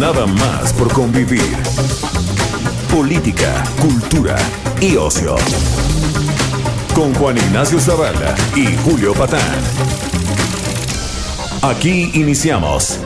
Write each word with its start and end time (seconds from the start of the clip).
Nada 0.00 0.26
más 0.26 0.72
por 0.72 0.90
convivir. 0.94 1.42
Política, 2.90 3.62
cultura 3.82 4.34
y 4.80 4.96
ocio. 4.96 5.36
Con 6.94 7.12
Juan 7.16 7.36
Ignacio 7.36 7.78
Zavala 7.78 8.34
y 8.56 8.74
Julio 8.78 9.12
Patán. 9.12 9.40
Aquí 11.60 12.10
iniciamos. 12.14 13.00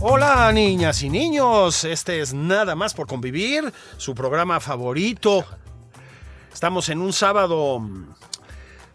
Hola 0.00 0.52
niñas 0.52 1.02
y 1.02 1.10
niños, 1.10 1.82
este 1.82 2.20
es 2.20 2.32
Nada 2.32 2.76
más 2.76 2.94
por 2.94 3.08
convivir, 3.08 3.72
su 3.96 4.14
programa 4.14 4.60
favorito. 4.60 5.44
Estamos 6.52 6.88
en 6.90 7.00
un 7.00 7.12
sábado, 7.12 7.82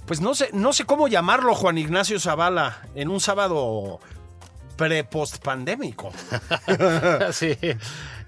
pues 0.09 0.21
no 0.21 0.33
sé, 0.33 0.49
no 0.53 0.73
sé 0.73 0.85
cómo 0.85 1.07
llamarlo 1.07 1.53
Juan 1.53 1.77
Ignacio 1.77 2.19
Zavala, 2.19 2.81
en 2.95 3.09
un 3.09 3.19
sábado 3.19 3.99
pre-post 4.75 5.37
pandémico. 5.43 6.11
sí, 7.31 7.55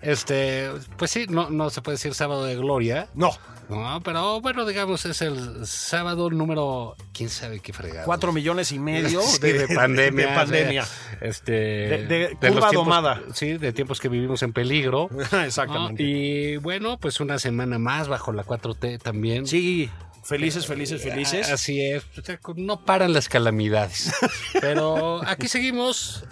este, 0.01 0.69
pues 0.97 1.09
sí, 1.09 1.25
no, 1.27 1.49
no 1.49 1.69
se 1.71 1.81
puede 1.81 1.95
decir 1.95 2.13
sábado 2.13 2.45
de 2.45 2.55
gloria. 2.55 3.07
No, 3.15 3.31
No, 3.69 3.99
pero 4.03 4.41
bueno, 4.41 4.65
digamos, 4.65 5.05
es 5.05 5.21
el 5.23 5.65
sábado 5.65 6.29
número, 6.29 6.95
quién 7.13 7.29
sabe 7.29 7.61
qué 7.61 7.73
fregado. 7.73 8.05
cuatro 8.05 8.31
millones 8.31 8.71
y 8.73 8.77
medio 8.79 9.21
Sí, 9.23 9.39
de, 9.39 9.65
de, 9.67 9.75
pandemia. 9.75 10.27
de 10.27 10.35
pandemia. 10.35 10.85
sea, 10.85 11.17
este, 11.21 11.51
De- 11.51 12.05
de 12.07 12.29
curva 12.35 12.69
tiempos- 12.69 12.73
domada. 12.73 13.21
Sí, 13.33 13.53
de 13.57 13.73
tiempos 13.73 13.99
que 13.99 14.09
vivimos 14.09 14.43
en 14.43 14.53
peligro. 14.53 15.09
¿no? 15.31 15.41
Exactamente. 15.41 16.03
Y 16.03 16.57
bueno, 16.57 16.97
pues 16.99 17.19
una 17.21 17.39
semana 17.39 17.79
más 17.79 18.07
bajo 18.07 18.31
la 18.33 18.43
4T 18.43 19.01
también. 19.01 19.47
Sí, 19.47 19.89
felices, 20.23 20.65
felices, 20.67 21.01
felices. 21.01 21.47
Ah, 21.49 21.53
Así 21.55 21.81
es, 21.81 22.03
o 22.17 22.21
sea, 22.23 22.39
no 22.55 22.85
paran 22.85 23.13
las 23.13 23.27
calamidades. 23.29 24.13
Pero 24.59 25.21
aquí 25.27 25.47
seguimos, 25.47 26.23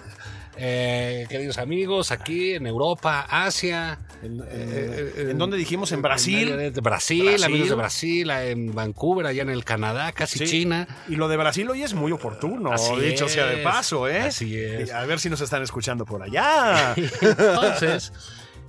eh, 0.57 1.25
queridos 1.29 1.57
amigos, 1.57 2.11
aquí 2.11 2.53
en 2.53 2.67
Europa, 2.67 3.25
Asia. 3.29 3.99
¿En, 4.21 4.41
eh, 4.49 5.13
en- 5.15 5.29
en 5.31 5.37
dónde 5.37 5.55
dijimos? 5.55 5.93
¿En 5.93 6.01
Brasil? 6.01 6.49
En 6.49 6.73
Brasil, 6.73 7.23
Brasil. 7.23 7.43
amigos 7.45 7.69
de 7.69 7.75
Brasil, 7.75 8.29
en 8.31 8.75
Vancouver, 8.75 9.25
allá 9.25 9.43
en 9.43 9.49
el 9.49 9.63
Canadá, 9.63 10.11
casi 10.11 10.39
Sí. 10.39 10.45
China. 10.45 10.87
Y 11.07 11.15
lo 11.15 11.29
de 11.29 11.37
Brasil 11.37 11.69
hoy 11.69 11.83
es 11.83 11.93
muy 11.93 12.11
oportuno, 12.11 12.73
Así 12.73 12.93
dicho 12.99 13.29
sea 13.29 13.45
de 13.45 13.59
es. 13.59 13.63
paso, 13.63 14.09
¿eh? 14.09 14.19
Así 14.23 14.57
es. 14.59 14.91
A 14.91 15.05
ver 15.05 15.19
si 15.21 15.29
nos 15.29 15.39
están 15.39 15.63
escuchando 15.63 16.05
por 16.05 16.21
allá. 16.21 16.93
Entonces, 17.21 18.11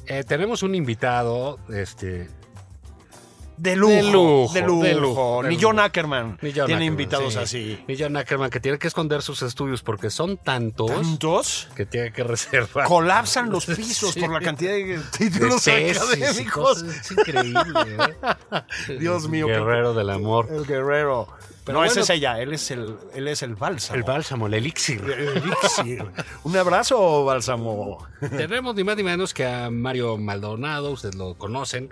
eh, 0.06 0.22
tenemos 0.22 0.62
un 0.62 0.76
invitado, 0.76 1.58
este, 1.74 2.28
De 3.60 3.76
lujo, 3.76 3.92
De 3.94 4.02
lujo, 4.02 4.52
de 4.54 4.62
lujo. 4.62 4.82
de 4.84 4.94
lujo, 4.94 5.42
de 5.42 5.48
Ni 5.50 5.54
lujo. 5.56 5.66
John 5.68 5.78
Ackerman 5.80 6.38
Ni 6.40 6.50
John 6.50 6.52
tiene 6.52 6.62
Ackerman, 6.62 6.82
invitados 6.84 7.32
sí. 7.34 7.38
así. 7.38 7.84
Ni 7.86 7.96
John 7.98 8.16
Ackerman, 8.16 8.48
que 8.48 8.58
tiene 8.60 8.78
que 8.78 8.86
esconder 8.88 9.20
sus 9.20 9.42
estudios 9.42 9.82
porque 9.82 10.08
son 10.08 10.38
tantos 10.38 10.90
¿Tantos? 10.90 11.68
que 11.76 11.84
tiene 11.84 12.10
que 12.12 12.24
reservar. 12.24 12.86
Colapsan 12.86 13.50
los 13.50 13.66
pisos 13.76 14.14
Sí. 14.14 14.20
por 14.20 14.32
la 14.32 14.40
cantidad 14.40 14.72
de 14.72 14.96
de 14.96 14.98
títulos 15.16 15.62
tesis 15.62 16.02
y 16.16 16.22
académicos. 16.22 16.82
Es 16.82 17.10
increíble. 17.12 17.96
¿eh? 18.88 18.96
Dios 18.98 19.28
mío, 19.28 19.46
Guerrero 19.46 19.92
del 19.92 20.08
amor. 20.10 20.48
El 20.50 20.64
guerrero. 20.66 21.28
Pero 21.64 21.78
no, 21.80 21.84
bueno. 21.86 22.00
es 22.00 22.08
ella, 22.10 22.40
él 22.40 22.54
es 22.54 22.70
el, 22.70 22.96
él 23.14 23.28
es 23.28 23.42
el 23.42 23.54
bálsamo. 23.56 23.94
El 23.96 24.02
bálsamo, 24.02 24.46
el 24.46 24.54
elixir. 24.54 25.02
El 25.04 25.36
elixir. 25.36 26.04
Un 26.44 26.56
abrazo, 26.56 27.26
bálsamo. 27.26 28.06
Tenemos 28.30 28.74
ni 28.74 28.82
más 28.84 28.96
ni 28.96 29.02
menos 29.02 29.34
que 29.34 29.44
a 29.46 29.68
Mario 29.70 30.16
Maldonado, 30.16 30.90
ustedes 30.92 31.14
lo 31.16 31.34
conocen, 31.36 31.90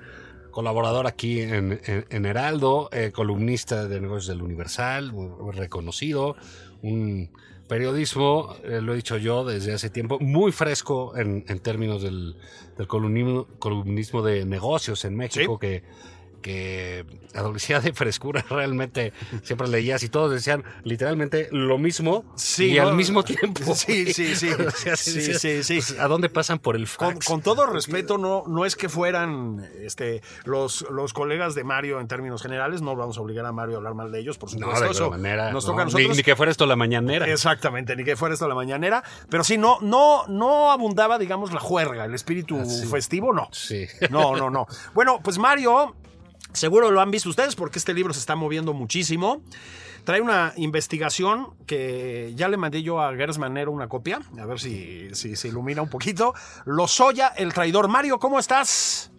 colaborador 0.63 1.07
aquí 1.07 1.41
en, 1.41 1.79
en- 1.85 2.05
en 2.11 2.27
Heraldo, 2.27 2.89
eh, 2.93 3.13
columnista 3.13 3.87
de 3.87 4.01
negocios 4.01 4.27
del 4.27 4.43
Universal, 4.43 5.13
muy, 5.13 5.53
reconocido, 5.53 6.35
un 6.83 7.31
periodismo, 7.69 8.57
eh, 8.65 8.81
lo 8.81 8.93
he 8.93 8.97
dicho 8.97 9.17
yo 9.19 9.45
desde 9.45 9.73
hace 9.73 9.89
tiempo, 9.89 10.19
muy 10.19 10.51
fresco 10.51 11.17
en, 11.17 11.45
en 11.47 11.61
términos 11.61 12.03
del, 12.03 12.35
del 12.77 12.89
columnismo, 12.89 13.47
columnismo 13.61 14.23
de 14.23 14.45
negocios 14.47 15.05
en 15.05 15.15
México, 15.17 15.61
que 15.61 15.85
que 16.41 17.05
adolecía 17.35 17.81
de 17.81 17.93
frescura 17.93 18.45
realmente 18.51 19.13
siempre 19.43 19.69
leías 19.69 20.03
y 20.03 20.09
todos 20.09 20.31
decían 20.33 20.65
literalmente 20.85 21.49
lo 21.53 21.79
mismo 21.79 22.25
Sí, 22.37 22.73
y 22.73 22.77
¿no? 22.79 22.89
al 22.89 22.95
mismo 22.95 23.23
tiempo 23.23 23.63
Sí, 23.75 24.13
sí, 24.13 24.35
sí. 24.35 24.49
O 24.67 24.71
sea, 24.71 24.97
Sí, 24.97 25.21
sí, 25.35 25.63
sí. 25.63 25.75
pues, 25.75 25.99
¿A 25.99 26.09
dónde 26.09 26.29
pasan 26.29 26.59
por 26.59 26.77
el 26.77 26.87
fax? 26.87 27.27
con 27.27 27.43
todo 27.43 27.67
respeto, 27.67 28.19
no, 28.19 28.45
no 28.47 28.65
es 28.65 28.77
que 28.77 28.89
fueran 28.89 29.67
este, 29.81 30.23
los, 30.45 30.87
los 30.91 31.13
colegas 31.13 31.55
de 31.55 31.65
Mario 31.65 32.01
en 32.01 32.09
términos 32.09 32.43
generales, 32.43 32.83
no 32.83 32.97
vamos 32.97 33.19
a 33.19 33.21
obligar 33.21 33.45
a 33.47 33.53
Mario 33.53 33.75
a 33.75 33.79
hablar 33.79 33.95
mal 33.95 34.11
de 34.13 34.21
ellos, 34.21 34.39
por 34.39 34.51
no, 34.55 34.59
supuesto. 34.59 34.85
de 34.85 34.91
eso 34.91 35.11
manera. 35.11 35.53
nos 35.53 35.65
no, 35.65 35.73
toca 35.73 35.83
a 35.83 35.85
nosotros. 35.87 36.17
Ni, 36.17 36.23
que 36.23 36.37
fuera 36.37 36.51
esto 36.53 36.67
la 36.67 36.77
mañanera. 36.77 37.27
Exactamente, 37.27 37.95
ni 37.97 38.05
que 38.05 38.17
fuera 38.17 38.35
esto 38.35 38.49
la 38.49 38.55
mañanera. 38.55 39.03
Pero 39.29 39.45
sí, 39.45 39.59
no, 39.59 39.79
no, 39.81 40.27
no 40.29 40.71
abundaba, 40.71 41.19
digamos, 41.19 41.53
la 41.53 41.61
juerga, 41.61 42.05
el 42.05 42.15
espíritu 42.15 42.59
festivo, 42.91 43.33
no. 43.33 43.49
Sí. 43.53 43.87
No, 44.11 44.37
no, 44.37 44.51
no. 44.51 44.67
Bueno, 44.95 45.21
pues 45.23 45.39
Mario, 45.39 45.95
seguro 46.53 46.91
lo 46.91 47.01
han 47.01 47.11
visto 47.11 47.29
ustedes 47.29 47.57
porque 47.57 47.79
este 47.79 47.95
libro 47.95 48.13
se 48.13 48.21
está 48.21 48.37
moviendo 48.37 48.73
muchísimo. 48.75 49.43
Trae 50.05 50.21
una 50.21 50.55
investigación 50.57 51.49
que 51.67 52.33
ya 52.35 52.49
le 52.49 52.57
mandé 52.57 52.83
yo 52.83 53.01
a 53.01 53.15
Gers 53.15 53.39
Manero 53.39 53.71
una 53.73 53.89
copia, 53.89 54.21
a 54.39 54.47
ver 54.47 54.59
si, 54.59 55.15
si 55.15 55.37
se 55.37 55.49
ilumina 55.49 55.83
un 55.83 55.91
poquito. 55.91 56.33
Lozoya, 56.65 57.29
el 57.37 57.53
traidor. 57.53 57.89
Mario, 57.89 58.19
¿cómo 58.19 58.39
estás? 58.39 59.13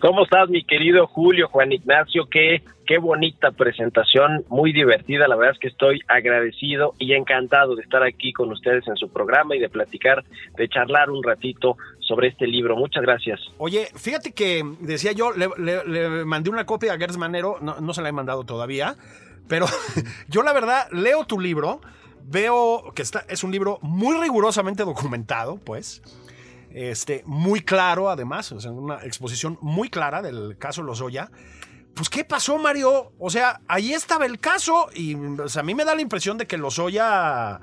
¿Cómo 0.00 0.24
estás, 0.24 0.48
mi 0.48 0.64
querido 0.64 1.06
Julio, 1.06 1.48
Juan 1.48 1.72
Ignacio? 1.72 2.26
Qué, 2.30 2.62
qué 2.90 2.98
bonita 2.98 3.52
presentación, 3.52 4.44
muy 4.48 4.72
divertida. 4.72 5.28
La 5.28 5.36
verdad 5.36 5.54
es 5.54 5.60
que 5.60 5.68
estoy 5.68 6.00
agradecido 6.08 6.94
y 6.98 7.12
encantado 7.12 7.76
de 7.76 7.82
estar 7.82 8.02
aquí 8.02 8.32
con 8.32 8.50
ustedes 8.50 8.82
en 8.88 8.96
su 8.96 9.08
programa 9.12 9.54
y 9.54 9.60
de 9.60 9.68
platicar, 9.68 10.24
de 10.56 10.68
charlar 10.68 11.08
un 11.08 11.22
ratito 11.22 11.76
sobre 12.00 12.26
este 12.26 12.48
libro. 12.48 12.74
Muchas 12.74 13.04
gracias. 13.04 13.38
Oye, 13.58 13.86
fíjate 13.94 14.32
que 14.32 14.64
decía 14.80 15.12
yo, 15.12 15.30
le, 15.30 16.24
mandé 16.24 16.50
una 16.50 16.66
copia 16.66 16.94
a 16.94 16.98
Gers 16.98 17.16
Manero, 17.16 17.58
no, 17.60 17.80
no 17.80 17.94
se 17.94 18.02
la 18.02 18.08
he 18.08 18.12
mandado 18.12 18.42
todavía, 18.42 18.96
pero 19.46 19.66
yo 20.28 20.42
la 20.42 20.52
verdad 20.52 20.88
leo 20.90 21.24
tu 21.26 21.38
libro, 21.38 21.80
veo 22.24 22.92
que 22.92 23.02
está, 23.02 23.24
es 23.28 23.44
un 23.44 23.52
libro 23.52 23.78
muy 23.82 24.18
rigurosamente 24.18 24.82
documentado, 24.82 25.60
pues, 25.64 26.02
este, 26.72 27.22
muy 27.24 27.60
claro 27.60 28.10
además, 28.10 28.50
o 28.50 28.60
sea, 28.60 28.72
una 28.72 29.04
exposición 29.04 29.58
muy 29.60 29.90
clara 29.90 30.22
del 30.22 30.58
caso 30.58 30.82
Lozoya. 30.82 31.30
Pues, 31.94 32.08
¿qué 32.08 32.24
pasó, 32.24 32.58
Mario? 32.58 33.12
O 33.18 33.30
sea, 33.30 33.60
ahí 33.68 33.92
estaba 33.92 34.26
el 34.26 34.38
caso 34.38 34.88
y 34.94 35.16
sea, 35.46 35.60
a 35.60 35.64
mí 35.64 35.74
me 35.74 35.84
da 35.84 35.94
la 35.94 36.02
impresión 36.02 36.38
de 36.38 36.46
que 36.46 36.56
Lozoya 36.56 37.60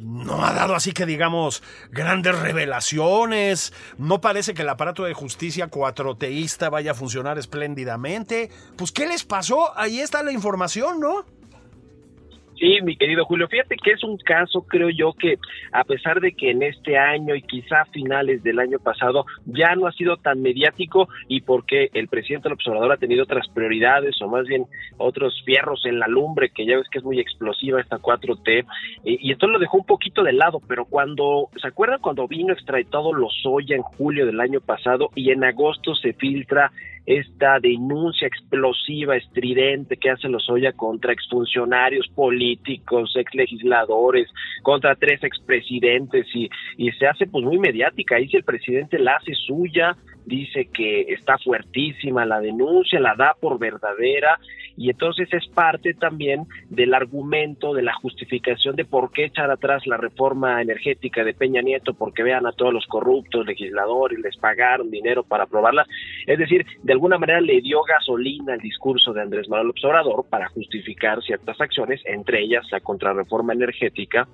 no 0.00 0.44
ha 0.44 0.54
dado 0.54 0.74
así 0.74 0.92
que 0.92 1.04
digamos 1.04 1.62
grandes 1.90 2.38
revelaciones. 2.38 3.72
No 3.98 4.20
parece 4.20 4.54
que 4.54 4.62
el 4.62 4.68
aparato 4.68 5.04
de 5.04 5.14
justicia 5.14 5.68
cuatroteísta 5.68 6.70
vaya 6.70 6.92
a 6.92 6.94
funcionar 6.94 7.38
espléndidamente. 7.38 8.50
Pues, 8.76 8.92
¿qué 8.92 9.06
les 9.06 9.24
pasó? 9.24 9.76
Ahí 9.78 10.00
está 10.00 10.22
la 10.22 10.32
información, 10.32 11.00
¿no? 11.00 11.24
Sí, 12.60 12.78
mi 12.82 12.94
querido 12.94 13.24
Julio, 13.24 13.48
fíjate 13.48 13.76
que 13.82 13.92
es 13.92 14.04
un 14.04 14.18
caso, 14.18 14.66
creo 14.68 14.90
yo, 14.90 15.14
que 15.14 15.38
a 15.72 15.82
pesar 15.82 16.20
de 16.20 16.32
que 16.32 16.50
en 16.50 16.62
este 16.62 16.98
año 16.98 17.34
y 17.34 17.40
quizá 17.40 17.86
finales 17.86 18.42
del 18.42 18.58
año 18.58 18.78
pasado 18.78 19.24
ya 19.46 19.74
no 19.76 19.86
ha 19.86 19.92
sido 19.92 20.18
tan 20.18 20.42
mediático 20.42 21.08
y 21.26 21.40
porque 21.40 21.88
el 21.94 22.08
presidente 22.08 22.50
del 22.50 22.56
observador 22.56 22.92
ha 22.92 22.98
tenido 22.98 23.22
otras 23.22 23.48
prioridades 23.48 24.20
o 24.20 24.28
más 24.28 24.46
bien 24.46 24.66
otros 24.98 25.42
fierros 25.46 25.86
en 25.86 25.98
la 25.98 26.06
lumbre, 26.06 26.50
que 26.50 26.66
ya 26.66 26.76
ves 26.76 26.86
que 26.90 26.98
es 26.98 27.04
muy 27.04 27.18
explosiva 27.18 27.80
esta 27.80 27.96
4T, 27.96 28.66
y, 29.04 29.26
y 29.26 29.32
entonces 29.32 29.54
lo 29.54 29.58
dejó 29.58 29.78
un 29.78 29.86
poquito 29.86 30.22
de 30.22 30.34
lado, 30.34 30.60
pero 30.68 30.84
cuando, 30.84 31.48
¿se 31.58 31.66
acuerdan 31.66 32.00
cuando 32.02 32.28
vino 32.28 32.52
extraditado 32.52 33.14
Lozoya 33.14 33.74
en 33.74 33.82
julio 33.82 34.26
del 34.26 34.38
año 34.38 34.60
pasado 34.60 35.08
y 35.14 35.30
en 35.30 35.44
agosto 35.44 35.94
se 35.94 36.12
filtra 36.12 36.70
esta 37.10 37.58
denuncia 37.58 38.28
explosiva, 38.28 39.16
estridente 39.16 39.96
que 39.96 40.10
hace 40.10 40.28
Lozoya 40.28 40.72
contra 40.72 41.12
exfuncionarios 41.12 42.06
políticos, 42.14 43.16
exlegisladores, 43.16 44.28
contra 44.62 44.94
tres 44.94 45.24
expresidentes 45.24 46.28
y, 46.32 46.48
y 46.76 46.92
se 46.92 47.08
hace 47.08 47.26
pues 47.26 47.44
muy 47.44 47.58
mediática. 47.58 48.14
Ahí 48.14 48.28
si 48.28 48.36
el 48.36 48.44
presidente 48.44 48.96
la 49.00 49.16
hace 49.16 49.34
suya, 49.34 49.96
dice 50.24 50.68
que 50.72 51.00
está 51.08 51.36
fuertísima 51.38 52.24
la 52.24 52.40
denuncia, 52.40 53.00
la 53.00 53.16
da 53.16 53.34
por 53.40 53.58
verdadera 53.58 54.38
y 54.80 54.88
entonces 54.88 55.28
es 55.34 55.46
parte 55.48 55.92
también 55.92 56.46
del 56.70 56.94
argumento, 56.94 57.74
de 57.74 57.82
la 57.82 57.92
justificación 57.92 58.76
de 58.76 58.86
por 58.86 59.12
qué 59.12 59.26
echar 59.26 59.50
atrás 59.50 59.86
la 59.86 59.98
reforma 59.98 60.62
energética 60.62 61.22
de 61.22 61.34
Peña 61.34 61.60
Nieto, 61.60 61.92
porque 61.92 62.22
vean 62.22 62.46
a 62.46 62.52
todos 62.52 62.72
los 62.72 62.86
corruptos 62.86 63.44
legisladores, 63.44 64.18
les 64.20 64.38
pagaron 64.38 64.90
dinero 64.90 65.22
para 65.22 65.44
aprobarla. 65.44 65.86
Es 66.26 66.38
decir, 66.38 66.64
de 66.82 66.94
alguna 66.94 67.18
manera 67.18 67.42
le 67.42 67.60
dio 67.60 67.82
gasolina 67.82 68.54
al 68.54 68.60
discurso 68.60 69.12
de 69.12 69.20
Andrés 69.20 69.50
Manuel 69.50 69.66
López 69.66 69.84
Obrador 69.84 70.24
para 70.30 70.48
justificar 70.48 71.22
ciertas 71.24 71.60
acciones, 71.60 72.00
entre 72.06 72.40
ellas 72.40 72.64
la 72.72 72.80
contrarreforma 72.80 73.52
energética. 73.52 74.28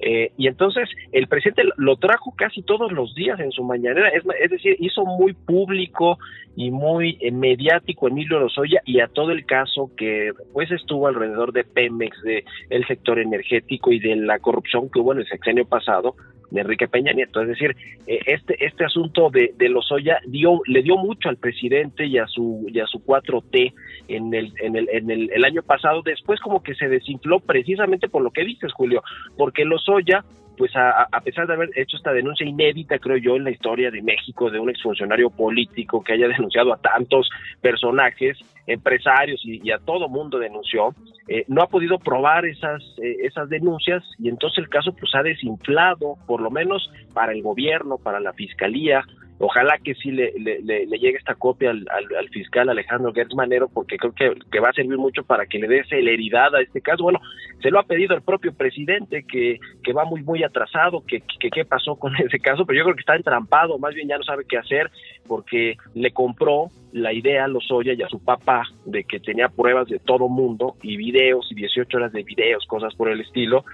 Eh, 0.00 0.30
y 0.36 0.46
entonces 0.46 0.90
el 1.10 1.26
presidente 1.26 1.62
lo 1.78 1.96
trajo 1.96 2.34
casi 2.36 2.60
todos 2.60 2.92
los 2.92 3.14
días 3.14 3.40
en 3.40 3.50
su 3.50 3.64
mañanera, 3.64 4.10
es, 4.10 4.24
es 4.42 4.50
decir, 4.50 4.76
hizo 4.78 5.06
muy 5.06 5.32
público 5.32 6.18
y 6.56 6.70
muy 6.70 7.18
eh, 7.20 7.30
mediático 7.30 8.08
Emilio 8.08 8.40
Lozoya 8.40 8.80
y 8.84 9.00
a 9.00 9.08
todo 9.08 9.30
el 9.30 9.44
caso 9.44 9.85
que 9.94 10.32
pues 10.52 10.70
estuvo 10.70 11.06
alrededor 11.06 11.52
de 11.52 11.64
Pemex, 11.64 12.22
de 12.22 12.44
el 12.70 12.86
sector 12.86 13.18
energético 13.18 13.92
y 13.92 13.98
de 13.98 14.16
la 14.16 14.38
corrupción 14.38 14.90
que 14.90 15.00
hubo 15.00 15.12
en 15.12 15.20
el 15.20 15.28
sexenio 15.28 15.66
pasado 15.66 16.14
de 16.50 16.60
Enrique 16.60 16.88
Peña 16.88 17.12
Nieto. 17.12 17.40
Es 17.40 17.48
decir, 17.48 17.76
eh, 18.06 18.20
este, 18.26 18.64
este 18.64 18.84
asunto 18.84 19.30
de, 19.30 19.52
de 19.56 19.68
Lozoya 19.68 20.18
dio, 20.26 20.60
le 20.66 20.82
dio 20.82 20.96
mucho 20.96 21.28
al 21.28 21.36
presidente 21.36 22.06
y 22.06 22.18
a 22.18 22.26
su, 22.26 22.66
y 22.68 22.80
a 22.80 22.86
su 22.86 23.04
4T 23.04 23.72
en 24.08 24.34
el, 24.34 24.52
en 24.60 24.76
el, 24.76 24.88
en 24.90 25.10
el, 25.10 25.30
el 25.32 25.44
año 25.44 25.62
pasado. 25.62 26.02
Después 26.02 26.40
como 26.40 26.62
que 26.62 26.74
se 26.74 26.88
desinfló 26.88 27.40
precisamente 27.40 28.08
por 28.08 28.22
lo 28.22 28.30
que 28.30 28.44
dices, 28.44 28.72
Julio, 28.72 29.02
porque 29.36 29.64
Lozoya 29.64 30.24
pues 30.56 30.74
a, 30.76 31.02
a, 31.10 31.20
pesar 31.20 31.46
de 31.46 31.54
haber 31.54 31.70
hecho 31.76 31.96
esta 31.96 32.12
denuncia 32.12 32.46
inédita, 32.46 32.98
creo 32.98 33.16
yo, 33.16 33.36
en 33.36 33.44
la 33.44 33.50
historia 33.50 33.90
de 33.90 34.02
México, 34.02 34.50
de 34.50 34.58
un 34.58 34.70
exfuncionario 34.70 35.30
político 35.30 36.02
que 36.02 36.14
haya 36.14 36.28
denunciado 36.28 36.72
a 36.72 36.78
tantos 36.78 37.28
personajes, 37.60 38.38
empresarios 38.66 39.40
y, 39.44 39.70
a 39.70 39.78
todo 39.78 40.08
mundo 40.08 40.38
denunció, 40.38 40.94
eh, 41.28 41.44
no 41.48 41.62
ha 41.62 41.68
podido 41.68 41.98
probar 41.98 42.46
esas, 42.46 42.82
eh, 43.02 43.16
esas 43.22 43.48
denuncias 43.48 44.02
y 44.18 44.28
entonces 44.28 44.58
el 44.58 44.68
caso 44.68 44.92
pues 44.92 45.14
ha 45.14 45.22
desinflado, 45.22 46.16
por 46.26 46.40
lo 46.40 46.50
menos 46.50 46.90
para 47.14 47.32
el 47.32 47.42
gobierno, 47.42 47.98
para 47.98 48.20
la 48.20 48.32
fiscalía, 48.32 49.04
Ojalá 49.38 49.78
que 49.78 49.94
sí 49.94 50.10
le, 50.12 50.32
le, 50.38 50.60
le, 50.62 50.98
llegue 50.98 51.18
esta 51.18 51.34
copia 51.34 51.70
al, 51.70 51.86
al, 51.90 52.28
fiscal 52.30 52.70
Alejandro 52.70 53.12
Gertz 53.12 53.34
Manero, 53.34 53.68
porque 53.68 53.98
creo 53.98 54.12
que, 54.12 54.32
que, 54.50 54.60
va 54.60 54.70
a 54.70 54.72
servir 54.72 54.96
mucho 54.96 55.24
para 55.24 55.44
que 55.44 55.58
le 55.58 55.68
dé 55.68 55.84
celeridad 55.84 56.54
a 56.54 56.62
este 56.62 56.80
caso. 56.80 57.02
Bueno, 57.02 57.20
se 57.60 57.70
lo 57.70 57.78
ha 57.78 57.82
pedido 57.82 58.14
el 58.14 58.22
propio 58.22 58.54
presidente, 58.54 59.24
que, 59.30 59.58
que 59.84 59.92
va 59.92 60.06
muy, 60.06 60.22
muy 60.22 60.42
atrasado, 60.42 61.04
que 61.06 61.22
qué 61.38 61.64
pasó 61.66 61.96
con 61.96 62.16
ese 62.24 62.38
caso, 62.38 62.64
pero 62.64 62.78
yo 62.78 62.84
creo 62.84 62.96
que 62.96 63.00
está 63.00 63.16
entrampado, 63.16 63.78
más 63.78 63.94
bien 63.94 64.08
ya 64.08 64.16
no 64.16 64.24
sabe 64.24 64.44
qué 64.48 64.56
hacer, 64.56 64.90
porque 65.26 65.76
le 65.94 66.12
compró 66.12 66.70
la 66.92 67.12
idea 67.12 67.44
a 67.44 67.48
Lozoya 67.48 67.92
y 67.92 68.02
a 68.02 68.08
su 68.08 68.24
papá 68.24 68.62
de 68.86 69.04
que 69.04 69.20
tenía 69.20 69.48
pruebas 69.48 69.88
de 69.88 69.98
todo 69.98 70.28
mundo 70.28 70.76
y 70.82 70.96
videos 70.96 71.46
y 71.50 71.54
18 71.54 71.96
horas 71.96 72.12
de 72.12 72.22
videos, 72.22 72.64
cosas 72.66 72.94
por 72.94 73.10
el 73.10 73.20
estilo. 73.20 73.64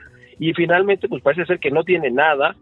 Y 0.40 0.54
finalmente, 0.54 1.08
pues 1.08 1.22
parece 1.22 1.46
ser 1.46 1.60
que 1.60 1.70
no 1.70 1.84
tiene 1.84 2.10
nada 2.10 2.56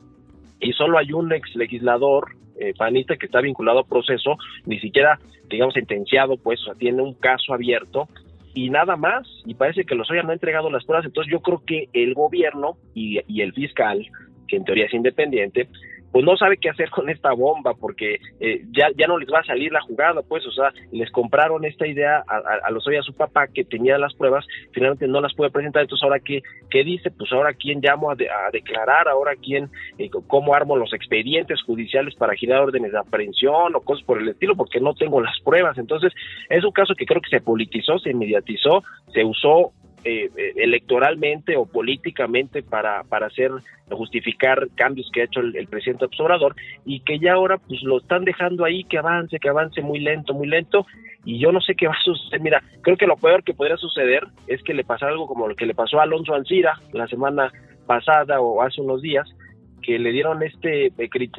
y 0.60 0.72
solo 0.72 0.98
hay 0.98 1.12
un 1.12 1.32
ex 1.32 1.54
legislador 1.56 2.32
eh, 2.60 2.74
panista 2.76 3.16
que 3.16 3.26
está 3.26 3.40
vinculado 3.40 3.80
a 3.80 3.86
proceso, 3.86 4.36
ni 4.66 4.78
siquiera, 4.78 5.18
digamos, 5.48 5.74
sentenciado, 5.74 6.36
pues, 6.36 6.60
o 6.62 6.64
sea, 6.66 6.74
tiene 6.74 7.02
un 7.02 7.14
caso 7.14 7.52
abierto 7.52 8.08
y 8.54 8.70
nada 8.70 8.96
más, 8.96 9.26
y 9.44 9.54
parece 9.54 9.84
que 9.84 9.94
los 9.94 10.08
no 10.10 10.30
ha 10.30 10.32
entregado 10.32 10.70
las 10.70 10.84
pruebas, 10.84 11.06
entonces 11.06 11.30
yo 11.32 11.40
creo 11.40 11.62
que 11.64 11.88
el 11.92 12.14
gobierno 12.14 12.76
y 12.94 13.40
el 13.40 13.52
fiscal, 13.52 14.06
que 14.48 14.56
en 14.56 14.64
teoría 14.64 14.86
es 14.86 14.94
independiente, 14.94 15.68
pues 16.12 16.24
no 16.24 16.36
sabe 16.36 16.56
qué 16.56 16.70
hacer 16.70 16.90
con 16.90 17.08
esta 17.08 17.32
bomba 17.32 17.74
porque 17.74 18.20
eh, 18.40 18.64
ya, 18.72 18.88
ya 18.96 19.06
no 19.06 19.18
les 19.18 19.28
va 19.28 19.40
a 19.40 19.44
salir 19.44 19.72
la 19.72 19.80
jugada, 19.80 20.22
pues, 20.22 20.46
o 20.46 20.52
sea, 20.52 20.72
les 20.92 21.10
compraron 21.10 21.64
esta 21.64 21.86
idea 21.86 22.24
a, 22.26 22.66
a, 22.66 22.70
los 22.70 22.86
a 22.86 23.02
su 23.02 23.14
papá 23.14 23.46
que 23.46 23.64
tenía 23.64 23.98
las 23.98 24.14
pruebas, 24.14 24.46
finalmente 24.72 25.06
no 25.06 25.20
las 25.20 25.34
puede 25.34 25.50
presentar, 25.50 25.82
entonces 25.82 26.02
ahora 26.02 26.18
qué, 26.20 26.42
qué 26.70 26.82
dice, 26.82 27.10
pues 27.10 27.30
ahora 27.32 27.54
quién 27.54 27.80
llamo 27.80 28.10
a, 28.10 28.14
de, 28.14 28.28
a 28.28 28.50
declarar, 28.52 29.08
ahora 29.08 29.32
quién, 29.40 29.70
eh, 29.98 30.10
cómo 30.26 30.54
armo 30.54 30.76
los 30.76 30.92
expedientes 30.92 31.62
judiciales 31.62 32.14
para 32.16 32.34
girar 32.34 32.62
órdenes 32.62 32.92
de 32.92 32.98
aprehensión 32.98 33.74
o 33.74 33.80
cosas 33.80 34.04
por 34.04 34.20
el 34.20 34.28
estilo, 34.28 34.56
porque 34.56 34.80
no 34.80 34.94
tengo 34.94 35.20
las 35.20 35.38
pruebas, 35.40 35.78
entonces 35.78 36.12
es 36.48 36.64
un 36.64 36.72
caso 36.72 36.94
que 36.94 37.06
creo 37.06 37.20
que 37.20 37.30
se 37.30 37.40
politizó, 37.40 37.98
se 37.98 38.14
mediatizó, 38.14 38.82
se 39.12 39.24
usó 39.24 39.72
eh, 40.04 40.30
electoralmente 40.56 41.56
o 41.56 41.66
políticamente 41.66 42.62
para, 42.62 43.04
para 43.04 43.26
hacer 43.26 43.50
justificar 43.90 44.68
cambios 44.74 45.10
que 45.12 45.22
ha 45.22 45.24
hecho 45.24 45.40
el, 45.40 45.66
presidente 45.66 46.06
Obrador 46.18 46.54
y 46.84 47.00
que 47.00 47.18
ya 47.18 47.34
ahora 47.34 47.58
pues 47.58 47.82
lo 47.82 47.98
están 47.98 48.24
dejando 48.24 48.64
ahí 48.64 48.84
que 48.84 48.98
avance, 48.98 49.38
que 49.38 49.48
avance 49.48 49.82
muy 49.82 50.00
lento, 50.00 50.34
muy 50.34 50.46
lento 50.46 50.86
y 51.24 51.38
yo 51.38 51.52
no 51.52 51.60
sé 51.60 51.74
qué 51.74 51.86
va 51.86 51.94
a 51.94 52.02
suceder. 52.02 52.40
Mira, 52.40 52.62
creo 52.82 52.96
que 52.96 53.06
lo 53.06 53.16
peor 53.16 53.42
que 53.42 53.54
podría 53.54 53.76
suceder 53.76 54.26
es 54.46 54.62
que 54.62 54.74
le 54.74 54.84
pase 54.84 55.04
algo 55.04 55.26
como 55.26 55.48
lo 55.48 55.56
que 55.56 55.66
le 55.66 55.74
pasó 55.74 56.00
a 56.00 56.04
Alonso 56.04 56.34
Ancira 56.34 56.78
la 56.92 57.06
semana 57.08 57.52
pasada 57.86 58.40
o 58.40 58.62
hace 58.62 58.80
unos 58.80 59.02
días, 59.02 59.28
que 59.80 59.98
le 59.98 60.12
dieron 60.12 60.42
este, 60.42 60.92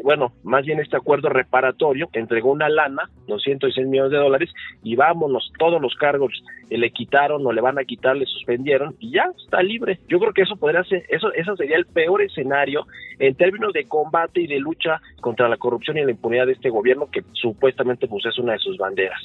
bueno, 0.04 0.34
más 0.44 0.66
bien 0.66 0.80
este 0.80 0.98
acuerdo 0.98 1.30
reparatorio, 1.30 2.10
entregó 2.14 2.52
una 2.52 2.70
lana, 2.70 3.10
206 3.28 3.88
millones 3.88 4.12
de 4.12 4.18
dólares, 4.18 4.50
y 4.84 4.96
vámonos, 4.96 5.52
todos 5.58 5.82
los 5.82 5.96
cargos 5.96 6.32
le 6.70 6.92
quitaron 6.92 7.46
o 7.46 7.52
le 7.52 7.62
van 7.62 7.80
a 7.80 7.84
quitar, 7.84 8.16
le 8.16 8.26
suspendieron, 8.26 8.96
y 9.00 9.12
ya 9.12 9.32
está 9.44 9.62
libre. 9.62 10.00
Yo 10.08 10.20
creo 10.20 10.34
que 10.34 10.44
eso 10.44 10.56
podría 10.56 10.84
ser, 10.84 11.06
eso, 11.10 11.32
eso 11.34 11.56
sería 11.56 11.78
el 11.78 11.86
peor 11.86 12.22
escenario 12.22 12.86
en 13.20 13.36
términos 13.36 13.74
de 13.74 13.86
combate 13.86 14.42
y 14.42 14.48
de 14.48 14.60
lucha 14.60 15.02
contra 15.20 15.50
la 15.50 15.58
corrupción 15.58 15.98
y 15.98 16.04
la 16.04 16.12
impunidad 16.12 16.48
de 16.48 16.54
este 16.54 16.70
gobierno, 16.70 17.10
que 17.12 17.24
supuestamente 17.34 18.08
pues 18.08 18.26
es 18.26 18.38
una 18.40 18.54
de 18.54 18.60
sus 18.60 18.78
banderas. 18.78 19.22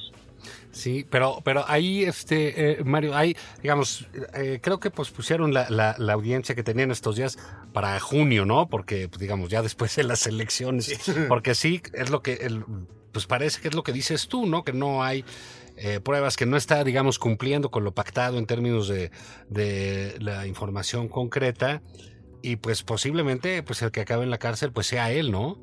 Sí, 0.73 1.07
pero, 1.09 1.41
pero 1.45 1.65
ahí, 1.69 2.05
este, 2.05 2.73
eh, 2.73 2.85
Mario, 2.85 3.17
hay, 3.17 3.37
digamos, 3.63 4.07
eh, 4.35 4.61
creo 4.63 4.79
que 4.79 4.91
pospusieron 4.91 5.55
la, 5.55 5.69
la, 5.71 5.95
la, 5.99 6.13
audiencia 6.13 6.55
que 6.55 6.63
tenían 6.63 6.91
estos 6.91 7.17
días 7.17 7.39
para 7.73 7.99
junio, 8.01 8.45
¿no? 8.45 8.69
Porque, 8.69 9.09
pues, 9.09 9.21
digamos, 9.21 9.49
ya 9.49 9.63
después 9.63 9.97
de 9.97 10.05
las 10.05 10.27
elecciones, 10.27 10.87
sí. 10.87 11.13
porque 11.29 11.55
sí, 11.55 11.81
es 11.95 12.11
lo 12.11 12.23
que, 12.23 12.35
el, 12.35 12.65
pues 13.13 13.27
parece 13.27 13.61
que 13.61 13.69
es 13.69 13.75
lo 13.75 13.83
que 13.83 13.93
dices 13.93 14.29
tú, 14.29 14.47
¿no? 14.47 14.65
Que 14.65 14.73
no 14.73 15.03
hay 15.03 15.25
eh, 15.77 16.01
pruebas, 16.01 16.37
que 16.37 16.47
no 16.47 16.57
está, 16.57 16.85
digamos, 16.85 17.19
cumpliendo 17.19 17.71
con 17.71 17.85
lo 17.85 17.93
pactado 17.95 18.39
en 18.39 18.47
términos 18.47 18.89
de, 18.89 19.11
de 19.49 20.17
la 20.21 20.47
información 20.47 21.09
concreta 21.09 21.83
y 22.43 22.57
pues 22.57 22.83
posiblemente, 22.83 23.63
pues 23.63 23.83
el 23.83 23.91
que 23.91 24.03
acabe 24.03 24.23
en 24.25 24.31
la 24.31 24.39
cárcel, 24.39 24.73
pues 24.73 24.87
sea 24.87 25.11
él, 25.11 25.33
¿no? 25.33 25.59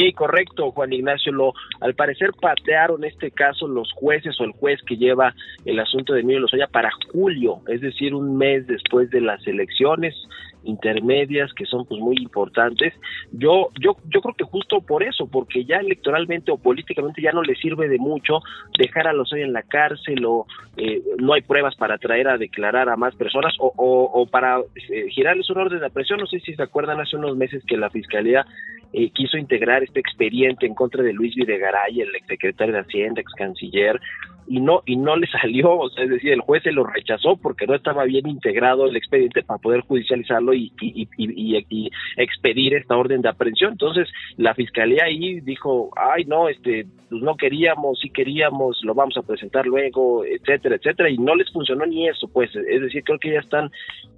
Sí, 0.00 0.14
correcto, 0.14 0.70
Juan 0.70 0.94
Ignacio. 0.94 1.30
Lo, 1.30 1.52
al 1.80 1.94
parecer 1.94 2.30
patearon 2.40 3.04
este 3.04 3.30
caso 3.30 3.68
los 3.68 3.92
jueces 3.92 4.40
o 4.40 4.44
el 4.44 4.52
juez 4.52 4.80
que 4.86 4.96
lleva 4.96 5.34
el 5.66 5.78
asunto 5.78 6.14
de 6.14 6.20
Emilio 6.20 6.40
Lozoya 6.40 6.68
para 6.68 6.88
julio, 7.12 7.60
es 7.68 7.82
decir, 7.82 8.14
un 8.14 8.38
mes 8.38 8.66
después 8.66 9.10
de 9.10 9.20
las 9.20 9.46
elecciones 9.46 10.14
intermedias 10.62 11.52
que 11.54 11.66
son 11.66 11.84
pues 11.86 12.00
muy 12.00 12.16
importantes. 12.18 12.94
Yo 13.32 13.68
yo 13.78 13.96
yo 14.08 14.20
creo 14.20 14.34
que 14.34 14.44
justo 14.44 14.80
por 14.80 15.02
eso, 15.02 15.26
porque 15.26 15.64
ya 15.64 15.76
electoralmente 15.76 16.50
o 16.50 16.58
políticamente 16.58 17.22
ya 17.22 17.32
no 17.32 17.42
le 17.42 17.54
sirve 17.56 17.88
de 17.88 17.98
mucho 17.98 18.40
dejar 18.78 19.06
a 19.06 19.12
Lozoya 19.12 19.44
en 19.44 19.52
la 19.52 19.62
cárcel 19.62 20.24
o 20.24 20.46
eh, 20.76 21.02
no 21.18 21.34
hay 21.34 21.42
pruebas 21.42 21.76
para 21.76 21.98
traer 21.98 22.28
a 22.28 22.38
declarar 22.38 22.88
a 22.88 22.96
más 22.96 23.14
personas 23.16 23.54
o, 23.58 23.72
o, 23.76 24.26
para 24.26 24.60
eh, 24.90 25.08
girarles 25.10 25.48
un 25.50 25.58
orden 25.58 25.80
de 25.80 25.86
aprehensión. 25.86 26.20
No 26.20 26.26
sé 26.26 26.40
si 26.40 26.54
se 26.54 26.62
acuerdan 26.62 27.00
hace 27.00 27.16
unos 27.16 27.36
meses 27.36 27.62
que 27.66 27.76
la 27.76 27.90
fiscalía 27.90 28.46
eh, 28.92 29.10
quiso 29.10 29.36
integrar 29.36 29.82
este 29.82 30.00
expediente 30.00 30.66
en 30.66 30.74
contra 30.74 31.02
de 31.02 31.12
Luis 31.12 31.34
Videgaray, 31.34 32.00
el 32.00 32.14
exsecretario 32.14 32.74
de 32.74 32.80
Hacienda, 32.80 33.20
ex 33.20 33.32
canciller, 33.34 34.00
y 34.50 34.58
no 34.58 34.82
y 34.84 34.96
no 34.96 35.16
le 35.16 35.26
salió, 35.40 35.72
o 35.78 35.88
sea, 35.90 36.04
es 36.04 36.10
decir, 36.10 36.32
el 36.32 36.40
juez 36.40 36.62
se 36.64 36.72
lo 36.72 36.84
rechazó 36.84 37.36
porque 37.36 37.66
no 37.66 37.74
estaba 37.74 38.04
bien 38.04 38.26
integrado 38.28 38.86
el 38.86 38.96
expediente 38.96 39.44
para 39.44 39.58
poder 39.58 39.82
judicializarlo 39.82 40.52
y, 40.52 40.72
y, 40.80 41.08
y, 41.16 41.66
y, 41.68 41.90
expedir 42.16 42.74
esta 42.74 42.96
orden 42.96 43.22
de 43.22 43.28
aprehensión. 43.28 43.72
Entonces, 43.72 44.08
la 44.36 44.54
fiscalía 44.54 45.04
ahí 45.04 45.40
dijo, 45.40 45.90
ay, 45.96 46.24
no, 46.24 46.48
este, 46.48 46.86
pues 47.08 47.22
no 47.22 47.36
queríamos, 47.36 48.00
sí 48.00 48.10
queríamos, 48.10 48.80
lo 48.82 48.94
vamos 48.94 49.16
a 49.16 49.22
presentar 49.22 49.66
luego, 49.66 50.24
etcétera, 50.24 50.76
etcétera, 50.76 51.10
y 51.10 51.18
no 51.18 51.36
les 51.36 51.50
funcionó 51.52 51.86
ni 51.86 52.08
eso, 52.08 52.28
pues, 52.32 52.50
es 52.54 52.80
decir, 52.80 53.04
creo 53.04 53.18
que 53.20 53.32
ya 53.32 53.40
están 53.40 53.70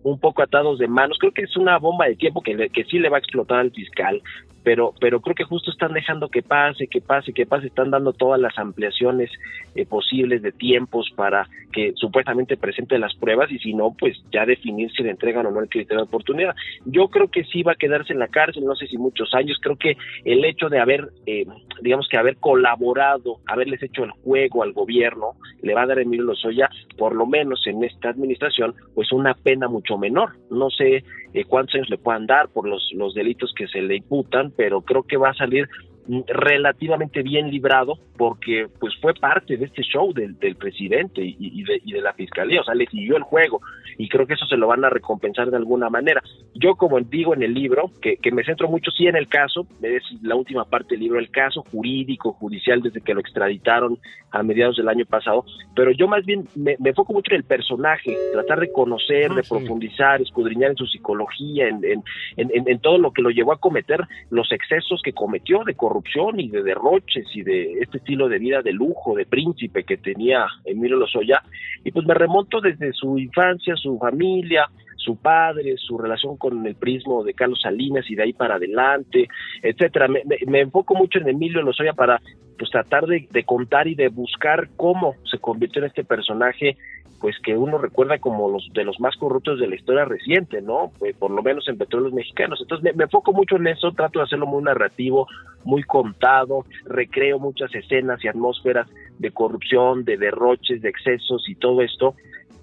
un 0.02 0.19
poco 0.19 0.43
atados 0.43 0.79
de 0.79 0.88
manos, 0.88 1.19
creo 1.19 1.33
que 1.33 1.43
es 1.43 1.57
una 1.57 1.79
bomba 1.79 2.07
de 2.07 2.17
tiempo 2.17 2.41
que, 2.41 2.71
que 2.71 2.85
sí 2.85 2.99
le 2.99 3.11
va 3.11 3.19
a 3.19 3.21
explotar 3.21 3.59
al 3.59 3.71
fiscal, 3.71 4.23
pero 4.62 4.95
pero 5.00 5.21
creo 5.21 5.35
que 5.35 5.45
justo 5.45 5.71
están 5.71 5.92
dejando 5.92 6.28
que 6.28 6.42
pase, 6.42 6.87
que 6.87 7.00
pase, 7.00 7.33
que 7.33 7.47
pase, 7.47 7.66
están 7.66 7.90
dando 7.90 8.12
todas 8.12 8.40
las 8.40 8.57
ampliaciones 8.59 9.31
eh, 9.75 9.87
posibles 9.87 10.42
de 10.42 10.52
tiempos 10.52 11.11
para 11.16 11.49
que 11.73 11.92
supuestamente 11.97 12.57
presente 12.57 12.99
las 12.99 13.14
pruebas 13.14 13.50
y 13.50 13.59
si 13.59 13.75
no, 13.75 13.95
pues 13.99 14.23
ya 14.31 14.45
definir 14.45 14.90
si 14.92 15.02
le 15.02 15.11
entregan 15.11 15.47
o 15.47 15.50
no 15.50 15.61
el 15.61 15.69
criterio 15.69 16.02
de 16.02 16.09
oportunidad. 16.09 16.54
Yo 16.85 17.09
creo 17.09 17.28
que 17.28 17.45
sí 17.45 17.62
va 17.62 17.73
a 17.73 17.76
quedarse 17.76 18.12
en 18.12 18.19
la 18.19 18.28
cárcel, 18.28 18.64
no 18.64 18.75
sé 18.75 18.87
si 18.87 18.99
muchos 18.99 19.35
años, 19.35 19.59
creo 19.61 19.76
que 19.76 19.97
el 20.25 20.45
hecho 20.45 20.69
de 20.69 20.81
haber, 20.81 21.09
eh, 21.26 21.47
digamos 21.81 22.09
que 22.09 22.19
haber 22.19 22.37
colaborado, 22.37 23.38
haberles 23.47 23.83
hecho 23.83 24.04
el 24.04 24.11
juego 24.11 24.62
al 24.62 24.73
gobierno, 24.73 25.33
le 25.62 25.75
va 25.75 25.83
a 25.83 25.87
dar 25.87 25.99
Emilio 25.99 26.26
Lozoya, 26.26 26.69
por 26.97 27.14
lo 27.14 27.26
menos 27.26 27.66
en 27.66 27.83
esta 27.85 28.11
administración, 28.11 28.75
pues 28.95 29.12
una 29.12 29.35
pena 29.35 29.69
mucho 29.69 29.97
menor. 29.99 30.33
No 30.50 30.71
sé 30.71 31.04
eh, 31.34 31.44
cuántos 31.44 31.74
años 31.76 31.90
le 31.90 31.98
puedan 31.98 32.26
dar 32.26 32.48
por 32.48 32.68
los, 32.68 32.90
los 32.94 33.14
delitos 33.14 33.52
que 33.56 33.66
se 33.68 33.80
le 33.80 33.96
imputan, 33.96 34.52
pero 34.56 34.82
creo 34.82 35.02
que 35.04 35.16
va 35.16 35.30
a 35.30 35.34
salir 35.34 35.68
relativamente 36.09 37.23
bien 37.23 37.50
librado 37.50 37.99
porque 38.16 38.66
pues 38.78 38.94
fue 39.00 39.14
parte 39.14 39.56
de 39.56 39.64
este 39.64 39.82
show 39.82 40.12
del, 40.12 40.38
del 40.38 40.56
presidente 40.56 41.23
y, 41.23 41.37
y, 41.38 41.64
de, 41.64 41.80
y, 41.85 41.92
de, 41.92 42.00
la 42.00 42.12
fiscalía, 42.12 42.61
o 42.61 42.64
sea, 42.64 42.75
le 42.75 42.87
siguió 42.87 43.16
el 43.16 43.23
juego 43.23 43.61
y 43.99 44.09
creo 44.09 44.26
que 44.26 44.35
eso 44.35 44.47
se 44.47 44.56
lo 44.56 44.66
van 44.66 44.85
a 44.85 44.90
recompensar 44.90 45.50
de 45.50 45.56
alguna 45.56 45.90
manera. 45.90 46.23
Yo 46.54 46.75
como 46.75 47.00
digo 47.00 47.35
en 47.35 47.42
el 47.42 47.54
libro, 47.54 47.90
que, 48.00 48.16
que 48.16 48.32
me 48.32 48.44
centro 48.44 48.68
mucho 48.68 48.90
sí 48.90 49.06
en 49.06 49.16
el 49.16 49.28
caso, 49.28 49.66
es 49.82 50.02
la 50.23 50.35
última 50.35 50.64
parte 50.64 50.94
del 50.94 51.00
libro, 51.00 51.18
el 51.18 51.30
caso 51.30 51.64
jurídico, 51.71 52.32
judicial 52.32 52.82
desde 52.82 53.00
que 53.00 53.14
lo 53.14 53.21
extraditaron 53.21 53.99
a 54.30 54.42
mediados 54.42 54.76
del 54.76 54.88
año 54.88 55.04
pasado, 55.04 55.44
pero 55.75 55.92
yo 55.92 56.09
más 56.09 56.25
bien 56.25 56.47
me, 56.56 56.76
me 56.78 56.90
enfoco 56.90 57.12
mucho 57.12 57.32
en 57.32 57.38
el 57.38 57.44
personaje, 57.44 58.16
tratar 58.32 58.61
de 58.61 58.73
conocer, 58.73 59.30
ah, 59.30 59.35
de 59.37 59.42
sí. 59.42 59.49
profundizar, 59.50 60.21
escudriñar 60.21 60.71
en 60.71 60.76
su 60.76 60.87
psicología, 60.87 61.68
en, 61.68 61.85
en, 61.85 62.02
en, 62.37 62.68
en 62.68 62.78
todo 62.80 62.99
lo 62.99 63.12
que 63.12 63.23
lo 63.23 63.30
llevó 63.30 63.52
a 63.52 63.61
cometer 63.61 64.00
los 64.30 64.50
excesos 64.52 65.00
que 65.02 65.12
cometió 65.12 65.64
de 65.64 65.75
corrupción 65.75 65.91
y 66.37 66.49
de 66.49 66.62
derroches 66.62 67.26
y 67.34 67.42
de 67.42 67.80
este 67.80 67.99
estilo 67.99 68.28
de 68.28 68.38
vida 68.38 68.62
de 68.62 68.72
lujo, 68.72 69.14
de 69.14 69.26
príncipe 69.26 69.84
que 69.84 69.96
tenía 69.96 70.46
Emilio 70.64 70.96
Lozoya. 70.96 71.42
Y 71.84 71.90
pues 71.90 72.06
me 72.06 72.14
remonto 72.14 72.61
desde 72.61 72.92
su 72.92 73.18
infancia, 73.18 73.75
su 73.76 73.99
familia, 73.99 74.68
su 74.96 75.16
padre, 75.16 75.75
su 75.76 75.99
relación 75.99 76.37
con 76.37 76.64
el 76.66 76.76
prismo 76.76 77.25
de 77.25 77.34
Carlos 77.34 77.61
Salinas 77.61 78.08
y 78.08 78.14
de 78.14 78.22
ahí 78.22 78.32
para 78.32 78.54
adelante, 78.54 79.28
etcétera. 79.62 80.08
Me, 80.08 80.22
me, 80.25 80.38
me 80.46 80.61
enfoco 80.61 80.94
mucho 80.94 81.18
en 81.18 81.28
Emilio 81.28 81.62
Lozoya 81.62 81.92
para 81.92 82.20
pues 82.58 82.70
tratar 82.70 83.06
de, 83.06 83.26
de, 83.30 83.44
contar 83.44 83.88
y 83.88 83.94
de 83.94 84.08
buscar 84.08 84.68
cómo 84.76 85.16
se 85.30 85.38
convirtió 85.38 85.82
en 85.82 85.88
este 85.88 86.04
personaje 86.04 86.76
pues 87.23 87.37
que 87.38 87.57
uno 87.57 87.79
recuerda 87.79 88.19
como 88.19 88.50
los 88.50 88.69
de 88.75 88.83
los 88.83 88.99
más 88.99 89.17
corruptos 89.17 89.61
de 89.61 89.69
la 89.69 89.76
historia 89.76 90.05
reciente, 90.05 90.61
¿no? 90.61 90.91
Pues 90.99 91.17
por 91.17 91.31
lo 91.31 91.41
menos 91.41 91.69
en 91.69 91.79
petróleos 91.79 92.12
mexicanos. 92.12 92.59
Entonces 92.61 92.83
me, 92.83 92.93
me, 92.95 93.05
enfoco 93.05 93.33
mucho 93.33 93.57
en 93.57 93.69
eso, 93.69 93.93
trato 93.93 94.19
de 94.19 94.25
hacerlo 94.25 94.47
muy 94.47 94.61
narrativo, 94.64 95.29
muy 95.64 95.85
contado, 95.85 96.67
recreo 96.85 97.38
muchas 97.38 97.73
escenas 97.76 98.23
y 98.25 98.29
atmósferas 98.29 98.88
de 99.21 99.31
corrupción, 99.31 100.05
de 100.05 100.17
derroches, 100.17 100.83
de 100.83 100.88
excesos 100.88 101.49
y 101.49 101.55
todo 101.55 101.83
esto, 101.83 102.17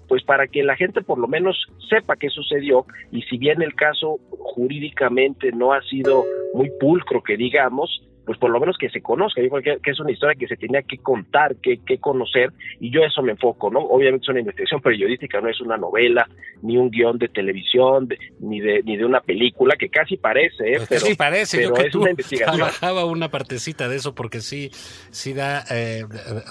pues 0.08 0.22
para 0.24 0.46
que 0.46 0.62
la 0.62 0.76
gente 0.76 1.00
por 1.00 1.18
lo 1.18 1.26
menos 1.26 1.56
sepa 1.88 2.16
qué 2.16 2.28
sucedió 2.28 2.84
y 3.10 3.22
si 3.22 3.38
bien 3.38 3.62
el 3.62 3.74
caso 3.74 4.18
jurídicamente 4.28 5.52
no 5.52 5.72
ha 5.72 5.80
sido 5.84 6.24
muy 6.52 6.70
pulcro 6.78 7.22
que 7.22 7.38
digamos, 7.38 8.02
pues 8.30 8.38
por 8.38 8.50
lo 8.52 8.60
menos 8.60 8.78
que 8.78 8.88
se 8.90 9.00
conozca. 9.00 9.42
Yo 9.42 9.50
creo 9.50 9.60
que, 9.60 9.82
que 9.82 9.90
es 9.90 9.98
una 9.98 10.12
historia 10.12 10.36
que 10.38 10.46
se 10.46 10.56
tenía 10.56 10.82
que 10.82 10.98
contar, 10.98 11.56
que, 11.56 11.78
que, 11.78 11.98
conocer, 11.98 12.52
y 12.78 12.88
yo 12.88 13.02
eso 13.02 13.22
me 13.22 13.32
enfoco, 13.32 13.72
¿no? 13.72 13.80
Obviamente 13.80 14.22
es 14.22 14.28
una 14.28 14.38
investigación 14.38 14.80
periodística, 14.80 15.40
no 15.40 15.48
es 15.48 15.60
una 15.60 15.76
novela, 15.76 16.28
ni 16.62 16.76
un 16.76 16.92
guion 16.92 17.18
de 17.18 17.26
televisión, 17.26 18.06
de, 18.06 18.16
ni 18.38 18.60
de 18.60 18.84
ni 18.84 18.96
de 18.96 19.04
una 19.04 19.20
película, 19.20 19.74
que 19.76 19.88
casi 19.88 20.16
parece, 20.16 20.74
¿eh? 20.74 20.76
Pues 20.76 20.88
pero, 20.90 21.00
sí 21.00 21.14
parece, 21.16 21.56
pero 21.56 21.70
yo 21.70 21.74
que 21.74 21.82
es 21.88 21.90
tú 21.90 22.02
una 22.02 22.10
investigación. 22.10 22.56
trabajaba 22.56 23.04
una 23.04 23.30
partecita 23.30 23.88
de 23.88 23.96
eso, 23.96 24.14
porque 24.14 24.40
sí, 24.40 24.70
sí 25.10 25.32
da, 25.32 25.64
eh, 25.68 26.04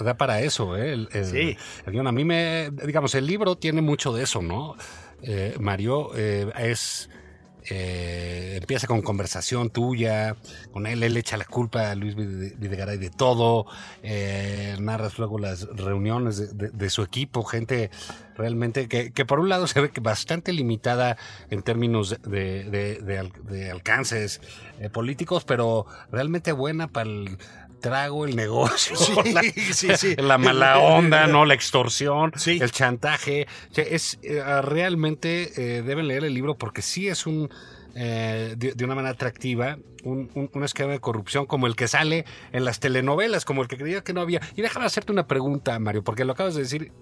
da 0.04 0.18
para 0.18 0.42
eso, 0.42 0.76
¿eh? 0.76 0.92
El, 0.92 1.08
el, 1.14 1.24
sí. 1.24 1.56
El 1.86 1.92
guion. 1.94 2.06
A 2.06 2.12
mí 2.12 2.26
me, 2.26 2.68
digamos, 2.84 3.14
el 3.14 3.26
libro 3.26 3.56
tiene 3.56 3.80
mucho 3.80 4.12
de 4.12 4.24
eso, 4.24 4.42
¿no? 4.42 4.76
Eh, 5.22 5.54
Mario 5.58 6.10
eh, 6.14 6.46
es 6.58 7.08
eh, 7.68 8.58
empieza 8.60 8.86
con 8.86 9.02
conversación 9.02 9.70
tuya, 9.70 10.36
con 10.72 10.86
él, 10.86 11.02
él 11.02 11.16
echa 11.16 11.36
la 11.36 11.44
culpa 11.44 11.90
a 11.90 11.94
Luis 11.94 12.14
Videgaray 12.14 12.98
de 12.98 13.10
todo, 13.10 13.66
eh, 14.02 14.76
narras 14.80 15.18
luego 15.18 15.38
las 15.38 15.66
reuniones 15.68 16.56
de, 16.56 16.90
su 16.90 17.02
equipo, 17.02 17.44
gente 17.44 17.90
realmente 18.36 18.88
que, 18.88 19.24
por 19.26 19.40
un 19.40 19.48
lado 19.48 19.66
se 19.66 19.80
ve 19.80 19.90
bastante 20.00 20.52
limitada 20.52 21.16
en 21.50 21.62
términos 21.62 22.16
de, 22.22 22.64
de 22.64 23.70
alcances 23.70 24.40
eh, 24.80 24.88
políticos, 24.88 25.44
pero 25.44 25.84
realmente 26.10 26.52
buena 26.52 26.88
para 26.88 27.10
el 27.10 27.36
trago, 27.80 28.24
el 28.24 28.36
negocio, 28.36 28.96
sí, 28.96 29.12
la, 29.32 29.42
sí, 29.42 29.88
sí. 29.96 30.16
la, 30.16 30.38
mala 30.38 30.78
onda, 30.78 31.26
¿no? 31.26 31.44
La 31.44 31.54
extorsión, 31.54 32.32
sí. 32.36 32.58
el 32.60 32.70
chantaje. 32.70 33.46
O 33.70 33.74
sea, 33.74 33.84
es 33.84 34.18
eh, 34.22 34.42
realmente 34.62 35.52
eh, 35.56 35.82
deben 35.82 36.08
leer 36.08 36.24
el 36.24 36.34
libro 36.34 36.56
porque 36.56 36.82
sí 36.82 37.08
es 37.08 37.26
un 37.26 37.50
eh, 37.94 38.54
de, 38.56 38.72
de, 38.72 38.84
una 38.84 38.94
manera 38.94 39.14
atractiva 39.14 39.76
un, 40.04 40.30
un, 40.34 40.48
un, 40.52 40.64
esquema 40.64 40.92
de 40.92 41.00
corrupción 41.00 41.46
como 41.46 41.66
el 41.66 41.74
que 41.74 41.88
sale 41.88 42.24
en 42.52 42.64
las 42.64 42.78
telenovelas, 42.78 43.44
como 43.44 43.62
el 43.62 43.68
que 43.68 43.76
creía 43.76 44.02
que 44.02 44.12
no 44.12 44.20
había. 44.20 44.40
Y 44.54 44.62
déjame 44.62 44.86
hacerte 44.86 45.10
una 45.10 45.26
pregunta, 45.26 45.78
Mario, 45.78 46.04
porque 46.04 46.24
lo 46.24 46.32
acabas 46.32 46.54
de 46.54 46.62
decir 46.62 46.92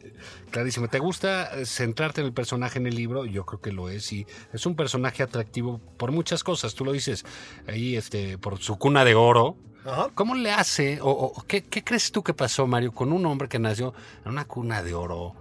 clarísimo. 0.51 0.89
¿Te 0.89 0.99
gusta 0.99 1.51
centrarte 1.65 2.23
en 2.23 2.29
el 2.29 2.33
personaje 2.33 2.79
en 2.79 2.87
el 2.87 2.95
libro? 2.95 3.27
Yo 3.27 3.45
creo 3.45 3.61
que 3.61 3.73
lo 3.73 3.89
es 3.89 4.13
y 4.13 4.27
es 4.53 4.67
un 4.67 4.77
personaje 4.77 5.23
atractivo 5.23 5.81
por 5.97 6.11
muchas 6.11 6.43
cosas. 6.43 6.75
Tú 6.75 6.85
lo 6.85 6.93
dices 6.93 7.25
ahí, 7.67 7.97
este, 7.97 8.39
por 8.39 8.59
su 8.59 8.79
cuna 8.79 9.05
de 9.05 9.15
oro. 9.15 9.57
Ajá. 9.89 10.11
¿Cómo 10.15 10.35
le 10.35 10.53
hace 10.53 11.01
o, 11.01 11.11
o 11.11 11.45
qué, 11.47 11.65
qué, 11.65 11.83
crees 11.83 12.13
tú 12.13 12.23
que 12.23 12.35
pasó, 12.35 12.67
Mario, 12.67 12.93
con 12.93 13.13
un 13.13 13.25
hombre 13.27 13.49
que 13.49 13.59
nació 13.59 13.95
en 14.25 14.33
una 14.33 14.45
cuna 14.45 14.83
de 14.83 14.95
oro? 14.95 15.35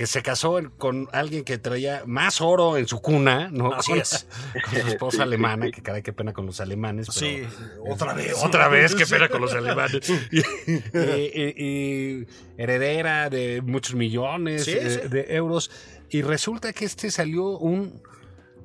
que 0.00 0.06
se 0.06 0.22
casó 0.22 0.58
con 0.78 1.08
alguien 1.12 1.44
que 1.44 1.58
traía 1.58 2.04
más 2.06 2.40
oro 2.40 2.78
en 2.78 2.88
su 2.88 3.02
cuna, 3.02 3.50
¿no? 3.52 3.74
Así 3.74 3.92
con, 3.92 4.00
es. 4.00 4.26
Con 4.64 4.80
su 4.80 4.88
esposa 4.88 5.22
alemana, 5.24 5.70
que 5.70 5.82
caray, 5.82 6.02
qué 6.02 6.14
pena 6.14 6.32
con 6.32 6.46
los 6.46 6.58
alemanes. 6.58 7.08
sí, 7.10 7.42
otra 7.86 8.14
vez. 8.14 8.32
Otra 8.42 8.68
vez, 8.68 8.94
qué 8.94 9.04
pena 9.04 9.28
con 9.28 9.42
los 9.42 9.52
alemanes. 9.52 10.08
y, 10.30 10.38
y, 10.38 11.54
y, 11.54 12.26
heredera 12.56 13.28
de 13.28 13.60
muchos 13.60 13.94
millones 13.94 14.64
sí, 14.64 14.72
sí. 14.72 15.08
de 15.08 15.26
euros. 15.34 15.70
Y 16.08 16.22
resulta 16.22 16.72
que 16.72 16.86
este 16.86 17.10
salió 17.10 17.58
un 17.58 18.00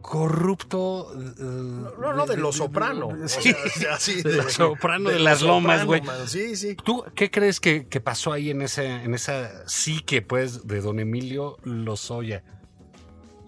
corrupto. 0.06 1.12
Uh, 1.14 2.00
no, 2.00 2.14
no, 2.14 2.26
de, 2.28 2.38
los 2.38 2.58
soprano. 2.58 3.10
Sí, 3.28 3.52
o 3.52 3.70
sea, 3.70 3.98
de, 4.24 4.44
de 4.44 4.50
soprano 4.50 5.10
de, 5.10 5.16
de 5.16 5.22
las 5.22 5.42
lomas, 5.42 5.86
güey. 5.86 6.02
Sí, 6.28 6.56
sí. 6.56 6.76
¿Tú 6.76 7.04
qué 7.16 7.32
crees 7.32 7.60
que, 7.60 7.88
que, 7.88 8.00
pasó 8.00 8.32
ahí 8.32 8.52
en, 8.52 8.62
ese, 8.62 8.86
en 8.86 9.14
esa 9.16 9.68
psique, 9.68 10.22
pues, 10.22 10.68
de 10.68 10.82
don 10.82 11.00
Emilio 11.00 11.58
Lozoya? 11.64 12.44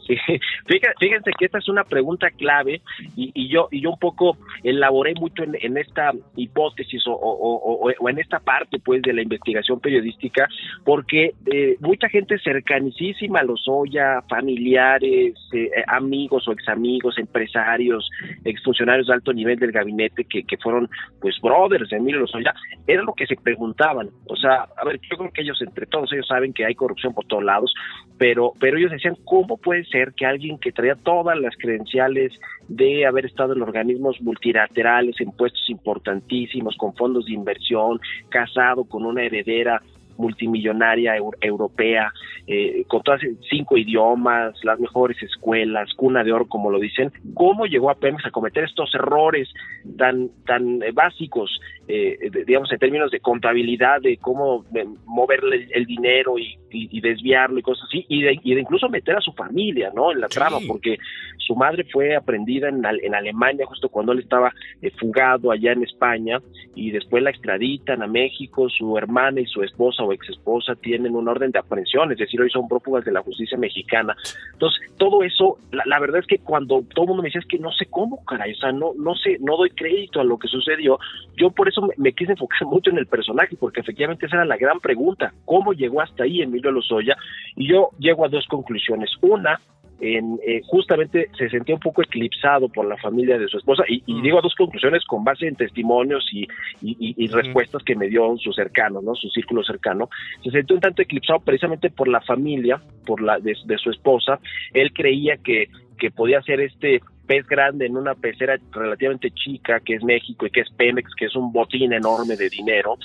Fíjense 0.99 1.31
que 1.37 1.45
esta 1.45 1.57
es 1.57 1.67
una 1.67 1.83
pregunta 1.83 2.29
clave 2.31 2.81
y, 3.15 3.49
yo 3.49 3.67
y 3.71 3.81
yo 3.81 3.91
un 3.91 3.99
poco 3.99 4.37
elaboré 4.63 5.13
mucho 5.15 5.43
en, 5.43 5.77
esta 5.77 6.13
hipótesis 6.35 7.03
o, 7.07 7.89
en 8.07 8.19
esta 8.19 8.39
parte 8.39 8.79
pues 8.79 9.01
de 9.01 9.13
la 9.13 9.21
investigación 9.21 9.79
periodística 9.79 10.47
porque 10.83 11.33
eh, 11.51 11.75
mucha 11.79 12.09
gente 12.09 12.37
cercanísima 12.39 13.39
a 13.39 13.43
Lozoya, 13.43 14.21
familiares, 14.29 15.35
eh, 15.53 15.69
amigos 15.87 16.47
o 16.47 16.51
examigos, 16.51 17.17
empresarios, 17.17 18.09
exfuncionarios 18.45 19.07
de 19.07 19.13
alto 19.13 19.33
nivel 19.33 19.59
del 19.59 19.71
gabinete 19.71 20.25
que, 20.25 20.43
que 20.43 20.57
fueron 20.57 20.89
pues 21.19 21.35
brothers 21.41 21.89
de 21.89 21.97
Emilio 21.97 22.21
Lozoya, 22.21 22.53
era 22.85 23.03
lo 23.03 23.13
que 23.13 23.27
se 23.27 23.35
preguntaban, 23.35 24.09
o 24.25 24.35
sea, 24.35 24.67
a 24.77 24.85
ver, 24.85 24.99
yo 25.09 25.17
creo 25.17 25.31
que 25.31 25.41
ellos 25.41 25.61
entre 25.61 25.85
todos 25.85 26.11
ellos 26.13 26.27
saben 26.27 26.53
que 26.53 26.65
hay 26.65 26.75
corrupción 26.75 27.13
por 27.13 27.25
todos 27.25 27.43
lados, 27.43 27.73
pero 28.17 28.53
pero 28.59 28.77
ellos 28.77 28.91
decían, 28.91 29.15
¿cómo 29.25 29.57
puede 29.57 29.83
ser 29.85 29.96
que 30.15 30.25
alguien 30.25 30.57
que 30.57 30.71
traía 30.71 30.95
todas 30.95 31.37
las 31.39 31.55
credenciales 31.57 32.33
de 32.67 33.05
haber 33.05 33.25
estado 33.25 33.53
en 33.53 33.61
organismos 33.61 34.21
multilaterales, 34.21 35.19
en 35.19 35.31
puestos 35.31 35.69
importantísimos, 35.69 36.75
con 36.77 36.93
fondos 36.95 37.25
de 37.25 37.33
inversión, 37.33 37.99
casado 38.29 38.83
con 38.83 39.05
una 39.05 39.23
heredera 39.23 39.81
multimillonaria 40.17 41.15
europea, 41.41 42.11
eh, 42.45 42.83
con 42.87 43.01
todas 43.01 43.21
cinco 43.49 43.77
idiomas, 43.77 44.53
las 44.63 44.79
mejores 44.79 45.21
escuelas, 45.21 45.93
cuna 45.95 46.23
de 46.23 46.31
oro, 46.31 46.47
como 46.47 46.69
lo 46.69 46.79
dicen, 46.79 47.11
¿cómo 47.33 47.65
llegó 47.65 47.89
a 47.89 47.95
Pemex 47.95 48.25
a 48.25 48.31
cometer 48.31 48.63
estos 48.63 48.93
errores 48.95 49.49
tan, 49.97 50.29
tan 50.45 50.79
básicos, 50.93 51.59
eh, 51.87 52.17
digamos, 52.45 52.71
en 52.71 52.79
términos 52.79 53.11
de 53.11 53.19
contabilidad, 53.19 54.01
de 54.01 54.17
cómo 54.17 54.65
moverle 55.05 55.67
el 55.73 55.85
dinero 55.85 56.37
y, 56.37 56.57
y, 56.71 56.97
y 56.97 57.01
desviarlo 57.01 57.59
y 57.59 57.61
cosas 57.61 57.85
así, 57.87 58.05
y 58.09 58.23
de, 58.23 58.39
y 58.43 58.55
de, 58.55 58.61
incluso 58.61 58.89
meter 58.89 59.15
a 59.15 59.21
su 59.21 59.31
familia, 59.33 59.91
¿no? 59.93 60.11
En 60.11 60.21
la 60.21 60.27
sí. 60.27 60.35
trama, 60.35 60.57
porque 60.67 60.97
su 61.37 61.55
madre 61.55 61.85
fue 61.91 62.15
aprendida 62.15 62.69
en, 62.69 62.83
en 62.85 63.15
Alemania 63.15 63.65
justo 63.65 63.89
cuando 63.89 64.11
él 64.11 64.19
estaba 64.19 64.51
eh, 64.81 64.91
fugado 64.91 65.51
allá 65.51 65.71
en 65.71 65.83
España, 65.83 66.39
y 66.75 66.91
después 66.91 67.23
la 67.23 67.29
extraditan 67.29 68.03
a 68.03 68.07
México, 68.07 68.69
su 68.69 68.97
hermana 68.97 69.41
y 69.41 69.45
su 69.45 69.63
esposa 69.63 70.03
o 70.07 70.13
ex 70.13 70.29
esposa 70.29 70.75
tienen 70.75 71.15
un 71.15 71.27
orden 71.27 71.51
de 71.51 71.59
aprehensión, 71.59 72.11
es 72.11 72.17
decir, 72.17 72.41
hoy 72.41 72.49
son 72.49 72.67
prófugas 72.67 73.05
de 73.05 73.11
la 73.11 73.21
justicia 73.21 73.57
mexicana. 73.57 74.15
Entonces, 74.53 74.81
todo 74.97 75.23
eso, 75.23 75.57
la, 75.71 75.83
la, 75.85 75.99
verdad 75.99 76.19
es 76.19 76.27
que 76.27 76.39
cuando 76.39 76.83
todo 76.93 77.03
el 77.03 77.07
mundo 77.09 77.23
me 77.23 77.27
decía, 77.27 77.41
es 77.41 77.47
que 77.47 77.59
no 77.59 77.71
sé 77.71 77.85
cómo, 77.87 78.23
caray, 78.25 78.53
o 78.53 78.55
sea, 78.55 78.71
no, 78.71 78.93
no 78.97 79.15
sé, 79.15 79.37
no 79.39 79.57
doy 79.57 79.69
crédito 79.71 80.19
a 80.19 80.23
lo 80.23 80.37
que 80.37 80.47
sucedió, 80.47 80.99
yo 81.35 81.51
por 81.51 81.67
eso 81.67 81.81
me, 81.81 81.93
me 81.97 82.13
quise 82.13 82.31
enfocar 82.31 82.65
mucho 82.65 82.89
en 82.89 82.97
el 82.97 83.07
personaje, 83.07 83.55
porque 83.59 83.81
efectivamente 83.81 84.25
esa 84.25 84.37
era 84.37 84.45
la 84.45 84.57
gran 84.57 84.79
pregunta, 84.79 85.33
¿cómo 85.45 85.73
llegó 85.73 86.01
hasta 86.01 86.23
ahí 86.23 86.41
Emilio 86.41 86.71
Lozoya? 86.71 87.17
Y 87.55 87.67
yo 87.69 87.89
llego 87.99 88.25
a 88.25 88.29
dos 88.29 88.45
conclusiones. 88.47 89.09
Una, 89.21 89.59
en, 89.99 90.39
eh, 90.45 90.61
justamente 90.65 91.29
se 91.37 91.49
sentía 91.49 91.75
un 91.75 91.81
poco 91.81 92.01
eclipsado 92.01 92.69
por 92.69 92.87
la 92.87 92.97
familia 92.97 93.37
de 93.37 93.47
su 93.47 93.57
esposa 93.57 93.83
y, 93.87 94.03
y 94.05 94.15
mm. 94.15 94.21
digo 94.21 94.41
dos 94.41 94.55
conclusiones 94.55 95.03
con 95.05 95.23
base 95.23 95.47
en 95.47 95.55
testimonios 95.55 96.27
y, 96.31 96.47
y, 96.81 97.15
y 97.17 97.27
respuestas 97.27 97.83
que 97.83 97.95
me 97.95 98.07
dio 98.07 98.37
su 98.37 98.51
cercano, 98.53 99.01
¿no? 99.01 99.15
su 99.15 99.29
círculo 99.29 99.63
cercano, 99.63 100.09
se 100.43 100.51
sintió 100.51 100.75
un 100.75 100.81
tanto 100.81 101.01
eclipsado 101.01 101.39
precisamente 101.39 101.89
por 101.89 102.07
la 102.07 102.21
familia, 102.21 102.81
por 103.05 103.21
la 103.21 103.39
de, 103.39 103.55
de 103.65 103.77
su 103.77 103.89
esposa, 103.89 104.39
él 104.73 104.93
creía 104.93 105.37
que 105.37 105.67
que 105.97 106.11
podía 106.11 106.41
ser 106.43 106.61
este 106.61 107.01
pez 107.25 107.45
grande 107.47 107.85
en 107.85 107.97
una 107.97 108.15
pecera 108.15 108.57
relativamente 108.71 109.31
chica 109.31 109.81
que 109.81 109.95
es 109.95 110.03
México 110.03 110.45
y 110.45 110.51
que 110.51 110.61
es 110.61 110.69
Pemex, 110.77 111.13
que 111.15 111.25
es 111.25 111.35
un 111.35 111.51
botín 111.51 111.91
enorme 111.91 112.37
de 112.37 112.49
dinero 112.49 112.97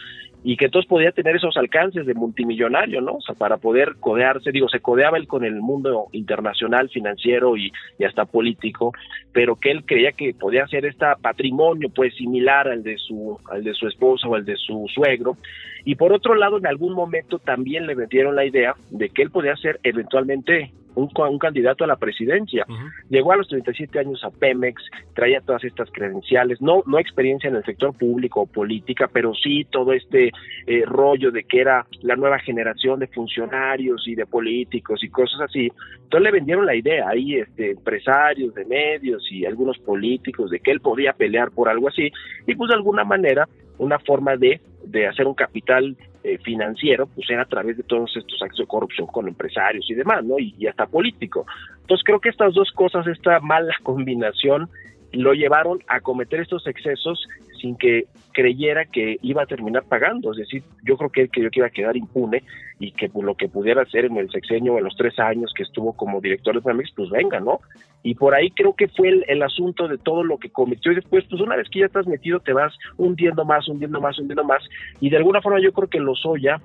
y 0.44 0.56
que 0.56 0.66
entonces 0.66 0.88
podía 0.88 1.12
tener 1.12 1.36
esos 1.36 1.56
alcances 1.56 2.06
de 2.06 2.14
multimillonario, 2.14 3.00
¿no? 3.00 3.14
O 3.14 3.20
sea, 3.20 3.34
para 3.34 3.58
poder 3.58 3.96
codearse, 4.00 4.50
digo, 4.50 4.68
se 4.68 4.80
codeaba 4.80 5.16
él 5.16 5.28
con 5.28 5.44
el 5.44 5.60
mundo 5.60 6.06
internacional, 6.12 6.88
financiero 6.88 7.56
y, 7.56 7.72
y 7.98 8.04
hasta 8.04 8.24
político, 8.24 8.92
pero 9.32 9.56
que 9.56 9.70
él 9.70 9.84
creía 9.84 10.12
que 10.12 10.34
podía 10.34 10.66
ser 10.66 10.84
este 10.86 11.06
patrimonio, 11.20 11.90
pues, 11.94 12.14
similar 12.16 12.68
al 12.68 12.82
de 12.82 12.98
su, 12.98 13.38
al 13.50 13.62
de 13.62 13.74
su 13.74 13.86
esposa 13.86 14.28
o 14.28 14.34
al 14.34 14.44
de 14.44 14.56
su 14.56 14.86
suegro. 14.92 15.36
Y 15.84 15.94
por 15.94 16.12
otro 16.12 16.34
lado, 16.34 16.58
en 16.58 16.66
algún 16.66 16.94
momento 16.94 17.38
también 17.38 17.86
le 17.86 17.94
metieron 17.94 18.36
la 18.36 18.44
idea 18.44 18.74
de 18.90 19.10
que 19.10 19.22
él 19.22 19.30
podía 19.30 19.56
ser 19.56 19.78
eventualmente 19.82 20.72
un, 20.94 21.08
un, 21.14 21.38
candidato 21.38 21.84
a 21.84 21.86
la 21.86 21.96
presidencia. 21.96 22.66
Llegó 23.08 23.32
a 23.32 23.36
los 23.36 23.48
37 23.48 23.98
años 23.98 24.22
a 24.24 24.30
Pemex, 24.30 24.82
traía 25.14 25.40
todas 25.40 25.64
estas 25.64 25.90
credenciales, 25.90 26.60
no, 26.60 26.82
no 26.86 26.98
experiencia 26.98 27.48
en 27.48 27.56
el 27.56 27.64
sector 27.64 27.96
público 27.96 28.42
o 28.42 28.46
política, 28.46 29.08
pero 29.12 29.34
sí 29.34 29.64
todo 29.70 29.92
este 29.92 30.30
eh, 30.66 30.84
rollo 30.86 31.30
de 31.30 31.44
que 31.44 31.60
era 31.60 31.86
la 32.02 32.16
nueva 32.16 32.38
generación 32.38 33.00
de 33.00 33.06
funcionarios 33.08 34.06
y 34.06 34.14
de 34.14 34.26
políticos 34.26 35.02
y 35.02 35.08
cosas 35.08 35.42
así. 35.42 35.70
Entonces 35.94 36.22
le 36.22 36.30
vendieron 36.30 36.66
la 36.66 36.74
idea 36.74 37.08
ahí, 37.08 37.36
este, 37.36 37.72
empresarios 37.72 38.54
de 38.54 38.64
medios 38.64 39.26
y 39.30 39.46
algunos 39.46 39.78
políticos 39.78 40.50
de 40.50 40.60
que 40.60 40.70
él 40.70 40.80
podía 40.80 41.12
pelear 41.12 41.50
por 41.50 41.68
algo 41.68 41.88
así, 41.88 42.10
y 42.46 42.54
pues 42.54 42.68
de 42.68 42.74
alguna 42.74 43.04
manera 43.04 43.48
una 43.78 43.98
forma 43.98 44.36
de, 44.36 44.60
de 44.84 45.06
hacer 45.06 45.26
un 45.26 45.34
capital 45.34 45.96
eh, 46.24 46.38
financiero, 46.38 47.06
pues 47.06 47.28
era 47.30 47.42
a 47.42 47.46
través 47.46 47.76
de 47.76 47.82
todos 47.82 48.16
estos 48.16 48.40
actos 48.42 48.58
de 48.58 48.66
corrupción 48.66 49.06
con 49.06 49.28
empresarios 49.28 49.88
y 49.90 49.94
demás, 49.94 50.24
¿no? 50.24 50.38
Y, 50.38 50.54
y, 50.58 50.66
hasta 50.66 50.86
político. 50.86 51.46
Entonces 51.80 52.04
creo 52.04 52.20
que 52.20 52.28
estas 52.28 52.54
dos 52.54 52.70
cosas, 52.72 53.06
esta 53.06 53.40
mala 53.40 53.74
combinación, 53.82 54.68
lo 55.12 55.34
llevaron 55.34 55.80
a 55.88 56.00
cometer 56.00 56.40
estos 56.40 56.66
excesos 56.66 57.26
sin 57.62 57.76
que 57.76 58.06
creyera 58.32 58.84
que 58.84 59.18
iba 59.22 59.42
a 59.42 59.46
terminar 59.46 59.84
pagando. 59.84 60.32
Es 60.32 60.38
decir, 60.38 60.62
yo 60.84 60.96
creo 60.96 61.10
que 61.10 61.22
él 61.22 61.30
creyó 61.30 61.50
que 61.50 61.60
iba 61.60 61.68
a 61.68 61.70
quedar 61.70 61.96
impune 61.96 62.42
y 62.78 62.90
que 62.92 63.08
pues, 63.08 63.24
lo 63.24 63.36
que 63.36 63.48
pudiera 63.48 63.82
hacer 63.82 64.04
en 64.04 64.16
el 64.16 64.30
sexenio, 64.30 64.76
en 64.76 64.84
los 64.84 64.96
tres 64.96 65.18
años 65.18 65.52
que 65.56 65.62
estuvo 65.62 65.92
como 65.92 66.20
director 66.20 66.54
de 66.54 66.60
Pemex, 66.60 66.92
pues 66.96 67.08
venga, 67.10 67.40
¿no? 67.40 67.60
Y 68.02 68.16
por 68.16 68.34
ahí 68.34 68.50
creo 68.50 68.74
que 68.74 68.88
fue 68.88 69.22
el, 69.26 69.42
asunto 69.42 69.86
de 69.86 69.98
todo 69.98 70.24
lo 70.24 70.38
que 70.38 70.50
cometió 70.50 70.92
y 70.92 70.96
después, 70.96 71.24
pues 71.30 71.40
una 71.40 71.56
vez 71.56 71.68
que 71.70 71.80
ya 71.80 71.86
estás 71.86 72.06
metido, 72.06 72.40
te 72.40 72.52
vas 72.52 72.74
hundiendo 72.96 73.44
más, 73.44 73.68
hundiendo 73.68 74.00
más, 74.00 74.18
hundiendo 74.18 74.44
más. 74.44 74.62
Y 75.00 75.10
de 75.10 75.18
alguna 75.18 75.40
forma 75.40 75.60
yo 75.60 75.72
creo 75.72 75.88
que 75.88 76.00
Lozoya 76.00 76.60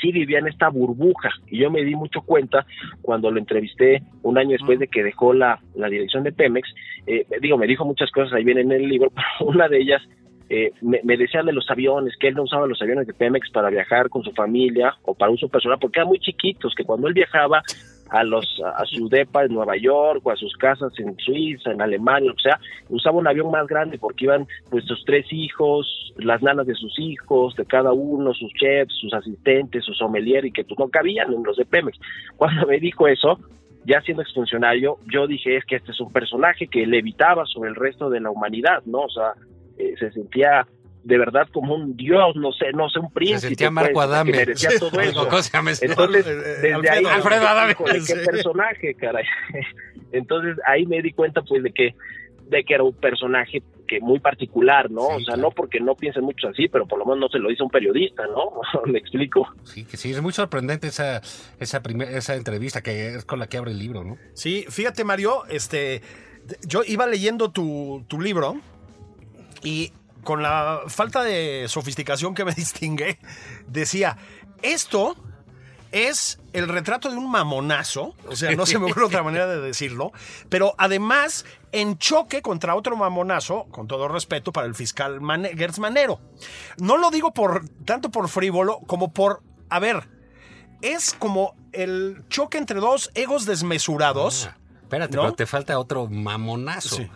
sí 0.00 0.12
vivía 0.12 0.38
en 0.38 0.48
esta 0.48 0.68
burbuja 0.68 1.30
y 1.46 1.58
yo 1.58 1.70
me 1.70 1.84
di 1.84 1.94
mucho 1.94 2.20
cuenta 2.22 2.66
cuando 3.02 3.30
lo 3.30 3.38
entrevisté 3.38 4.02
un 4.22 4.38
año 4.38 4.50
después 4.50 4.78
de 4.78 4.88
que 4.88 5.02
dejó 5.02 5.32
la, 5.32 5.60
la 5.74 5.88
dirección 5.88 6.24
de 6.24 6.32
Pemex, 6.32 6.68
eh, 7.06 7.26
digo, 7.40 7.56
me 7.56 7.66
dijo 7.66 7.84
muchas 7.84 8.10
cosas 8.10 8.32
ahí 8.32 8.44
viene 8.44 8.62
en 8.62 8.72
el 8.72 8.88
libro, 8.88 9.10
pero 9.14 9.50
una 9.50 9.68
de 9.68 9.80
ellas 9.80 10.02
eh, 10.50 10.72
me, 10.80 11.00
me, 11.04 11.16
decía 11.16 11.42
de 11.42 11.52
los 11.52 11.70
aviones, 11.70 12.16
que 12.18 12.28
él 12.28 12.34
no 12.34 12.44
usaba 12.44 12.66
los 12.66 12.80
aviones 12.80 13.06
de 13.06 13.12
Pemex 13.12 13.50
para 13.50 13.68
viajar 13.68 14.08
con 14.08 14.22
su 14.22 14.32
familia 14.32 14.94
o 15.02 15.14
para 15.14 15.30
uso 15.30 15.48
personal, 15.48 15.78
porque 15.78 15.98
eran 15.98 16.08
muy 16.08 16.18
chiquitos, 16.20 16.74
que 16.74 16.84
cuando 16.84 17.06
él 17.06 17.14
viajaba 17.14 17.62
a 18.10 18.24
los 18.24 18.60
a 18.64 18.84
su 18.86 19.08
depa 19.08 19.44
en 19.44 19.54
Nueva 19.54 19.76
York 19.76 20.20
o 20.24 20.30
a 20.30 20.36
sus 20.36 20.56
casas 20.56 20.92
en 20.98 21.16
Suiza, 21.18 21.72
en 21.72 21.82
Alemania, 21.82 22.32
o 22.32 22.38
sea, 22.38 22.58
usaba 22.88 23.18
un 23.18 23.26
avión 23.26 23.50
más 23.50 23.66
grande 23.66 23.98
porque 23.98 24.24
iban 24.24 24.46
pues 24.70 24.84
sus 24.84 25.04
tres 25.04 25.26
hijos, 25.30 26.12
las 26.16 26.42
nanas 26.42 26.66
de 26.66 26.74
sus 26.74 26.98
hijos, 26.98 27.54
de 27.56 27.66
cada 27.66 27.92
uno, 27.92 28.32
sus 28.34 28.52
chefs, 28.54 28.94
sus 29.00 29.12
asistentes, 29.12 29.84
sus 29.84 29.98
sommelier 29.98 30.44
y 30.44 30.52
que 30.52 30.64
pues 30.64 30.78
no 30.78 30.88
cabían 30.88 31.32
en 31.32 31.42
los 31.42 31.56
de 31.56 31.64
Pemex. 31.64 31.98
Cuando 32.36 32.66
me 32.66 32.78
dijo 32.78 33.08
eso, 33.08 33.38
ya 33.84 34.00
siendo 34.02 34.22
exfuncionario, 34.22 34.98
yo 35.12 35.26
dije 35.26 35.56
es 35.56 35.64
que 35.64 35.76
este 35.76 35.92
es 35.92 36.00
un 36.00 36.12
personaje 36.12 36.66
que 36.66 36.86
levitaba 36.86 37.44
sobre 37.46 37.70
el 37.70 37.76
resto 37.76 38.10
de 38.10 38.20
la 38.20 38.30
humanidad, 38.30 38.82
¿no? 38.84 39.02
O 39.02 39.08
sea, 39.08 39.32
eh, 39.78 39.94
se 39.98 40.10
sentía 40.12 40.66
de 41.04 41.18
verdad 41.18 41.48
como 41.52 41.74
un 41.74 41.96
dios, 41.96 42.36
no 42.36 42.52
sé, 42.52 42.72
no 42.72 42.88
sé, 42.88 42.98
un 42.98 43.10
príncipe. 43.12 43.40
Se 43.40 43.46
sentía 43.48 43.70
Marco 43.70 43.94
pues, 43.94 44.06
Adame. 44.06 44.32
Que 44.32 44.38
merecía 44.38 44.70
todo 44.78 45.00
eso. 45.00 45.22
Entonces, 45.22 46.26
desde 46.26 46.74
Alfredo, 46.74 46.92
ahí, 46.92 47.04
Alfredo 47.04 47.48
Adame. 47.48 47.74
qué 47.74 48.14
personaje, 48.30 48.94
caray. 48.94 49.24
Entonces 50.12 50.56
ahí 50.66 50.86
me 50.86 51.02
di 51.02 51.12
cuenta 51.12 51.42
pues 51.42 51.62
de 51.62 51.72
que 51.72 51.94
de 52.48 52.64
que 52.64 52.74
era 52.74 52.82
un 52.82 52.94
personaje 52.94 53.62
que 53.86 54.00
muy 54.00 54.20
particular, 54.20 54.90
¿no? 54.90 55.02
Sí, 55.02 55.14
o 55.14 55.18
sea, 55.18 55.34
claro. 55.34 55.42
no 55.42 55.50
porque 55.50 55.80
no 55.80 55.94
piensen 55.94 56.24
mucho 56.24 56.48
así, 56.48 56.68
pero 56.68 56.86
por 56.86 56.98
lo 56.98 57.04
menos 57.04 57.18
no 57.20 57.28
se 57.28 57.38
lo 57.38 57.48
dice 57.48 57.62
un 57.62 57.70
periodista, 57.70 58.24
¿no? 58.26 58.52
¿Me 58.90 58.98
explico? 58.98 59.46
Sí, 59.64 59.84
que 59.84 59.96
sí, 59.96 60.12
es 60.12 60.22
muy 60.22 60.32
sorprendente 60.32 60.86
esa, 60.88 61.20
esa, 61.58 61.82
primer, 61.82 62.08
esa 62.08 62.36
entrevista 62.36 62.82
que 62.82 63.14
es 63.14 63.24
con 63.24 63.38
la 63.38 63.48
que 63.48 63.58
abre 63.58 63.72
el 63.72 63.78
libro, 63.78 64.04
¿no? 64.04 64.16
Sí, 64.34 64.64
fíjate, 64.68 65.04
Mario, 65.04 65.44
este, 65.50 66.02
yo 66.66 66.82
iba 66.86 67.06
leyendo 67.06 67.50
tu, 67.50 68.04
tu 68.08 68.20
libro 68.20 68.56
y 69.62 69.92
con 70.28 70.42
la 70.42 70.82
falta 70.88 71.22
de 71.22 71.64
sofisticación 71.68 72.34
que 72.34 72.44
me 72.44 72.52
distingue, 72.54 73.18
decía, 73.66 74.18
esto 74.60 75.16
es 75.90 76.38
el 76.52 76.68
retrato 76.68 77.08
de 77.08 77.16
un 77.16 77.30
mamonazo, 77.30 78.14
o 78.28 78.36
sea, 78.36 78.54
no 78.54 78.66
se 78.66 78.78
me 78.78 78.90
ocurre 78.90 79.06
otra 79.06 79.22
manera 79.22 79.46
de 79.46 79.58
decirlo, 79.58 80.12
pero 80.50 80.74
además 80.76 81.46
en 81.72 81.96
choque 81.96 82.42
contra 82.42 82.74
otro 82.74 82.94
mamonazo, 82.94 83.68
con 83.70 83.88
todo 83.88 84.06
respeto 84.06 84.52
para 84.52 84.66
el 84.66 84.74
fiscal 84.74 85.22
Man 85.22 85.46
Gertz 85.56 85.78
Manero. 85.78 86.20
No 86.76 86.98
lo 86.98 87.10
digo 87.10 87.32
por 87.32 87.66
tanto 87.86 88.10
por 88.10 88.28
frívolo 88.28 88.80
como 88.80 89.14
por, 89.14 89.42
a 89.70 89.78
ver, 89.78 90.10
es 90.82 91.14
como 91.18 91.54
el 91.72 92.22
choque 92.28 92.58
entre 92.58 92.80
dos 92.80 93.10
egos 93.14 93.46
desmesurados. 93.46 94.50
Ah, 94.50 94.58
espérate, 94.82 95.16
¿no? 95.16 95.22
pero 95.22 95.34
te 95.36 95.46
falta 95.46 95.78
otro 95.78 96.06
mamonazo. 96.06 96.96
Sí. 96.96 97.10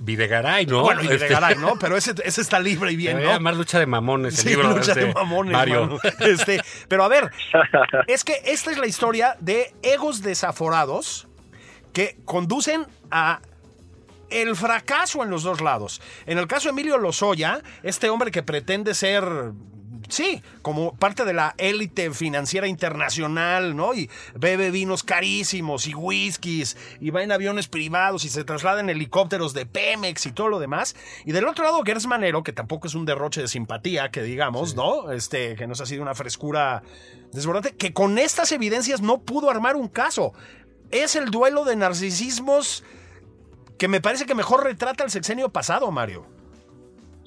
Videgaray, 0.00 0.66
¿no? 0.66 0.82
Bueno, 0.82 1.02
y 1.02 1.06
Este, 1.06 1.16
Videgaray, 1.18 1.56
¿no? 1.56 1.76
Pero 1.80 1.96
ese, 1.96 2.14
ese 2.24 2.40
está 2.40 2.58
libre 2.60 2.92
y 2.92 2.96
bien, 2.96 3.16
a 3.18 3.20
¿no? 3.20 3.26
llamar 3.32 3.54
lucha 3.56 3.78
de 3.78 3.86
mamones 3.86 4.34
el 4.38 4.40
Sí, 4.44 4.48
libro. 4.50 4.70
lucha 4.76 4.94
de 4.94 5.12
mamones, 5.12 5.52
Mario. 5.52 5.98
Este, 6.20 6.60
pero 6.88 7.04
a 7.04 7.08
ver, 7.08 7.30
es 8.06 8.24
que 8.24 8.40
esta 8.44 8.70
es 8.70 8.78
la 8.78 8.86
historia 8.86 9.36
de 9.40 9.74
egos 9.82 10.22
desaforados 10.22 11.26
que 11.92 12.16
conducen 12.24 12.86
a 13.10 13.40
el 14.30 14.54
fracaso 14.56 15.22
en 15.22 15.30
los 15.30 15.42
dos 15.42 15.60
lados. 15.60 16.00
En 16.26 16.36
el 16.38 16.46
caso 16.46 16.68
de 16.68 16.72
Emilio 16.72 16.98
Lozoya, 16.98 17.62
este 17.82 18.10
hombre 18.10 18.30
que 18.30 18.42
pretende 18.42 18.94
ser 18.94 19.24
sí, 20.08 20.42
como 20.62 20.94
parte 20.94 21.24
de 21.24 21.32
la 21.32 21.54
élite 21.58 22.10
financiera 22.12 22.66
internacional, 22.66 23.76
¿no? 23.76 23.94
Y 23.94 24.10
bebe 24.34 24.70
vinos 24.70 25.02
carísimos 25.02 25.86
y 25.86 25.94
whiskies 25.94 26.76
y 27.00 27.10
va 27.10 27.22
en 27.22 27.32
aviones 27.32 27.68
privados 27.68 28.24
y 28.24 28.28
se 28.28 28.44
traslada 28.44 28.80
en 28.80 28.90
helicópteros 28.90 29.54
de 29.54 29.66
Pemex 29.66 30.26
y 30.26 30.32
todo 30.32 30.48
lo 30.48 30.58
demás. 30.58 30.96
Y 31.24 31.32
del 31.32 31.46
otro 31.46 31.64
lado, 31.64 31.82
Gers 31.84 32.06
Manero, 32.06 32.42
que 32.42 32.52
tampoco 32.52 32.86
es 32.86 32.94
un 32.94 33.04
derroche 33.04 33.40
de 33.40 33.48
simpatía, 33.48 34.10
que 34.10 34.22
digamos, 34.22 34.74
¿no? 34.74 35.10
Este, 35.12 35.56
que 35.56 35.66
nos 35.66 35.80
ha 35.80 35.86
sido 35.86 36.02
una 36.02 36.14
frescura 36.14 36.82
desbordante, 37.32 37.76
que 37.76 37.92
con 37.92 38.18
estas 38.18 38.52
evidencias 38.52 39.00
no 39.00 39.18
pudo 39.22 39.50
armar 39.50 39.76
un 39.76 39.88
caso. 39.88 40.32
Es 40.90 41.16
el 41.16 41.30
duelo 41.30 41.64
de 41.64 41.76
narcisismos 41.76 42.84
que 43.78 43.88
me 43.88 44.00
parece 44.00 44.26
que 44.26 44.34
mejor 44.34 44.64
retrata 44.64 45.04
el 45.04 45.10
sexenio 45.10 45.50
pasado, 45.50 45.90
Mario. 45.90 46.37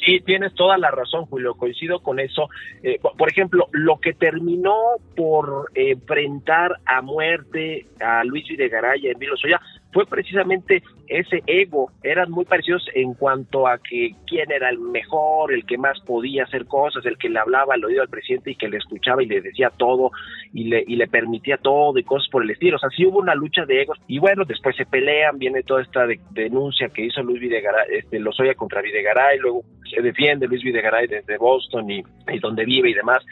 Sí, 0.03 0.19
tienes 0.21 0.53
toda 0.55 0.77
la 0.77 0.89
razón, 0.89 1.25
Julio, 1.27 1.53
coincido 1.53 1.99
con 1.99 2.19
eso. 2.19 2.49
Eh, 2.81 2.99
por 3.17 3.29
ejemplo, 3.29 3.67
lo 3.71 3.99
que 3.99 4.13
terminó 4.13 4.75
por 5.15 5.69
enfrentar 5.75 6.77
a 6.85 7.01
muerte 7.01 7.85
a 7.99 8.23
Luis 8.23 8.47
Videgaray 8.47 9.01
y 9.01 9.07
a 9.07 9.11
Emilio 9.11 9.37
Soya 9.37 9.61
fue 9.93 10.05
precisamente 10.07 10.81
ese 11.07 11.43
ego. 11.45 11.91
Eran 12.01 12.31
muy 12.31 12.45
parecidos 12.45 12.83
en 12.95 13.13
cuanto 13.13 13.67
a 13.67 13.77
que 13.77 14.15
quién 14.25 14.51
era 14.51 14.69
el 14.69 14.79
mejor, 14.79 15.53
el 15.53 15.65
que 15.65 15.77
más 15.77 15.99
podía 16.01 16.45
hacer 16.45 16.65
cosas, 16.65 17.05
el 17.05 17.17
que 17.17 17.29
le 17.29 17.39
hablaba 17.39 17.75
al 17.75 17.85
oído 17.85 18.01
al 18.01 18.09
presidente 18.09 18.51
y 18.51 18.55
que 18.55 18.69
le 18.69 18.77
escuchaba 18.77 19.21
y 19.21 19.27
le 19.27 19.41
decía 19.41 19.71
todo 19.75 20.11
y 20.53 20.65
le, 20.65 20.83
y 20.85 20.95
le 20.95 21.07
permitía 21.07 21.57
todo 21.57 21.97
y 21.97 22.03
cosas 22.03 22.27
por 22.29 22.43
el 22.43 22.49
estilo. 22.51 22.75
O 22.75 22.79
sea, 22.79 22.89
sí 22.89 23.05
hubo 23.05 23.19
una 23.19 23.35
lucha 23.35 23.65
de 23.65 23.81
egos. 23.81 23.97
Y 24.07 24.19
bueno, 24.19 24.43
después 24.45 24.75
se 24.75 24.85
pelean, 24.85 25.37
viene 25.39 25.63
toda 25.63 25.81
esta 25.81 26.05
de, 26.05 26.19
denuncia 26.31 26.89
que 26.89 27.05
hizo 27.05 27.23
Luis 27.23 27.39
Videgaray, 27.39 27.87
este, 27.91 28.19
Lozoya 28.19 28.55
contra 28.55 28.81
Videgaray, 28.81 29.39
luego 29.39 29.63
se 29.89 30.01
defiende 30.01 30.47
Luis 30.47 30.63
Videgaray 30.63 31.07
desde 31.07 31.37
Boston 31.37 31.89
y, 31.89 32.03
y 32.31 32.39
donde 32.39 32.65
vive 32.65 32.89
y 32.89 32.93
demás. 32.93 33.23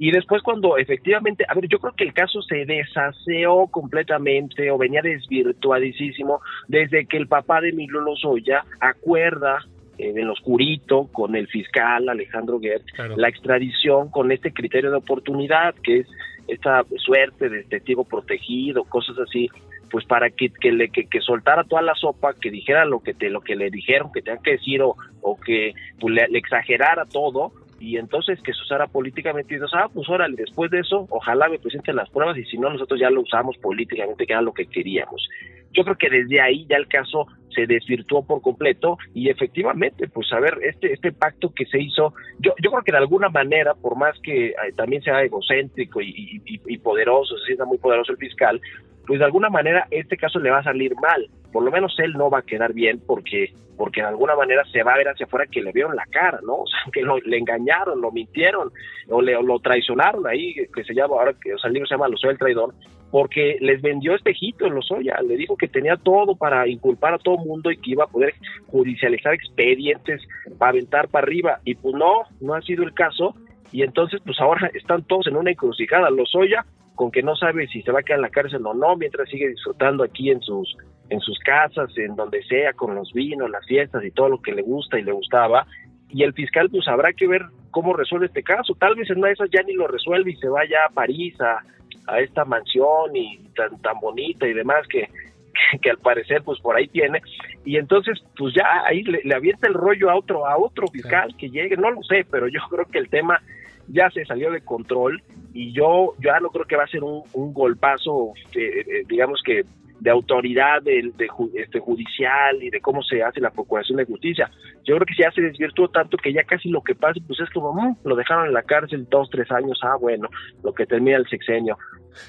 Y 0.00 0.12
después 0.12 0.42
cuando 0.42 0.76
efectivamente, 0.78 1.44
a 1.48 1.54
ver, 1.54 1.66
yo 1.68 1.80
creo 1.80 1.92
que 1.94 2.04
el 2.04 2.12
caso 2.12 2.40
se 2.42 2.64
desaseó 2.64 3.66
completamente 3.66 4.70
o 4.70 4.78
venía 4.78 5.02
desvirtuadísimo 5.02 6.40
desde 6.68 7.06
que 7.06 7.16
el 7.16 7.26
papá 7.26 7.60
de 7.60 7.70
Emilio 7.70 8.00
Lozoya 8.00 8.64
acuerda 8.80 9.58
eh, 9.98 10.12
en 10.14 10.26
lo 10.26 10.34
oscurito 10.34 11.08
con 11.12 11.34
el 11.34 11.48
fiscal 11.48 12.08
Alejandro 12.08 12.60
Gertz 12.60 12.92
Claro. 12.92 13.16
la 13.16 13.28
extradición 13.28 14.10
con 14.10 14.30
este 14.30 14.52
criterio 14.52 14.92
de 14.92 14.98
oportunidad 14.98 15.74
que 15.82 15.98
es 15.98 16.08
esta 16.48 16.82
suerte 16.96 17.48
de 17.48 17.64
testigo 17.64 18.04
protegido, 18.04 18.84
cosas 18.84 19.18
así, 19.18 19.48
pues 19.90 20.04
para 20.04 20.30
que, 20.30 20.50
que 20.50 20.72
le 20.72 20.88
que, 20.90 21.06
que 21.06 21.20
soltara 21.20 21.64
toda 21.64 21.82
la 21.82 21.94
sopa, 21.94 22.34
que 22.34 22.50
dijera 22.50 22.84
lo 22.84 23.00
que 23.00 23.14
te 23.14 23.30
lo 23.30 23.40
que 23.40 23.56
le 23.56 23.70
dijeron 23.70 24.12
que 24.12 24.22
tengan 24.22 24.42
que 24.42 24.52
decir 24.52 24.82
o, 24.82 24.96
o 25.20 25.38
que 25.38 25.74
pues, 26.00 26.14
le, 26.14 26.38
exagerara 26.38 27.04
todo 27.06 27.52
y 27.80 27.96
entonces 27.96 28.40
que 28.42 28.52
se 28.52 28.60
usara 28.62 28.88
políticamente 28.88 29.54
y 29.54 29.58
dices, 29.58 29.70
ah, 29.74 29.88
pues 29.92 30.08
órale, 30.08 30.34
después 30.36 30.70
de 30.70 30.80
eso, 30.80 31.06
ojalá 31.10 31.48
me 31.48 31.60
presenten 31.60 31.96
las 31.96 32.10
pruebas 32.10 32.36
y 32.36 32.44
si 32.44 32.58
no, 32.58 32.70
nosotros 32.70 32.98
ya 32.98 33.08
lo 33.08 33.20
usamos 33.20 33.56
políticamente, 33.58 34.26
que 34.26 34.32
era 34.32 34.42
lo 34.42 34.52
que 34.52 34.66
queríamos. 34.66 35.28
Yo 35.72 35.84
creo 35.84 35.96
que 35.96 36.10
desde 36.10 36.40
ahí 36.40 36.66
ya 36.68 36.76
el 36.76 36.88
caso 36.88 37.26
se 37.54 37.66
desvirtuó 37.66 38.24
por 38.24 38.40
completo 38.40 38.98
y 39.14 39.28
efectivamente, 39.28 40.08
pues 40.08 40.32
a 40.32 40.40
ver, 40.40 40.58
este, 40.62 40.92
este 40.92 41.12
pacto 41.12 41.52
que 41.54 41.66
se 41.66 41.80
hizo, 41.80 42.14
yo, 42.38 42.54
yo 42.62 42.70
creo 42.70 42.82
que 42.82 42.92
de 42.92 42.98
alguna 42.98 43.28
manera, 43.28 43.74
por 43.74 43.96
más 43.96 44.18
que 44.20 44.48
eh, 44.48 44.54
también 44.76 45.02
sea 45.02 45.22
egocéntrico 45.22 46.00
y, 46.00 46.78
poderoso, 46.82 47.36
se 47.38 47.46
sienta 47.46 47.64
muy 47.64 47.78
poderoso 47.78 48.12
el 48.12 48.18
fiscal, 48.18 48.60
pues 49.06 49.18
de 49.18 49.24
alguna 49.24 49.48
manera 49.48 49.86
este 49.90 50.16
caso 50.16 50.38
le 50.38 50.50
va 50.50 50.58
a 50.58 50.64
salir 50.64 50.94
mal. 50.96 51.28
Por 51.52 51.62
lo 51.62 51.70
menos 51.70 51.94
él 51.98 52.12
no 52.12 52.28
va 52.30 52.40
a 52.40 52.42
quedar 52.42 52.72
bien 52.74 53.00
porque 53.06 53.52
porque 53.76 54.00
de 54.02 54.08
alguna 54.08 54.34
manera 54.34 54.64
se 54.72 54.82
va 54.82 54.92
a 54.92 54.98
ver 54.98 55.08
hacia 55.08 55.24
afuera 55.24 55.46
que 55.46 55.62
le 55.62 55.70
vieron 55.70 55.94
la 55.94 56.04
cara, 56.10 56.40
¿no? 56.44 56.56
O 56.62 56.66
sea, 56.66 56.80
que 56.92 57.00
lo, 57.02 57.18
le 57.18 57.38
engañaron, 57.38 58.00
lo 58.00 58.10
mintieron, 58.10 58.70
o, 59.08 59.22
le, 59.22 59.40
lo 59.40 59.58
traicionaron 59.60 60.26
ahí, 60.26 60.54
que 60.74 60.84
se 60.84 60.94
llama, 60.94 61.14
ahora 61.14 61.34
que 61.40 61.54
o 61.54 61.58
sea, 61.58 61.68
el 61.68 61.74
libro 61.74 61.86
se 61.86 61.94
llama 61.94 62.08
Lo 62.08 62.16
soy 62.16 62.30
el 62.30 62.38
traidor, 62.38 62.74
porque 63.10 63.56
les 63.60 63.80
vendió 63.80 64.14
espejito 64.14 64.66
en 64.66 64.74
Lozoya, 64.74 65.20
le 65.26 65.36
dijo 65.36 65.56
que 65.56 65.68
tenía 65.68 65.96
todo 65.96 66.36
para 66.36 66.68
inculpar 66.68 67.14
a 67.14 67.18
todo 67.18 67.38
mundo 67.38 67.70
y 67.70 67.76
que 67.78 67.92
iba 67.92 68.04
a 68.04 68.08
poder 68.08 68.34
judicializar 68.66 69.34
expedientes 69.34 70.22
para 70.58 70.70
aventar 70.70 71.08
para 71.08 71.24
arriba, 71.24 71.60
y 71.64 71.74
pues 71.74 71.94
no, 71.94 72.22
no 72.40 72.54
ha 72.54 72.62
sido 72.62 72.84
el 72.84 72.92
caso, 72.92 73.34
y 73.72 73.82
entonces 73.82 74.20
pues 74.24 74.38
ahora 74.40 74.70
están 74.74 75.02
todos 75.04 75.26
en 75.26 75.36
una 75.36 75.50
encrucijada, 75.50 76.10
Lozoya 76.10 76.64
con 76.98 77.12
que 77.12 77.22
no 77.22 77.36
sabe 77.36 77.68
si 77.68 77.80
se 77.82 77.92
va 77.92 78.00
a 78.00 78.02
quedar 78.02 78.18
en 78.18 78.22
la 78.22 78.30
cárcel 78.30 78.66
o 78.66 78.74
no, 78.74 78.96
mientras 78.96 79.28
sigue 79.28 79.48
disfrutando 79.48 80.02
aquí 80.02 80.30
en 80.30 80.40
sus 80.42 80.76
en 81.10 81.20
sus 81.20 81.38
casas, 81.38 81.96
en 81.96 82.16
donde 82.16 82.42
sea, 82.42 82.72
con 82.72 82.94
los 82.94 83.12
vinos, 83.12 83.48
las 83.48 83.64
fiestas 83.66 84.04
y 84.04 84.10
todo 84.10 84.28
lo 84.28 84.42
que 84.42 84.52
le 84.52 84.62
gusta 84.62 84.98
y 84.98 85.04
le 85.04 85.12
gustaba. 85.12 85.64
Y 86.10 86.24
el 86.24 86.34
fiscal, 86.34 86.68
pues 86.70 86.86
habrá 86.88 87.12
que 87.12 87.26
ver 87.26 87.42
cómo 87.70 87.94
resuelve 87.94 88.26
este 88.26 88.42
caso. 88.42 88.74
Tal 88.74 88.94
vez 88.96 89.08
en 89.08 89.18
una 89.18 89.28
de 89.28 89.34
esas 89.34 89.48
ya 89.50 89.62
ni 89.62 89.74
lo 89.74 89.86
resuelve 89.86 90.32
y 90.32 90.36
se 90.36 90.48
vaya 90.48 90.78
a 90.86 90.92
París, 90.92 91.40
a, 91.40 91.62
a 92.08 92.20
esta 92.20 92.44
mansión 92.44 93.14
y 93.14 93.38
tan, 93.54 93.80
tan 93.80 93.98
bonita 94.00 94.46
y 94.46 94.54
demás 94.54 94.86
que, 94.88 95.08
que, 95.82 95.90
al 95.90 95.98
parecer 95.98 96.42
pues 96.42 96.60
por 96.60 96.76
ahí 96.76 96.88
tiene. 96.88 97.20
Y 97.64 97.76
entonces 97.76 98.18
pues 98.36 98.54
ya 98.54 98.84
ahí 98.86 99.02
le, 99.02 99.20
le 99.22 99.34
avienta 99.34 99.68
el 99.68 99.74
rollo 99.74 100.10
a 100.10 100.16
otro 100.16 100.46
a 100.46 100.56
otro 100.58 100.86
fiscal 100.88 101.34
que 101.36 101.50
llegue. 101.50 101.76
No 101.76 101.90
lo 101.90 102.02
sé 102.02 102.26
pero 102.30 102.48
yo 102.48 102.60
creo 102.70 102.86
que 102.86 102.98
el 102.98 103.08
tema 103.08 103.40
ya 103.88 104.10
se 104.10 104.24
salió 104.24 104.50
de 104.50 104.60
control 104.60 105.22
y 105.54 105.72
yo 105.72 106.14
ya 106.22 106.40
no 106.40 106.50
creo 106.50 106.66
que 106.66 106.76
va 106.76 106.84
a 106.84 106.88
ser 106.88 107.02
un, 107.02 107.22
un 107.32 107.54
golpazo 107.54 108.34
eh, 108.54 108.84
eh, 108.86 109.02
digamos 109.08 109.40
que 109.42 109.64
de 110.00 110.10
autoridad 110.10 110.82
de, 110.82 111.12
de, 111.16 111.28
este, 111.54 111.80
judicial 111.80 112.62
y 112.62 112.70
de 112.70 112.80
cómo 112.80 113.02
se 113.02 113.22
hace 113.22 113.40
la 113.40 113.50
procuración 113.50 113.98
de 113.98 114.04
justicia. 114.04 114.50
Yo 114.84 114.94
creo 114.96 115.06
que 115.06 115.22
ya 115.22 115.30
se 115.32 115.42
desvirtuó 115.42 115.88
tanto 115.88 116.16
que 116.16 116.32
ya 116.32 116.44
casi 116.44 116.68
lo 116.68 116.82
que 116.82 116.94
pasa 116.94 117.20
pues 117.26 117.40
es 117.40 117.50
como, 117.50 117.72
mmm, 117.72 117.96
lo 118.04 118.16
dejaron 118.16 118.46
en 118.46 118.52
la 118.52 118.62
cárcel 118.62 119.06
dos, 119.10 119.28
tres 119.30 119.50
años, 119.50 119.78
ah, 119.82 119.96
bueno, 120.00 120.28
lo 120.62 120.72
que 120.72 120.86
termina 120.86 121.16
el 121.16 121.28
sexenio. 121.28 121.76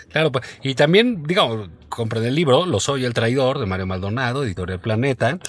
Claro, 0.09 0.31
pues, 0.31 0.59
y 0.61 0.75
también, 0.75 1.23
digamos, 1.23 1.69
compré 1.87 2.25
el 2.25 2.35
libro, 2.35 2.65
Lo 2.65 2.79
soy 2.79 3.05
el 3.05 3.13
traidor, 3.13 3.59
de 3.59 3.65
Mario 3.65 3.85
Maldonado, 3.85 4.43
editorial 4.43 4.79
Planeta, 4.79 5.39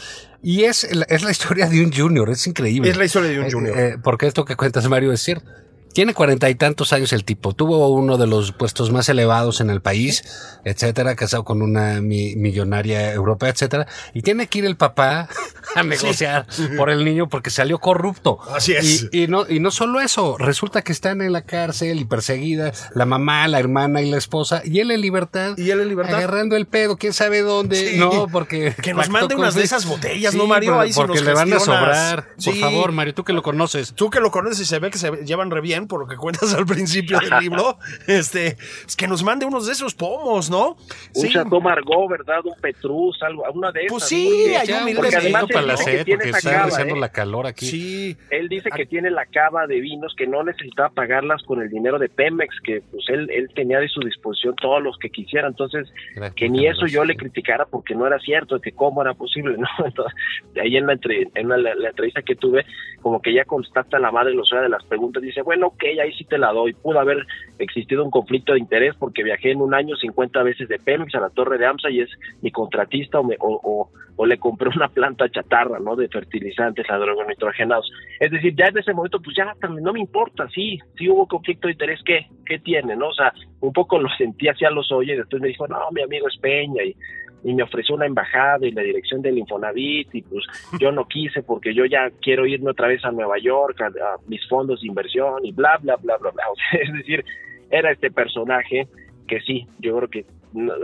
y 0.42 0.64
es, 0.64 0.84
es 0.84 1.22
la 1.22 1.30
historia 1.30 1.66
de 1.66 1.84
un 1.84 1.92
junior, 1.92 2.30
es 2.30 2.46
increíble. 2.46 2.88
Es 2.88 2.96
la 2.96 3.04
historia 3.04 3.30
de 3.30 3.40
un 3.40 3.50
junior. 3.50 3.78
Eh, 3.78 3.88
eh, 3.88 3.96
porque 4.02 4.26
esto 4.26 4.44
que 4.44 4.56
cuentas, 4.56 4.88
Mario, 4.88 5.12
es 5.12 5.20
cierto. 5.20 5.50
Tiene 5.92 6.14
cuarenta 6.14 6.48
y 6.48 6.54
tantos 6.54 6.92
años 6.92 7.12
el 7.12 7.24
tipo. 7.24 7.52
Tuvo 7.52 7.88
uno 7.88 8.16
de 8.16 8.26
los 8.26 8.52
puestos 8.52 8.92
más 8.92 9.08
elevados 9.08 9.60
en 9.60 9.70
el 9.70 9.80
país, 9.80 10.22
etcétera, 10.64 11.16
casado 11.16 11.44
con 11.44 11.62
una 11.62 12.00
mi 12.00 12.36
millonaria 12.36 13.12
europea, 13.12 13.48
etcétera. 13.48 13.86
Y 14.14 14.22
tiene 14.22 14.46
que 14.46 14.60
ir 14.60 14.64
el 14.66 14.76
papá 14.76 15.28
a 15.74 15.82
negociar 15.82 16.46
sí. 16.48 16.68
por 16.76 16.90
el 16.90 17.04
niño 17.04 17.28
porque 17.28 17.50
salió 17.50 17.78
corrupto. 17.78 18.38
Así 18.54 18.72
es. 18.72 19.08
Y, 19.10 19.24
y, 19.24 19.26
no, 19.26 19.46
y 19.48 19.58
no 19.58 19.70
solo 19.70 20.00
eso, 20.00 20.38
resulta 20.38 20.82
que 20.82 20.92
están 20.92 21.22
en 21.22 21.32
la 21.32 21.42
cárcel 21.42 21.98
y 21.98 22.04
perseguida 22.04 22.72
la 22.94 23.04
mamá, 23.06 23.48
la 23.48 23.58
hermana 23.58 24.00
y 24.00 24.10
la 24.10 24.16
esposa, 24.16 24.62
y 24.64 24.78
él 24.78 24.92
en 24.92 25.00
libertad. 25.00 25.54
Y 25.56 25.70
él 25.70 25.80
en 25.80 25.88
libertad. 25.88 26.16
Agarrando 26.16 26.56
el 26.56 26.66
pedo, 26.66 26.96
quién 26.98 27.12
sabe 27.12 27.40
dónde. 27.42 27.92
Sí. 27.92 27.98
No, 27.98 28.28
porque. 28.30 28.74
Que 28.80 28.94
nos 28.94 29.10
mande 29.10 29.34
unas 29.34 29.54
de 29.54 29.62
esas 29.62 29.84
botellas, 29.84 30.34
¿no, 30.34 30.46
Mario? 30.46 30.78
Ahí 30.80 30.92
porque 30.94 31.18
si 31.18 31.24
le 31.24 31.34
van 31.34 31.52
a 31.52 31.60
sobrar. 31.60 32.28
Por 32.42 32.54
favor, 32.56 32.92
Mario, 32.92 33.14
tú 33.14 33.24
que 33.24 33.32
lo 33.32 33.42
conoces. 33.42 33.92
Tú 33.94 34.08
que 34.08 34.20
lo 34.20 34.30
conoces 34.30 34.60
y 34.60 34.64
se 34.64 34.78
ve 34.78 34.90
que 34.90 34.98
se 34.98 35.10
llevan 35.24 35.50
re 35.50 35.60
bien 35.60 35.79
por 35.86 36.00
lo 36.00 36.06
que 36.06 36.16
cuentas 36.16 36.54
al 36.54 36.66
principio 36.66 37.18
del 37.18 37.30
libro, 37.40 37.78
este, 38.06 38.56
es 38.86 38.96
que 38.96 39.06
nos 39.06 39.22
mande 39.22 39.46
unos 39.46 39.66
de 39.66 39.72
esos 39.72 39.94
pomos, 39.94 40.50
¿no? 40.50 40.76
Un 41.14 41.22
sí. 41.22 41.30
Chateau 41.32 41.60
Margaux, 41.60 42.08
¿verdad? 42.10 42.40
Un 42.44 42.54
Petrus, 42.60 43.22
algo, 43.22 43.44
una 43.52 43.72
de 43.72 43.80
esas. 43.80 43.92
Pues 43.92 44.04
sí, 44.04 44.54
hay 44.54 44.70
un 44.70 45.04
además 45.04 45.44
para 45.52 45.66
la 45.66 45.76
sed, 45.76 46.06
porque 46.06 46.30
está 46.30 46.64
haciendo 46.64 46.96
¿eh? 46.96 47.00
la 47.00 47.08
calor 47.10 47.46
aquí. 47.46 47.66
Sí. 47.66 48.16
Él 48.30 48.48
dice 48.48 48.70
que 48.70 48.86
tiene 48.86 49.10
la 49.10 49.26
cava 49.26 49.66
de 49.66 49.80
vinos 49.80 50.14
que 50.16 50.26
no 50.26 50.42
necesitaba 50.44 50.90
pagarlas 50.90 51.42
con 51.44 51.60
el 51.60 51.68
dinero 51.68 51.98
de 51.98 52.08
Pemex, 52.08 52.54
que 52.62 52.82
pues 52.90 53.04
él, 53.08 53.28
él 53.30 53.50
tenía 53.54 53.78
de 53.78 53.88
su 53.88 54.00
disposición 54.00 54.54
todos 54.56 54.82
los 54.82 54.98
que 54.98 55.10
quisiera, 55.10 55.48
entonces 55.48 55.88
Gracias, 56.14 56.34
que 56.34 56.48
ni 56.48 56.66
eso 56.66 56.86
yo 56.86 57.04
le 57.04 57.16
criticara 57.16 57.66
porque 57.66 57.94
no 57.94 58.06
era 58.06 58.18
cierto, 58.18 58.60
que 58.60 58.72
cómo 58.72 59.02
era 59.02 59.14
posible, 59.14 59.56
¿no? 59.58 59.68
Entonces, 59.84 60.14
de 60.54 60.60
ahí 60.60 60.76
en 60.76 60.86
la, 60.86 60.92
entre, 60.92 61.28
en 61.34 61.48
la, 61.48 61.56
la, 61.56 61.74
la 61.74 61.88
entrevista 61.88 62.22
que 62.22 62.36
tuve, 62.36 62.64
como 63.00 63.20
que 63.20 63.32
ya 63.32 63.44
constata 63.44 63.98
la 63.98 64.10
madre 64.10 64.34
los 64.34 64.50
de 64.50 64.68
las 64.68 64.84
preguntas, 64.84 65.22
dice, 65.22 65.42
bueno, 65.42 65.69
ok, 65.70 65.84
ahí 66.02 66.12
sí 66.12 66.24
te 66.24 66.38
la 66.38 66.52
doy. 66.52 66.74
Pudo 66.74 67.00
haber 67.00 67.26
existido 67.58 68.04
un 68.04 68.10
conflicto 68.10 68.52
de 68.52 68.58
interés 68.58 68.94
porque 68.98 69.22
viajé 69.22 69.52
en 69.52 69.60
un 69.60 69.74
año 69.74 69.96
50 69.96 70.42
veces 70.42 70.68
de 70.68 70.78
Pemex 70.78 71.14
a 71.14 71.20
la 71.20 71.30
Torre 71.30 71.58
de 71.58 71.66
AMSA 71.66 71.90
y 71.90 72.00
es 72.00 72.10
mi 72.42 72.50
contratista 72.50 73.20
o, 73.20 73.24
me, 73.24 73.36
o, 73.38 73.60
o, 73.62 73.90
o 74.16 74.26
le 74.26 74.38
compré 74.38 74.68
una 74.68 74.88
planta 74.88 75.30
chatarra, 75.30 75.78
¿no? 75.78 75.96
De 75.96 76.08
fertilizantes, 76.08 76.86
nitrogenados. 77.28 77.90
Es 78.18 78.30
decir, 78.30 78.54
ya 78.56 78.66
en 78.66 78.78
ese 78.78 78.92
momento, 78.92 79.20
pues 79.20 79.36
ya 79.36 79.54
también 79.60 79.84
no 79.84 79.92
me 79.92 80.00
importa, 80.00 80.48
sí, 80.54 80.78
sí 80.98 81.08
hubo 81.08 81.26
conflicto 81.26 81.68
de 81.68 81.72
interés, 81.72 82.00
¿qué? 82.04 82.26
¿Qué 82.44 82.58
tiene, 82.58 82.96
no? 82.96 83.08
O 83.08 83.14
sea, 83.14 83.32
un 83.60 83.72
poco 83.72 83.98
lo 83.98 84.08
sentí 84.16 84.48
hacia 84.48 84.70
los 84.70 84.90
oye 84.92 85.14
y 85.14 85.16
después 85.16 85.40
me 85.40 85.48
dijo, 85.48 85.66
no, 85.68 85.78
mi 85.92 86.02
amigo 86.02 86.28
es 86.28 86.36
Peña 86.38 86.82
y 86.82 86.94
y 87.42 87.54
me 87.54 87.62
ofreció 87.62 87.94
una 87.94 88.06
embajada 88.06 88.66
y 88.66 88.72
la 88.72 88.82
dirección 88.82 89.22
del 89.22 89.38
Infonavit 89.38 90.14
y 90.14 90.22
pues 90.22 90.44
yo 90.78 90.92
no 90.92 91.06
quise 91.06 91.42
porque 91.42 91.74
yo 91.74 91.84
ya 91.86 92.10
quiero 92.20 92.46
irme 92.46 92.70
otra 92.70 92.88
vez 92.88 93.04
a 93.04 93.10
Nueva 93.10 93.38
York 93.38 93.80
a, 93.80 93.90
mis 94.26 94.46
fondos 94.48 94.80
de 94.80 94.88
inversión 94.88 95.44
y 95.44 95.52
bla 95.52 95.78
bla 95.78 95.96
bla 95.96 96.16
bla 96.18 96.30
bla. 96.30 96.44
O 96.50 96.54
sea, 96.56 96.80
es 96.80 96.92
decir 96.92 97.24
era 97.70 97.92
este 97.92 98.10
personaje 98.10 98.88
que 99.26 99.40
sí 99.40 99.66
yo 99.78 99.96
creo 99.96 100.08
que 100.08 100.24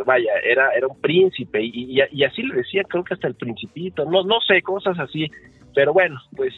vaya 0.05 0.31
era 0.45 0.71
era 0.71 0.87
un 0.87 1.01
príncipe 1.01 1.61
y, 1.63 1.99
y, 1.99 2.01
y 2.13 2.25
así 2.25 2.43
le 2.43 2.55
decía 2.55 2.85
creo 2.89 3.05
que 3.05 3.15
hasta 3.15 3.27
el 3.27 3.35
principito 3.35 4.05
no 4.05 4.23
no 4.23 4.41
sé 4.41 4.63
cosas 4.63 4.99
así 4.99 5.29
pero 5.77 5.93
bueno, 5.93 6.19
pues 6.35 6.55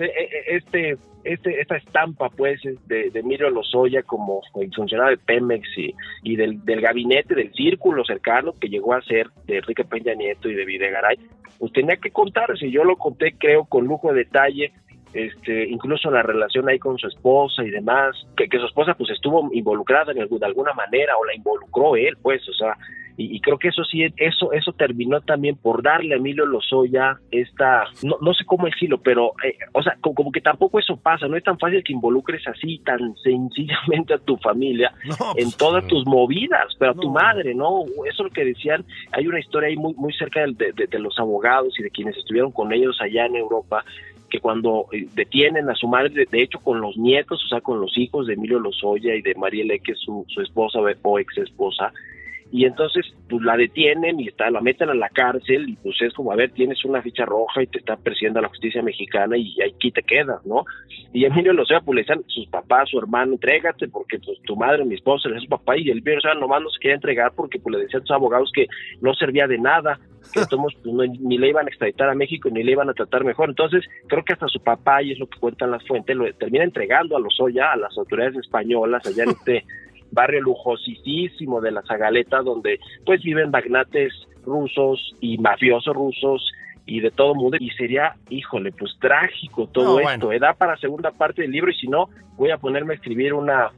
este, 0.47 0.97
este, 1.25 1.61
esta 1.61 1.77
estampa 1.77 2.29
pues 2.29 2.61
de, 2.63 3.11
de 3.11 3.19
Emilio 3.19 3.51
Lozoya 3.51 4.05
como 4.05 4.43
funcionario 4.53 5.17
de 5.17 5.25
Pemex 5.25 5.67
y, 5.77 5.93
y 6.23 6.37
del, 6.37 6.65
del, 6.65 6.81
gabinete 6.81 7.35
del 7.35 7.53
círculo 7.53 8.05
cercano 8.05 8.53
que 8.53 8.69
llegó 8.69 8.95
a 8.95 9.03
ser 9.03 9.29
de 9.49 9.57
Enrique 9.57 9.83
Peña 9.83 10.15
Nieto 10.15 10.49
y 10.49 10.55
de 10.55 10.65
Videgaray, 10.65 11.19
pues 11.59 11.73
tenía 11.73 11.97
que 11.97 12.13
contarse, 12.13 12.71
yo 12.71 12.85
lo 12.85 12.95
conté 12.95 13.33
creo 13.37 13.65
con 13.65 13.87
lujo 13.87 14.13
de 14.13 14.21
detalle, 14.21 14.71
este, 15.19 15.69
incluso 15.69 16.11
la 16.11 16.23
relación 16.23 16.69
ahí 16.69 16.79
con 16.79 16.99
su 16.99 17.09
esposa 17.09 17.65
y 17.65 17.71
demás, 17.71 18.17
que, 18.37 18.49
que 18.49 18.59
su 18.59 18.67
esposa 18.67 18.95
pues 18.95 19.11
estuvo 19.11 19.49
involucrada 19.53 20.13
en 20.13 20.19
el, 20.19 20.29
de 20.29 20.47
alguna 20.47 20.73
manera 20.73 21.17
o 21.17 21.25
la 21.25 21.35
involucró 21.35 21.97
él 21.97 22.17
pues, 22.23 22.49
o 22.49 22.53
sea, 22.53 22.77
y, 23.19 23.35
y, 23.35 23.41
creo 23.41 23.59
que 23.59 23.69
eso 23.69 23.83
sí, 23.83 24.07
eso, 24.17 24.53
eso 24.53 24.73
terminó 24.75 25.21
también 25.21 25.57
por 25.57 25.83
darle 25.83 26.15
a 26.15 26.19
Emilio 26.19 26.47
Lozoya 26.47 27.19
esta, 27.33 27.87
no, 28.05 28.17
no 28.21 28.33
sé 28.33 28.45
cómo 28.45 28.67
decirlo, 28.67 28.99
pero, 28.99 29.33
eh, 29.45 29.59
o 29.73 29.83
sea, 29.83 29.97
como, 30.01 30.15
como, 30.15 30.31
que 30.31 30.41
tampoco 30.41 30.79
eso 30.79 30.97
pasa, 30.97 31.27
no 31.27 31.37
es 31.37 31.43
tan 31.43 31.59
fácil 31.59 31.83
que 31.83 31.93
involucres 31.93 32.47
así 32.47 32.79
tan 32.85 33.17
sencillamente 33.17 34.15
a 34.15 34.19
tu 34.19 34.37
familia 34.37 34.93
no, 35.05 35.33
pues, 35.33 35.45
en 35.45 35.51
todas 35.59 35.85
tus 35.89 36.07
movidas, 36.07 36.77
pero 36.79 36.93
a 36.93 36.95
tu 36.95 37.11
madre, 37.11 37.57
¿no? 37.57 37.83
Eso 38.09 38.09
es 38.09 38.19
lo 38.21 38.31
que 38.31 38.45
decían, 38.45 38.85
hay 39.11 39.27
una 39.27 39.41
historia 39.41 39.69
ahí 39.69 39.77
muy, 39.77 39.95
muy 39.95 40.13
cerca 40.13 40.47
de, 40.47 40.73
de, 40.73 40.87
de 40.87 40.99
los 41.01 41.19
abogados 41.19 41.75
y 41.77 41.83
de 41.83 41.91
quienes 41.91 42.17
estuvieron 42.17 42.53
con 42.53 42.73
ellos 42.73 43.01
allá 43.01 43.27
en 43.27 43.35
Europa, 43.35 43.85
que 44.29 44.41
cuando 44.41 44.87
eh, 44.93 45.07
detienen 45.15 45.69
a 45.69 45.75
su 45.75 45.89
madre, 45.89 46.27
de, 46.31 46.43
hecho 46.43 46.59
con 46.61 46.81
los 46.81 46.97
nietos, 46.97 47.43
o 47.45 47.49
sea, 47.49 47.61
con 47.61 47.81
los 47.81 47.97
hijos 47.97 48.27
de 48.27 48.35
Emilio 48.35 48.59
Lozoya 48.59 49.15
y 49.15 49.23
de 49.23 49.35
Marielle, 49.35 49.81
que 49.81 49.93
es 49.93 49.99
su, 49.99 50.25
su 50.29 50.41
esposa 50.41 50.79
o 50.81 51.19
ex 51.19 51.39
esposa, 51.39 51.93
y 52.51 52.65
entonces 52.65 53.07
pues 53.29 53.43
la 53.43 53.57
detienen 53.57 54.21
y 54.21 54.29
está, 54.29 54.51
la 54.51 54.61
meten 54.61 54.89
a 54.89 54.95
la 54.95 55.11
cárcel 55.11 55.69
y 55.69 55.77
pues 55.77 56.01
es 56.01 56.15
como, 56.15 56.33
a 56.33 56.37
ver, 56.37 56.51
tienes 56.53 56.83
una 56.85 57.03
ficha 57.03 57.27
roja 57.27 57.63
y 57.63 57.67
te 57.67 57.79
está 57.79 57.97
persiguiendo 57.97 58.41
la 58.41 58.49
justicia 58.49 58.83
mexicana 58.83 59.37
y 59.37 59.55
aquí 59.61 59.91
te 59.91 60.03
quedas, 60.03 60.45
¿no? 60.47 60.65
Y 61.13 61.25
Emilio 61.25 61.53
Lozoya 61.53 61.81
pues 61.81 61.97
le 61.97 62.03
decían 62.03 62.25
sus 62.27 62.47
papás, 62.49 62.89
su 62.89 62.99
hermano, 62.99 63.33
entrégate 63.33 63.89
porque 63.89 64.19
pues 64.19 64.41
tu 64.43 64.57
madre, 64.57 64.85
mi 64.85 64.95
esposa, 64.95 65.29
es 65.35 65.43
su 65.43 65.49
papá 65.49 65.77
y 65.77 65.91
el 65.91 65.99
Emilio 65.99 66.17
Lozoya 66.17 66.35
nomás 66.35 66.63
no 66.63 66.71
se 66.71 66.81
quería 66.81 66.95
entregar 66.95 67.33
porque 67.37 67.59
pues 67.59 67.77
le 67.77 67.83
decían 67.83 68.03
a 68.03 68.07
sus 68.07 68.15
abogados 68.15 68.51
que 68.55 68.67
no 69.01 69.13
servía 69.15 69.47
de 69.47 69.59
nada, 69.59 69.99
que 70.33 70.41
tomos, 70.51 70.75
pues, 70.83 70.95
no, 70.95 71.05
ni 71.05 71.37
le 71.37 71.49
iban 71.49 71.67
a 71.67 71.69
extraditar 71.69 72.09
a 72.09 72.15
México 72.15 72.49
ni 72.51 72.63
le 72.63 72.73
iban 72.73 72.89
a 72.89 72.95
tratar 72.95 73.25
mejor. 73.25 73.51
Entonces, 73.51 73.85
creo 74.07 74.25
que 74.25 74.33
hasta 74.33 74.49
su 74.49 74.61
papá, 74.61 75.03
y 75.03 75.13
es 75.13 75.19
lo 75.19 75.27
que 75.27 75.39
cuentan 75.39 75.71
las 75.71 75.87
fuentes, 75.87 76.17
lo 76.17 76.33
termina 76.35 76.65
entregando 76.65 77.17
a 77.17 77.21
Lozoya, 77.21 77.73
a 77.73 77.77
las 77.77 77.97
autoridades 77.97 78.37
españolas 78.37 79.07
allá 79.07 79.25
en 79.25 79.31
este 79.39 79.65
barrio 80.11 80.41
lujosísimo 80.41 81.61
de 81.61 81.73
la 81.73 81.83
Zagaleta, 81.83 82.43
donde 82.43 82.79
pues 83.05 83.23
viven 83.23 83.51
magnates 83.51 84.13
rusos 84.45 85.15
y 85.21 85.39
mafiosos 85.39 85.95
rusos 85.95 86.53
y 86.87 87.01
de 87.01 87.11
todo 87.11 87.35
mundo 87.35 87.59
y 87.61 87.71
sería, 87.71 88.15
híjole, 88.31 88.73
pues 88.73 88.97
trágico 88.99 89.67
todo 89.67 90.01
no, 90.01 90.09
esto, 90.09 90.27
bueno. 90.27 90.41
da 90.41 90.55
para 90.55 90.77
segunda 90.79 91.11
parte 91.11 91.43
del 91.43 91.53
libro 91.53 91.71
y 91.71 91.75
si 91.75 91.87
no, 91.87 92.09
voy 92.37 92.51
a 92.51 92.57
ponerme 92.57 92.95
a 92.95 92.97
escribir 92.97 93.35
una 93.35 93.71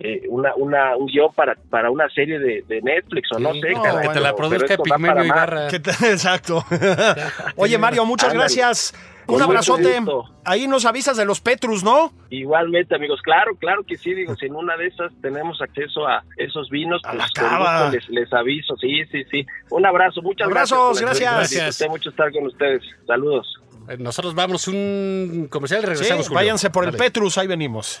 eh, 0.00 0.22
una, 0.28 0.54
una, 0.56 0.96
un 0.96 1.06
guion 1.06 1.32
para, 1.34 1.56
para 1.70 1.90
una 1.90 2.08
serie 2.10 2.38
de, 2.38 2.62
de 2.68 2.80
Netflix 2.82 3.28
o 3.34 3.38
no 3.38 3.52
Sí, 3.54 3.60
sé. 3.62 3.70
no, 3.72 3.82
caray, 3.82 4.08
que 4.08 4.14
te 4.14 4.20
la 4.20 4.34
produzca 4.36 4.76
más. 4.98 5.26
Ibarra. 5.26 5.68
Exacto. 6.10 6.64
Oye, 7.56 7.78
Mario, 7.78 8.04
muchas 8.06 8.30
Ándale. 8.30 8.40
gracias. 8.44 8.94
Un 9.26 9.42
abrazote. 9.42 10.00
Ahí 10.46 10.66
nos 10.66 10.86
avisas 10.86 11.18
de 11.18 11.26
los 11.26 11.42
Petrus, 11.42 11.84
¿no? 11.84 12.12
Igualmente, 12.30 12.94
amigos, 12.94 13.20
claro, 13.22 13.54
claro 13.56 13.82
que 13.84 13.98
sí, 13.98 14.14
digo, 14.14 14.34
si 14.36 14.46
en 14.46 14.54
una 14.56 14.74
de 14.78 14.86
esas 14.86 15.12
tenemos 15.20 15.60
acceso 15.60 16.06
a 16.08 16.24
esos 16.38 16.70
vinos, 16.70 17.02
A 17.04 17.12
pues 17.12 17.30
con 17.32 17.92
les, 17.92 18.08
les 18.08 18.32
aviso, 18.32 18.74
sí, 18.78 19.04
sí, 19.12 19.24
sí. 19.30 19.44
Un 19.68 19.84
abrazo, 19.84 20.22
muchas 20.22 20.46
Abrazos, 20.46 20.98
gracias. 21.02 21.30
gracias. 21.34 21.66
Disfruté 21.66 21.90
mucho 21.90 22.08
estar 22.08 22.32
con 22.32 22.46
ustedes. 22.46 22.82
Saludos. 23.06 23.60
Eh, 23.90 23.96
Nosotros 23.98 24.34
vamos 24.34 24.66
un 24.66 25.46
comercial 25.50 25.80
y 25.80 25.82
Sí, 25.82 25.88
regresamos. 25.90 26.28
Julio. 26.28 26.36
váyanse 26.36 26.70
por 26.70 26.84
el 26.84 26.92
Dale. 26.92 27.04
Petrus, 27.04 27.36
ahí 27.36 27.46
venimos. 27.48 28.00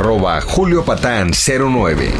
Arroba 0.00 0.40
Julio 0.40 0.82
Patán 0.82 1.32
09. 1.32 2.10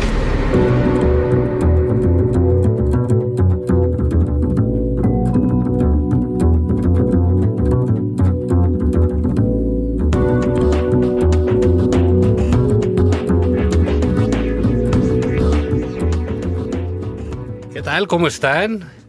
¿Qué 17.72 17.80
tal? 17.82 18.06
¿Cómo 18.06 18.26
están? 18.26 18.99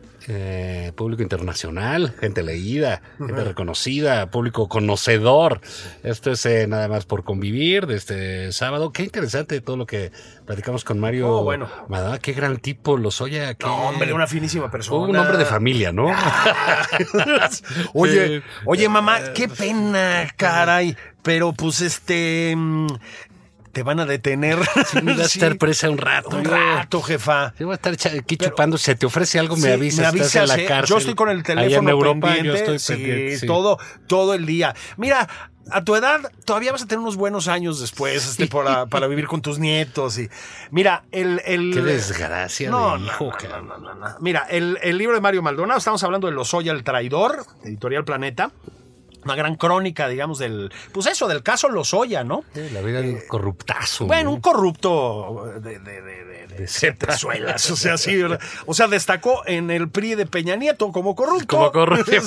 Eh, 1.01 1.11
público 1.11 1.23
internacional, 1.23 2.13
gente 2.19 2.43
leída, 2.43 3.01
gente 3.17 3.43
reconocida, 3.43 4.29
público 4.29 4.69
conocedor. 4.69 5.59
Esto 6.03 6.31
es 6.31 6.45
eh, 6.45 6.67
nada 6.67 6.87
más 6.87 7.05
por 7.05 7.23
convivir 7.23 7.87
de 7.87 7.95
este 7.95 8.51
sábado. 8.51 8.91
Qué 8.91 9.03
interesante 9.03 9.59
todo 9.61 9.77
lo 9.77 9.87
que 9.87 10.11
platicamos 10.45 10.83
con 10.83 10.99
Mario. 10.99 11.27
Oh, 11.29 11.43
bueno. 11.43 11.67
Madama, 11.89 12.19
qué 12.19 12.33
gran 12.33 12.57
tipo, 12.57 12.97
Lozoya. 12.97 13.55
Qué... 13.55 13.65
No, 13.65 13.89
hombre, 13.89 14.13
una 14.13 14.27
finísima 14.27 14.69
persona. 14.69 15.07
Un 15.07 15.15
hombre 15.15 15.37
de 15.37 15.45
familia, 15.45 15.91
¿no? 15.91 16.07
oye, 17.93 18.43
oye, 18.65 18.87
mamá, 18.87 19.33
qué 19.33 19.47
pena, 19.47 20.27
caray. 20.37 20.95
Pero 21.23 21.53
pues 21.53 21.81
este. 21.81 22.55
Te 23.71 23.83
van 23.83 23.99
a 23.99 24.05
detener. 24.05 24.57
Sí, 24.91 24.99
va 25.01 25.11
a 25.13 25.27
Sí, 25.27 25.39
estar 25.39 25.57
presa 25.57 25.89
un 25.89 25.97
rato. 25.97 26.35
un 26.35 26.43
yo- 26.43 26.51
rato, 26.51 27.01
jefa. 27.01 27.53
Sí, 27.57 27.63
voy 27.63 27.73
a 27.73 27.75
estar 27.75 27.93
aquí 27.93 28.35
Pero- 28.37 28.49
chupando. 28.51 28.77
Se 28.77 28.95
te 28.95 29.05
ofrece 29.05 29.39
algo, 29.39 29.55
me 29.55 29.63
Sí, 29.63 29.67
avisas. 29.69 30.13
estás 30.13 30.35
en 30.35 30.47
la 30.47 30.57
¿eh? 30.57 30.65
cárcel. 30.65 30.89
Yo 30.89 30.97
estoy 30.97 31.15
con 31.15 31.29
el 31.29 31.37
Allá 31.37 31.43
teléfono 31.45 31.89
en 31.89 31.89
Europa, 31.89 32.27
pendiente. 32.33 32.47
yo 32.67 32.73
estoy 32.75 32.95
pendiente. 32.97 33.37
sí. 33.39 33.47
todo, 33.47 33.77
todo 34.07 34.33
el 34.33 34.45
día. 34.45 34.75
Mira, 34.97 35.27
a 35.69 35.83
tu 35.83 35.95
edad 35.95 36.19
todavía 36.43 36.71
vas 36.71 36.81
a 36.81 36.87
tener 36.87 36.99
unos 36.99 37.15
buenos 37.15 37.47
años 37.47 37.79
después 37.79 38.27
este, 38.27 38.47
para, 38.47 38.87
para 38.87 39.07
vivir 39.07 39.27
con 39.27 39.41
tus 39.41 39.59
nietos. 39.59 40.17
Y, 40.17 40.27
mira, 40.71 41.03
el... 41.11 41.41
el 41.45 41.71
Qué 41.73 41.81
desgracia 41.81 42.69
no, 42.69 42.97
de 42.97 43.05
hijo, 43.05 43.31
no, 43.49 43.77
no, 43.77 43.93
no. 43.95 44.07
Mira, 44.19 44.47
el, 44.49 44.77
el 44.81 44.97
libro 44.97 45.15
de 45.15 45.21
Mario 45.21 45.41
Maldonado, 45.43 45.77
estamos 45.77 46.03
hablando 46.03 46.27
de 46.27 46.33
Lozoya 46.33 46.71
el 46.73 46.83
Traidor, 46.83 47.45
editorial 47.63 48.03
Planeta. 48.03 48.51
Una 49.23 49.35
gran 49.35 49.55
crónica, 49.55 50.07
digamos, 50.07 50.39
del. 50.39 50.71
Pues 50.91 51.05
eso, 51.07 51.27
del 51.27 51.43
caso 51.43 51.69
Lozoya, 51.69 52.23
¿no? 52.23 52.43
Sí, 52.53 52.69
La 52.73 52.81
vida 52.81 53.01
de 53.01 53.11
un 53.11 53.21
corruptazo. 53.27 54.07
Bueno, 54.07 54.25
¿no? 54.25 54.35
un 54.35 54.41
corrupto 54.41 55.53
de, 55.61 55.79
de, 55.79 56.01
de, 56.01 56.23
de, 56.25 56.47
de 56.47 56.67
cepazuelas, 56.67 57.69
o 57.69 57.75
sea, 57.75 57.97
sí, 57.97 58.15
¿verdad? 58.15 58.39
o 58.65 58.73
sea, 58.73 58.87
destacó 58.87 59.43
en 59.45 59.71
el 59.71 59.89
PRI 59.89 60.15
de 60.15 60.25
Peña 60.25 60.55
Nieto 60.55 60.91
como 60.91 61.15
corrupto. 61.15 61.57
Como 61.57 61.71
corrupto. 61.71 62.11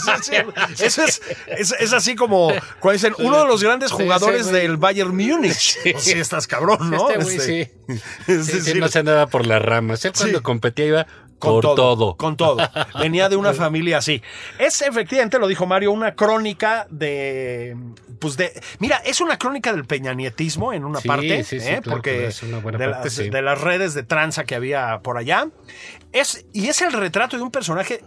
Es, 0.79 0.99
es, 0.99 1.23
es, 1.47 1.75
es 1.79 1.93
así 1.93 2.15
como 2.15 2.53
cuando 2.81 2.93
dicen 2.93 3.15
uno 3.19 3.41
de 3.41 3.47
los 3.47 3.63
grandes 3.63 3.93
jugadores 3.93 4.47
sí, 4.47 4.53
del 4.53 4.77
Bayern 4.77 5.15
Múnich. 5.15 5.79
O 5.95 5.99
sea, 5.99 6.17
estás 6.19 6.47
cabrón, 6.47 6.91
¿no? 6.91 7.11
Este 7.11 7.23
güey 7.23 7.37
Este, 7.37 7.65
sí. 7.87 8.01
es 8.27 8.47
decir, 8.47 8.79
no 8.79 8.89
se 8.89 9.01
andaba 9.01 9.27
por 9.27 9.47
las 9.47 9.63
ramas. 9.63 10.05
Él 10.05 10.13
cuando 10.17 10.43
competía 10.43 10.87
iba 10.87 11.07
con 11.45 11.61
por 11.61 11.75
todo. 11.75 12.17
Con 12.17 12.37
todo. 12.37 12.57
Venía 12.99 13.29
de 13.29 13.37
una 13.37 13.53
familia 13.53 13.99
así. 13.99 14.23
Es 14.59 14.83
efectivamente, 14.83 15.39
lo 15.39 15.47
dijo 15.47 15.67
Mario, 15.67 15.93
una 15.93 16.15
crónica 16.15 16.87
de. 16.91 17.77
Pues 18.19 18.37
de. 18.37 18.61
Mira, 18.79 18.97
es 19.05 19.21
una 19.21 19.39
crónica 19.39 19.73
del 19.73 19.85
peñanietismo 19.85 20.73
en 20.73 20.85
una 20.85 21.01
Sí, 21.01 21.09
parte. 21.09 21.45
sí, 21.45 21.61
sí, 21.61 21.67
¿eh? 21.69 21.81
claro, 21.83 21.91
porque 21.99 22.27
es 22.27 22.43
una 22.43 22.59
buena 22.59 22.79
de, 22.79 22.89
parte, 22.89 23.05
las, 23.05 23.13
sí. 23.15 23.29
de 23.31 23.43
las 23.43 23.61
redes 23.61 23.95
de 23.95 24.03
tranza 24.03 24.45
que 24.45 24.55
había 24.55 25.01
por 25.03 25.19
allá. 25.19 25.49
Es, 26.13 26.47
y 26.53 26.69
es 26.69 26.81
el 26.83 26.93
retrato 26.93 27.37
de 27.37 27.43
un 27.43 27.51
personaje 27.51 28.03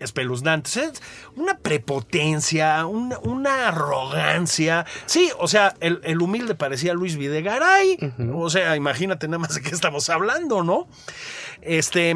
espeluznante. 0.00 0.70
Es 0.80 1.02
una 1.34 1.58
prepotencia, 1.58 2.86
una, 2.86 3.18
una 3.18 3.68
arrogancia. 3.68 4.86
Sí, 5.06 5.30
o 5.38 5.48
sea, 5.48 5.74
el, 5.80 6.00
el 6.04 6.20
humilde 6.22 6.54
parecía 6.54 6.94
Luis 6.94 7.16
Videgaray. 7.16 7.98
O 8.32 8.48
sea, 8.48 8.76
imagínate 8.76 9.26
nada 9.26 9.38
más 9.38 9.54
de 9.56 9.62
qué 9.62 9.70
estamos 9.70 10.08
hablando, 10.08 10.62
¿no? 10.62 10.86
Este, 11.62 12.14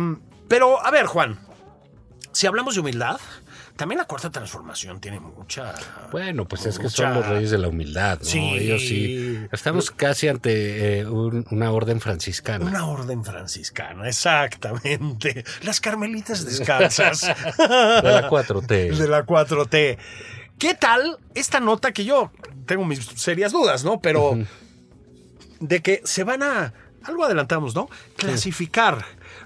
pero 0.53 0.85
a 0.85 0.91
ver, 0.91 1.07
Juan, 1.07 1.39
si 2.33 2.47
hablamos 2.47 2.75
de 2.75 2.81
humildad, 2.81 3.19
también 3.77 3.99
la 3.99 4.05
cuarta 4.05 4.29
transformación 4.31 5.01
tiene 5.01 5.19
mucha. 5.19 5.75
Bueno, 6.11 6.47
pues 6.47 6.67
es 6.67 6.79
que 6.79 6.91
son 6.91 7.15
los 7.15 7.27
reyes 7.27 7.51
de 7.51 7.57
la 7.57 7.69
humildad, 7.69 8.19
¿no? 8.19 8.25
Sí. 8.27 8.39
Ellos 8.39 8.83
sí. 8.83 9.39
Estamos 9.51 9.91
casi 9.91 10.29
ante 10.29 10.99
eh, 11.01 11.07
un- 11.07 11.47
una 11.51 11.71
orden 11.73 11.99
franciscana. 12.01 12.67
Una 12.67 12.87
orden 12.87 13.25
franciscana, 13.25 14.07
exactamente. 14.09 15.43
Las 15.63 15.81
carmelitas 15.81 16.45
descalzas. 16.45 17.23
De 17.23 17.33
la 18.13 18.29
4T. 18.29 18.95
de 18.95 19.09
la 19.09 19.25
4T. 19.25 19.97
¿Qué 20.59 20.75
tal 20.75 21.17
esta 21.35 21.59
nota 21.61 21.93
que 21.93 22.05
yo 22.05 22.31
tengo 22.67 22.85
mis 22.85 23.05
serias 23.17 23.53
dudas, 23.53 23.85
¿no? 23.85 24.01
Pero 24.03 24.37
de 25.61 25.81
que 25.81 26.03
se 26.05 26.25
van 26.25 26.43
a, 26.43 26.75
algo 27.05 27.25
adelantamos, 27.25 27.75
¿no? 27.75 27.89
Clasificar 28.17 29.03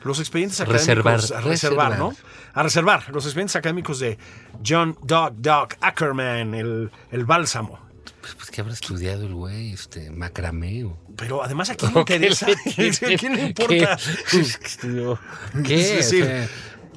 los 0.07 0.19
expedientes 0.21 0.59
Reservar, 0.61 1.15
académicos. 1.15 1.33
A 1.33 1.41
reservar, 1.41 1.91
reservar. 1.93 1.99
¿no? 1.99 2.17
A 2.55 2.63
reservar 2.63 3.09
los 3.13 3.25
expedientes 3.25 3.57
académicos 3.57 3.99
de 3.99 4.19
John 4.67 4.97
Doc 5.03 5.35
Doc 5.37 5.75
Ackerman, 5.81 6.55
el, 6.55 6.91
el 7.11 7.25
bálsamo. 7.25 7.85
Pues, 8.21 8.35
pues, 8.35 8.51
¿qué 8.51 8.61
habrá 8.61 8.73
estudiado 8.75 9.25
el 9.27 9.35
güey? 9.35 9.73
Este, 9.73 10.11
macramé 10.11 10.85
o- 10.85 10.99
Pero 11.17 11.45
además, 11.45 11.71
¿a 11.71 11.77
quién 11.77 11.93
le 11.95 12.01
interesa? 12.01 12.47
¿A 12.67 13.17
quién 13.19 13.37
le 13.37 13.43
importa? 13.49 13.99
¿Qué? 15.63 15.63
¿Qué? 15.65 15.99
O 16.01 16.03
sea, 16.03 16.49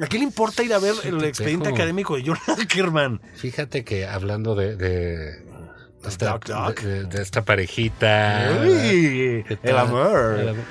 ¿A 0.02 0.08
quién 0.08 0.22
le 0.22 0.28
importa 0.28 0.64
ir 0.64 0.74
a 0.74 0.80
ver 0.80 0.96
el 1.04 1.18
te 1.20 1.28
expediente 1.28 1.70
académico 1.70 2.16
de 2.16 2.24
John 2.26 2.38
Ackerman? 2.48 3.22
Fíjate 3.36 3.84
que 3.84 4.08
hablando 4.08 4.56
de, 4.56 4.78
de, 4.78 5.44
esta, 6.08 6.32
Doc, 6.32 6.46
Doc. 6.46 6.80
de- 6.82 7.04
de 7.06 7.22
esta 7.22 7.44
parejita. 7.44 8.52
Uy, 8.64 9.44
¿qué 9.48 9.58
el 9.64 9.78
amor. 9.78 10.38
El 10.40 10.50
amor. 10.50 10.64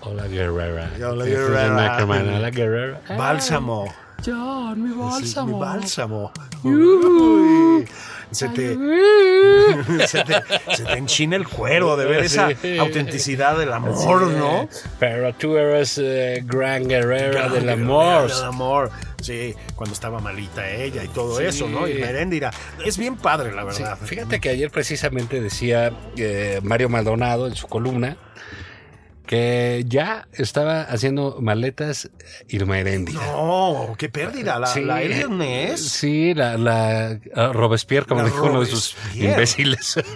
Hola 0.00 0.26
Guerrera. 0.28 0.90
Hola, 1.08 1.24
Guerrera. 1.24 1.98
Hola 2.04 2.50
Guerrera. 2.50 3.00
Bálsamo. 3.18 3.92
John, 4.24 4.82
mi 4.82 5.22
Sí, 5.24 5.40
mi 5.44 5.52
bálsamo. 5.52 6.32
Uy, 6.64 7.86
se, 8.32 8.48
te, 8.48 8.76
se, 10.08 10.24
te, 10.24 10.42
se 10.74 10.84
te 10.84 10.92
enchina 10.98 11.36
el 11.36 11.46
cuero 11.46 11.96
de 11.96 12.04
ver 12.06 12.24
esa 12.24 12.48
Sí. 12.60 12.78
autenticidad 12.78 13.56
del 13.56 13.72
amor, 13.72 14.22
¿no? 14.22 14.68
Pero 14.98 15.32
tú 15.34 15.56
eres 15.56 15.98
eh, 16.02 16.42
gran 16.44 16.88
guerrera 16.88 17.48
del 17.48 17.68
amor. 17.68 18.28
Del 18.28 18.44
amor. 18.44 18.90
Sí, 19.20 19.54
cuando 19.74 19.94
estaba 19.94 20.20
malita 20.20 20.68
ella 20.70 21.02
y 21.02 21.08
todo 21.08 21.38
Sí. 21.38 21.44
eso, 21.44 21.68
¿no? 21.68 21.88
Y 21.88 21.94
Meréndira. 21.94 22.50
Es 22.84 22.96
bien 22.96 23.16
padre, 23.16 23.52
la 23.52 23.70
Sí, 23.72 23.82
verdad. 23.82 23.98
fíjate 24.04 24.40
que 24.40 24.48
ayer 24.50 24.70
precisamente 24.70 25.40
decía 25.40 25.92
eh, 26.16 26.60
Mario 26.62 26.88
Maldonado 26.88 27.48
en 27.48 27.56
su 27.56 27.66
columna 27.66 28.16
que 29.28 29.84
ya 29.86 30.26
estaba 30.32 30.80
haciendo 30.82 31.36
maletas 31.40 32.08
Irma 32.48 32.78
Heréndira. 32.78 33.20
No, 33.20 33.94
qué 33.98 34.08
pérdida. 34.08 34.58
La, 34.58 34.66
Sí, 34.68 34.80
la. 34.80 35.02
Sí, 35.76 36.32
la, 36.34 36.56
la 36.56 37.18
ah, 37.36 37.50
Robespierre, 37.52 38.06
como 38.06 38.22
La 38.22 38.28
dijo 38.28 38.42
uno 38.46 38.60
de 38.60 38.66
sus 38.66 38.96
imbéciles. 39.14 40.00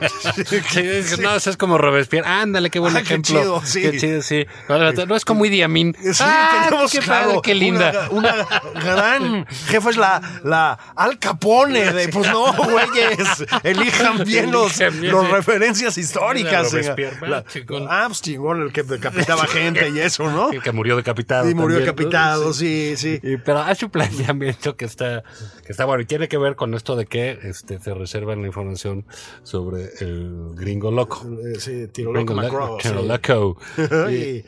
Sí, 0.72 1.20
no, 1.20 1.34
eso 1.36 1.50
es 1.50 1.56
como 1.56 1.76
Robespierre. 1.78 2.26
Ándale, 2.26 2.70
qué 2.70 2.78
buen 2.78 2.96
Ah, 2.96 3.00
qué 3.00 3.14
ejemplo. 3.14 3.40
chido, 3.40 3.62
sí. 3.64 3.82
Qué 3.82 3.98
chido, 3.98 4.22
sí. 4.22 4.46
No, 4.68 5.14
es 5.16 5.24
como 5.24 5.44
Idi 5.44 5.60
Amin. 5.62 5.94
Sí, 6.00 6.22
Ah, 6.24 6.66
tenemos, 6.68 6.90
qué 6.90 6.98
claro, 7.00 7.26
padre, 7.28 7.40
qué 7.42 7.54
linda. 7.54 8.08
Una, 8.10 8.46
una 8.74 8.80
gran 8.84 9.46
jefa 9.66 9.90
es 9.90 9.96
la, 9.96 10.40
la 10.44 10.72
Al 10.96 11.18
Capone 11.18 11.92
de, 11.92 12.08
pues 12.08 12.30
no, 12.30 12.52
güeyes, 12.54 13.44
elijan 13.62 14.24
bien 14.24 14.50
los, 14.50 14.78
los 15.00 15.30
referencias 15.30 15.98
históricas. 15.98 16.72
La 16.72 16.80
Robespierre, 16.80 17.28
la- 17.28 17.44
ah, 17.90 18.04
pues 18.06 18.22
chingón, 18.22 18.62
el 18.62 18.72
que 18.72 18.84
decapitaba 19.10 19.46
gente 19.46 19.88
y 19.90 19.98
eso, 20.00 20.30
¿no? 20.30 20.50
El 20.52 20.62
que 20.62 20.72
murió 20.72 20.96
decapitado. 20.96 21.48
Y 21.50 21.54
murió 21.54 21.78
también, 21.78 21.86
¿no? 21.86 21.92
decapitado, 21.92 22.52
sí, 22.52 22.94
sí. 22.96 23.18
Y- 23.22 23.36
pero 23.38 23.58
hace 23.60 23.84
un 23.86 23.90
planteamiento 23.90 24.76
que 24.76 24.84
está, 24.84 25.22
que 25.64 25.72
está 25.72 25.84
bueno 25.84 26.02
y 26.02 26.06
tiene 26.06 26.28
que 26.28 26.38
ver 26.38 26.56
con 26.56 26.74
esto 26.74 26.96
de 26.96 27.06
que 27.06 27.38
este, 27.42 27.80
se 27.80 27.94
reservan 27.94 28.40
la 28.42 28.46
información 28.46 29.04
sobre 29.42 29.90
el 30.00 30.52
gringo 30.54 30.90
loco. 30.90 31.26
Eh, 31.44 31.58
Sí, 31.60 31.88
tiro 31.88 32.12
Gringo 32.12 32.34
loco 32.34 32.42
McGraw, 32.42 32.78
Tiro 32.78 33.02
sí. 33.02 33.08
loco. 33.08 33.56
Y- 34.10 34.44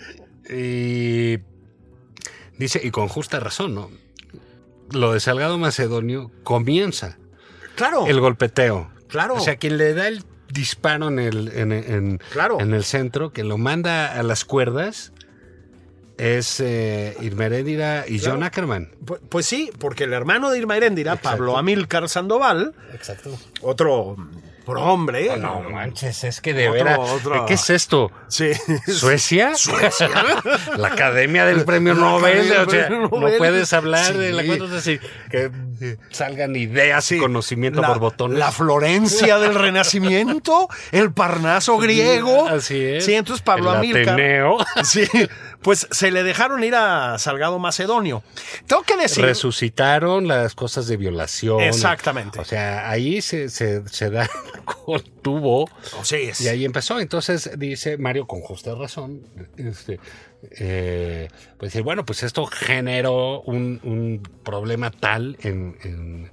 Y 0.52 1.38
dice, 2.58 2.80
y 2.82 2.90
con 2.90 3.08
justa 3.08 3.40
razón, 3.40 3.74
¿no? 3.74 3.90
Lo 4.92 5.12
de 5.12 5.20
Salgado 5.20 5.56
Macedonio 5.58 6.30
comienza 6.42 7.18
Claro, 7.76 8.06
el 8.06 8.20
golpeteo. 8.20 8.90
Claro. 9.08 9.34
O 9.34 9.40
sea, 9.40 9.56
quien 9.56 9.78
le 9.78 9.94
da 9.94 10.06
el 10.08 10.22
disparo 10.54 11.08
en 11.08 11.18
el, 11.18 11.48
en, 11.54 11.72
en- 11.72 12.18
Claro. 12.32 12.58
en 12.60 12.72
el 12.72 12.84
centro, 12.84 13.32
que 13.32 13.44
lo 13.44 13.58
manda 13.58 14.18
a 14.18 14.22
las 14.22 14.44
cuerdas, 14.44 15.12
es 16.16 16.60
eh, 16.60 17.16
Irma 17.20 17.46
Heréndira 17.46 18.04
y 18.08 18.20
John 18.20 18.42
Ackerman. 18.44 18.92
Pu- 19.04 19.18
pues 19.28 19.46
sí, 19.46 19.70
porque 19.78 20.04
el 20.04 20.12
hermano 20.12 20.50
de 20.50 20.58
Irma 20.58 20.76
Heréndira, 20.76 21.16
Pablo 21.16 21.58
Amílcar 21.58 22.08
Sandoval, 22.08 22.72
Exacto. 22.94 23.36
otro 23.62 24.16
hombre. 24.66 25.30
Oh, 25.30 25.36
no 25.36 25.60
manches, 25.70 26.24
es 26.24 26.40
que 26.40 26.54
de 26.54 26.68
Otro- 26.68 26.84
veras. 26.84 26.98
otro. 26.98 27.46
¿Qué 27.46 27.54
es 27.54 27.70
esto? 27.70 28.10
Sí. 28.28 28.52
¿Suecia? 28.86 29.54
¿Suecia? 29.56 30.08
la 30.76 30.88
Academia 30.88 31.44
del 31.46 31.64
Premio 31.64 31.94
Nobel. 31.94 32.48
Del 32.48 32.66
o 32.66 32.70
sea, 32.70 32.86
Premio 32.88 33.08
no 33.08 33.38
puedes 33.38 33.72
hablar 33.72 34.16
de 34.16 34.28
Sí. 34.30 34.32
la 34.48 34.58
cosa 34.58 34.76
así. 34.78 34.98
Que 35.30 35.50
salgan 36.10 36.54
ideas 36.56 37.10
y 37.12 37.18
conocimiento 37.18 37.80
la, 37.80 37.88
por 37.88 37.98
botones. 37.98 38.38
La 38.38 38.50
Florencia 38.52 39.38
del 39.40 39.54
Renacimiento, 39.54 40.68
el 40.92 41.12
Parnaso 41.12 41.76
griego. 41.78 42.48
Así 42.48 42.82
es. 42.82 43.04
Sí, 43.04 43.14
entonces 43.14 43.42
Pablo 43.42 43.70
El 43.72 43.78
Amílcar. 43.78 44.14
Ateneo. 44.14 44.58
Sí, 44.82 45.06
pues 45.64 45.88
se 45.90 46.12
le 46.12 46.22
dejaron 46.22 46.62
ir 46.62 46.76
a 46.76 47.18
Salgado 47.18 47.58
Macedonio. 47.58 48.22
Tengo 48.68 48.82
que 48.82 48.96
decir. 48.96 49.24
Resucitaron 49.24 50.28
las 50.28 50.54
cosas 50.54 50.86
de 50.86 50.96
violación. 50.96 51.60
Exactamente. 51.60 52.38
O 52.38 52.44
sea, 52.44 52.88
ahí 52.88 53.20
se, 53.22 53.48
se, 53.48 53.88
se 53.88 54.10
da 54.10 54.28
con 54.64 55.02
tubo. 55.22 55.68
Sí, 56.02 56.16
es- 56.16 56.40
Y 56.42 56.48
ahí 56.48 56.64
empezó. 56.64 57.00
Entonces 57.00 57.50
dice 57.58 57.98
Mario 57.98 58.26
con 58.26 58.40
justa 58.42 58.74
razón, 58.76 59.22
este, 59.56 59.98
eh, 60.58 61.28
pues 61.58 61.72
decir, 61.72 61.82
bueno, 61.82 62.04
pues 62.04 62.22
esto 62.22 62.46
generó 62.46 63.40
un, 63.42 63.80
un 63.82 64.22
problema 64.44 64.90
tal 64.90 65.36
en, 65.40 65.76
en 65.82 66.32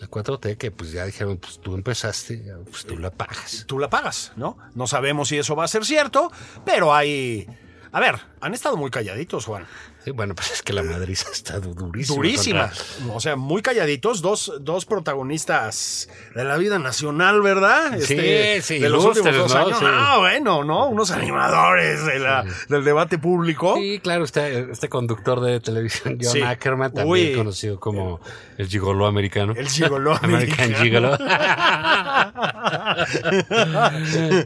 la 0.00 0.08
4T 0.08 0.56
que 0.56 0.70
pues 0.70 0.92
ya 0.92 1.04
dijeron, 1.06 1.38
pues 1.38 1.60
tú 1.60 1.74
empezaste, 1.74 2.42
pues 2.70 2.84
tú 2.84 2.98
la 2.98 3.10
pagas. 3.10 3.64
tú 3.66 3.78
la 3.78 3.88
pagas, 3.88 4.32
¿no? 4.36 4.58
No 4.74 4.86
sabemos 4.86 5.28
si 5.28 5.38
eso 5.38 5.54
va 5.56 5.64
a 5.64 5.68
ser 5.68 5.84
cierto, 5.84 6.30
pero 6.64 6.92
hay. 6.94 7.46
A 7.92 8.00
ver, 8.00 8.16
han 8.40 8.54
estado 8.54 8.76
muy 8.76 8.90
calladitos, 8.90 9.46
Juan. 9.46 9.66
Sí, 10.08 10.10
bueno, 10.16 10.34
pues 10.34 10.50
es 10.52 10.62
que 10.62 10.72
la 10.72 10.82
Madrid 10.82 11.16
ha 11.26 11.30
estado 11.32 11.74
durísima. 11.74 12.16
Durísima. 12.16 12.70
contra- 12.98 13.14
O 13.14 13.20
sea, 13.20 13.36
muy 13.36 13.62
calladitos. 13.62 14.22
Dos, 14.22 14.52
dos 14.60 14.84
protagonistas 14.86 16.08
de 16.34 16.44
la 16.44 16.56
vida 16.56 16.78
nacional, 16.78 17.40
¿verdad? 17.42 17.94
Este, 17.94 18.60
Sí, 18.62 18.74
sí, 18.76 18.78
De 18.80 18.88
los 18.88 19.04
últimos 19.04 19.36
dos 19.36 19.54
¿no? 19.54 19.60
años. 19.60 19.78
Sí. 19.78 19.84
Ah, 19.86 20.16
bueno, 20.18 20.64
¿no? 20.64 20.88
Unos 20.88 21.10
animadores 21.10 22.04
de 22.06 22.18
la, 22.18 22.44
del 22.68 22.84
debate 22.84 23.18
público. 23.18 23.76
Sí, 23.76 24.00
claro, 24.02 24.24
este, 24.24 24.70
este 24.70 24.88
conductor 24.88 25.40
de 25.40 25.60
televisión, 25.60 26.18
John. 26.20 26.42
Ackerman, 26.42 26.92
también 26.92 27.28
Uy. 27.30 27.34
conocido 27.36 27.78
como 27.80 28.20
el 28.56 28.66
gigoló 28.68 29.06
americano. 29.06 29.52
El 29.56 29.68
gigoló 29.68 30.14
American 30.22 30.72
americano. 30.72 30.84
Gigolo. 30.84 31.18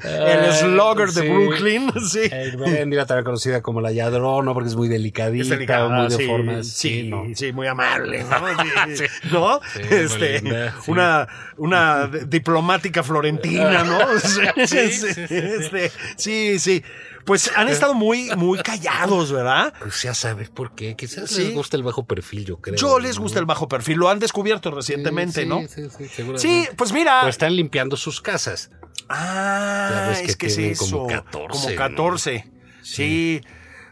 El 0.05 0.53
slugger 0.53 1.09
de. 1.11 1.29
Brooklyn. 1.31 1.91
Sí. 2.09 2.21
Eh, 2.25 2.53
Brendira 2.57 3.07
también 3.07 3.25
conocida 3.25 3.63
como 3.63 3.81
la 3.81 3.93
Yadrona 3.93 4.53
porque 4.55 4.69
es 4.69 4.77
muy 4.77 4.89
delicadita, 4.89 5.52
delicada, 5.55 5.89
muy 5.89 6.09
de 6.09 6.65
sí, 6.65 6.71
sí, 6.71 7.03
¿no? 7.09 7.25
sí, 7.35 7.53
muy 7.53 7.67
amable, 7.67 8.25
¿no? 8.25 8.97
Sí. 8.97 9.05
¿no? 9.31 9.61
Este, 9.91 10.41
linda, 10.41 10.75
una, 10.87 11.29
una 11.57 12.07
diplomática 12.09 13.03
florentina, 13.03 13.85
¿no? 13.85 13.99
Sí, 14.19 14.67
Sí, 14.67 14.91
sí, 14.91 14.91
sí, 14.91 15.15
sí, 15.15 15.27
sí. 15.29 15.35
este, 15.37 15.93
sí, 16.17 16.59
sí. 16.59 16.83
Pues 17.25 17.53
han 17.55 17.69
estado 17.69 17.95
muy, 17.95 18.31
muy 18.37 18.59
callados, 18.59 19.31
¿verdad? 19.31 19.73
Pues 19.79 20.03
ya 20.03 20.13
sabes 20.13 20.49
por 20.51 20.75
qué. 20.75 20.97
Quizás 20.97 21.31
Sí. 21.31 21.45
les 21.45 21.55
gusta 21.55 21.77
el 21.77 21.85
bajo 21.85 22.05
perfil, 22.05 22.45
yo 22.45 22.57
creo. 22.57 22.75
Yo 22.77 22.99
les 22.99 23.17
gusta 23.19 23.39
el 23.39 23.47
bajo 23.47 23.69
perfil, 23.69 23.99
lo 23.99 24.09
han 24.09 24.19
descubierto 24.19 24.73
recientemente, 24.73 25.47
¿no? 25.47 25.61
Sí, 25.69 25.85
sí, 25.97 26.09
seguramente. 26.09 26.39
Sí, 26.41 26.69
pues 26.77 26.93
mira. 26.93 27.25
O 27.25 27.29
están 27.29 27.55
limpiando 27.55 27.97
sus 27.97 28.21
casas. 28.21 28.71
Ah, 29.09 30.13
que 30.17 30.23
es 30.25 30.37
que 30.37 30.47
es 30.47 30.59
eso. 30.59 30.91
como 30.97 31.07
14, 31.07 31.49
Como 31.49 31.71
¿no? 31.71 31.77
14. 31.77 32.51
Sí. 32.83 33.41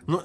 No, 0.06 0.22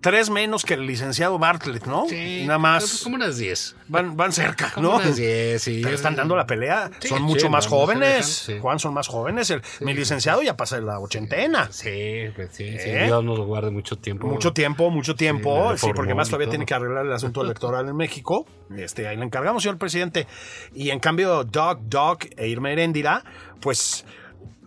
tres 0.00 0.30
menos 0.30 0.64
que 0.64 0.74
el 0.74 0.86
licenciado 0.86 1.38
Bartlett, 1.38 1.86
¿no? 1.86 2.06
Sí, 2.08 2.44
Nada 2.46 2.58
más. 2.58 3.02
Como 3.02 3.16
unas 3.16 3.36
10. 3.36 3.76
Van, 3.88 4.16
van 4.16 4.32
cerca, 4.32 4.70
Como 4.74 4.88
¿no? 4.88 4.96
unas 4.96 5.16
10, 5.16 5.62
sí. 5.62 5.80
Pero 5.82 5.94
están 5.94 6.16
dando 6.16 6.34
la 6.34 6.46
pelea. 6.46 6.90
Sí, 6.98 7.08
son 7.08 7.22
mucho 7.22 7.48
más 7.50 7.66
jóvenes. 7.66 8.02
dejan, 8.46 8.56
sí. 8.56 8.58
Juan, 8.60 8.78
son 8.78 8.94
más 8.94 9.06
jóvenes. 9.08 9.50
El- 9.50 9.62
mi 9.80 9.94
licenciado 9.94 10.42
ya 10.42 10.56
pasa 10.56 10.80
la 10.80 10.98
ochentena. 10.98 11.68
Sí, 11.70 12.24
pues 12.34 12.50
sí, 12.52 12.70
sí. 12.78 12.88
¿Eh? 12.90 13.04
Dios 13.06 13.22
nos 13.22 13.38
lo 13.38 13.44
guarde 13.44 13.70
mucho 13.70 13.96
tiempo. 13.96 14.26
Mucho 14.26 14.52
tiempo, 14.52 14.90
mucho 14.90 15.14
tiempo. 15.14 15.76
Sí, 15.76 15.88
porque 15.94 16.14
más 16.14 16.28
todavía 16.28 16.48
tiene 16.48 16.66
que 16.66 16.74
arreglar 16.74 17.06
el 17.06 17.12
asunto 17.12 17.42
electoral 17.42 17.88
en 17.88 17.96
México. 17.96 18.46
Este, 18.76 19.06
ahí 19.06 19.16
le 19.16 19.24
encargamos, 19.24 19.62
señor 19.62 19.78
presidente. 19.78 20.26
Y 20.74 20.90
en 20.90 20.98
cambio, 21.00 21.44
Doc, 21.44 21.80
Doc 21.82 22.24
e 22.36 22.48
Irma 22.48 22.72
Heréndira, 22.72 23.22
pues 23.60 24.04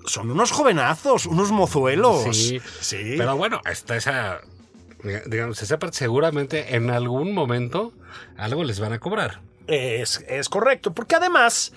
son 0.06 0.32
unos 0.32 0.52
jovenazos, 0.52 1.26
unos 1.26 1.52
mozuelos. 1.52 2.36
Sí, 2.36 2.60
sí. 2.80 3.16
Pero 3.18 3.36
bueno, 3.38 3.62
está 3.70 3.96
esa, 3.96 4.42
digamos, 5.26 5.62
esa 5.62 5.80
parte 5.80 5.98
seguramente 5.98 6.76
en 6.76 6.90
algún 6.90 7.34
momento 7.34 7.94
algo 8.38 8.64
les 8.64 8.80
van 8.80 8.94
a 8.94 9.00
cobrar. 9.00 9.42
Es, 9.68 10.24
es 10.28 10.50
correcto, 10.50 10.94
porque 10.94 11.16
además, 11.16 11.74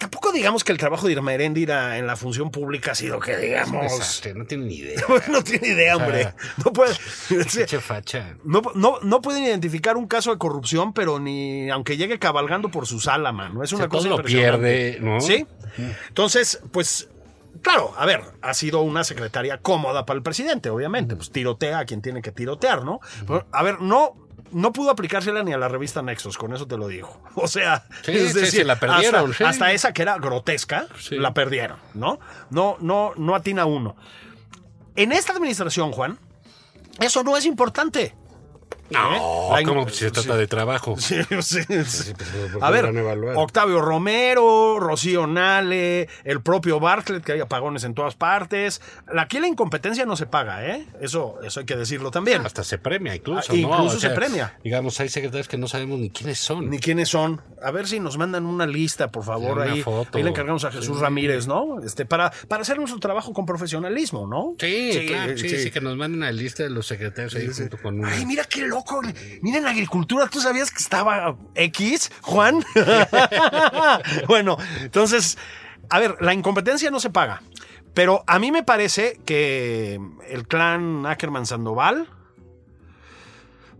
tampoco 0.00 0.32
digamos 0.32 0.64
que 0.64 0.72
el 0.72 0.78
trabajo 0.78 1.06
de 1.06 1.12
Irma 1.12 1.32
Heréndira 1.32 1.98
en 1.98 2.06
la 2.06 2.16
función 2.16 2.50
pública 2.50 2.92
ha 2.92 2.94
sido 2.94 3.20
que 3.20 3.36
digamos... 3.36 3.82
Desastre, 3.82 4.34
no 4.34 4.44
tienen 4.46 4.66
ni 4.66 4.74
idea. 4.76 5.00
no 5.30 5.44
tiene 5.44 5.68
idea, 5.68 5.96
hombre. 5.96 6.22
sea, 6.22 6.34
No 6.64 6.72
puede... 6.72 6.94
Pinche 7.28 7.80
facha. 7.80 8.34
No, 8.42 8.62
no, 8.74 8.98
no 9.02 9.20
pueden 9.20 9.44
identificar 9.44 9.96
un 9.96 10.08
caso 10.08 10.32
de 10.32 10.38
corrupción, 10.38 10.92
pero 10.92 11.20
ni 11.20 11.70
aunque 11.70 11.96
llegue 11.96 12.18
cabalgando 12.18 12.70
por 12.70 12.86
su 12.86 12.98
sala, 12.98 13.30
mano. 13.30 13.62
Es 13.62 13.72
O 13.72 13.76
una 13.76 13.84
sea, 13.84 13.88
cosa 13.88 14.08
todo 14.08 14.18
lo 14.18 14.24
pierde, 14.24 14.98
¿no? 15.00 15.20
Sí. 15.20 15.46
Entonces, 16.08 16.60
pues, 16.72 17.08
claro, 17.62 17.92
a 17.96 18.06
ver, 18.06 18.22
ha 18.42 18.54
sido 18.54 18.80
una 18.82 19.04
secretaria 19.04 19.58
cómoda 19.58 20.06
para 20.06 20.16
el 20.16 20.22
presidente, 20.22 20.70
obviamente. 20.70 21.14
Pues 21.14 21.30
tirotea 21.30 21.80
a 21.80 21.84
quien 21.84 22.02
tiene 22.02 22.22
que 22.22 22.32
tirotear, 22.32 22.84
¿no? 22.84 23.00
Pero, 23.26 23.46
a 23.52 23.62
ver, 23.62 23.80
no. 23.80 24.16
No 24.52 24.72
pudo 24.72 24.90
aplicársela 24.90 25.42
ni 25.42 25.52
a 25.52 25.58
la 25.58 25.68
revista 25.68 26.02
Nexos, 26.02 26.36
con 26.36 26.52
eso 26.54 26.66
te 26.66 26.76
lo 26.76 26.88
digo. 26.88 27.22
O 27.34 27.46
sea, 27.48 27.84
Sí, 28.02 28.28
sí, 28.30 28.46
sí, 28.46 28.64
la 28.64 28.78
perdieron, 28.78 29.30
hasta, 29.30 29.36
sí. 29.36 29.44
hasta 29.44 29.72
esa 29.72 29.92
que 29.92 30.02
era 30.02 30.18
grotesca, 30.18 30.86
Sí. 30.98 31.16
la 31.16 31.32
perdieron, 31.34 31.78
¿no? 31.94 32.18
No, 32.50 32.76
no, 32.80 33.12
no 33.16 33.34
atina 33.34 33.64
uno. 33.66 33.96
En 34.96 35.12
esta 35.12 35.32
administración, 35.32 35.92
Juan, 35.92 36.18
eso 37.00 37.22
no 37.22 37.36
es 37.36 37.46
importante. 37.46 38.14
No, 38.90 39.58
¿Eh? 39.58 39.64
Como 39.64 39.88
si 39.88 39.96
se 40.04 40.10
trata 40.10 40.32
sí. 40.34 40.38
de 40.38 40.46
trabajo. 40.46 40.96
Sí, 41.00 41.16
sí, 41.40 41.62
sí. 41.84 42.12
pues, 42.14 42.28
¿por 42.52 42.60
qué 42.60 42.66
A 42.66 42.70
ver? 42.70 42.84
Octavio 43.36 43.80
Romero, 43.80 44.78
Rocío 44.78 45.26
Nale, 45.26 46.08
el 46.24 46.40
propio 46.40 46.78
Bartlett, 46.80 47.24
que 47.24 47.32
hay 47.32 47.40
apagones 47.40 47.84
en 47.84 47.94
todas 47.94 48.14
partes. 48.14 48.80
Aquí 49.16 49.40
la 49.40 49.48
incompetencia 49.48 50.04
no 50.06 50.16
se 50.16 50.26
paga, 50.26 50.66
¿eh? 50.66 50.86
Eso, 51.00 51.38
eso 51.42 51.60
hay 51.60 51.66
que 51.66 51.76
decirlo 51.76 52.10
también. 52.10 52.44
Hasta 52.44 52.62
se 52.64 52.78
premia, 52.78 53.14
incluso. 53.14 53.52
Ah, 53.52 53.56
¿no? 53.56 53.58
incluso 53.58 53.98
se 54.00 54.10
premia. 54.10 54.58
Digamos, 54.62 54.98
hay 55.00 55.08
secretarios 55.08 55.48
que 55.48 55.56
no 55.56 55.68
sabemos 55.68 55.98
ni 55.98 56.10
quiénes 56.10 56.38
son. 56.38 56.68
Ni 56.70 56.78
quiénes 56.78 57.08
son. 57.08 57.40
A 57.62 57.70
ver 57.70 57.86
si 57.86 58.00
nos 58.00 58.18
mandan 58.18 58.46
una 58.46 58.66
lista, 58.66 59.08
por 59.10 59.24
favor. 59.24 59.58
Una 59.58 59.72
ahí, 59.72 59.82
foto. 59.82 60.18
ahí 60.18 60.22
le 60.24 60.30
encargamos 60.30 60.64
a 60.64 60.70
Jesús 60.72 60.96
Sí. 60.96 61.02
Ramírez, 61.02 61.46
¿no? 61.46 61.80
Este, 61.82 62.04
para, 62.04 62.30
para 62.48 62.62
hacer 62.62 62.76
nuestro 62.78 62.98
trabajo 62.98 63.32
con 63.32 63.46
profesionalismo, 63.46 64.26
¿no? 64.26 64.54
Sí, 64.58 65.04
claro, 65.08 65.36
sí, 65.38 65.48
sí, 65.48 65.70
que 65.70 65.80
nos 65.80 65.96
manden 65.96 66.20
la 66.20 66.32
lista 66.32 66.62
de 66.62 66.70
los 66.70 66.86
secretarios 66.86 67.34
ahí 67.34 67.48
junto 67.48 67.78
con 67.78 67.98
una. 68.00 68.08
Ay, 68.12 68.26
mira 68.26 68.44
qué 68.44 68.62
loco. 68.66 68.79
Mira 69.42 69.58
en 69.58 69.66
agricultura, 69.66 70.28
¿tú 70.28 70.40
sabías 70.40 70.70
que 70.70 70.78
estaba 70.78 71.36
X, 71.54 72.10
Juan? 72.22 72.64
bueno, 74.28 74.56
entonces, 74.80 75.38
a 75.88 75.98
ver, 75.98 76.16
la 76.20 76.34
incompetencia 76.34 76.90
no 76.90 77.00
se 77.00 77.10
paga. 77.10 77.42
Pero 77.94 78.22
a 78.26 78.38
mí 78.38 78.52
me 78.52 78.62
parece 78.62 79.20
que 79.24 80.00
el 80.28 80.46
clan 80.46 81.06
Ackerman 81.06 81.46
Sandoval, 81.46 82.08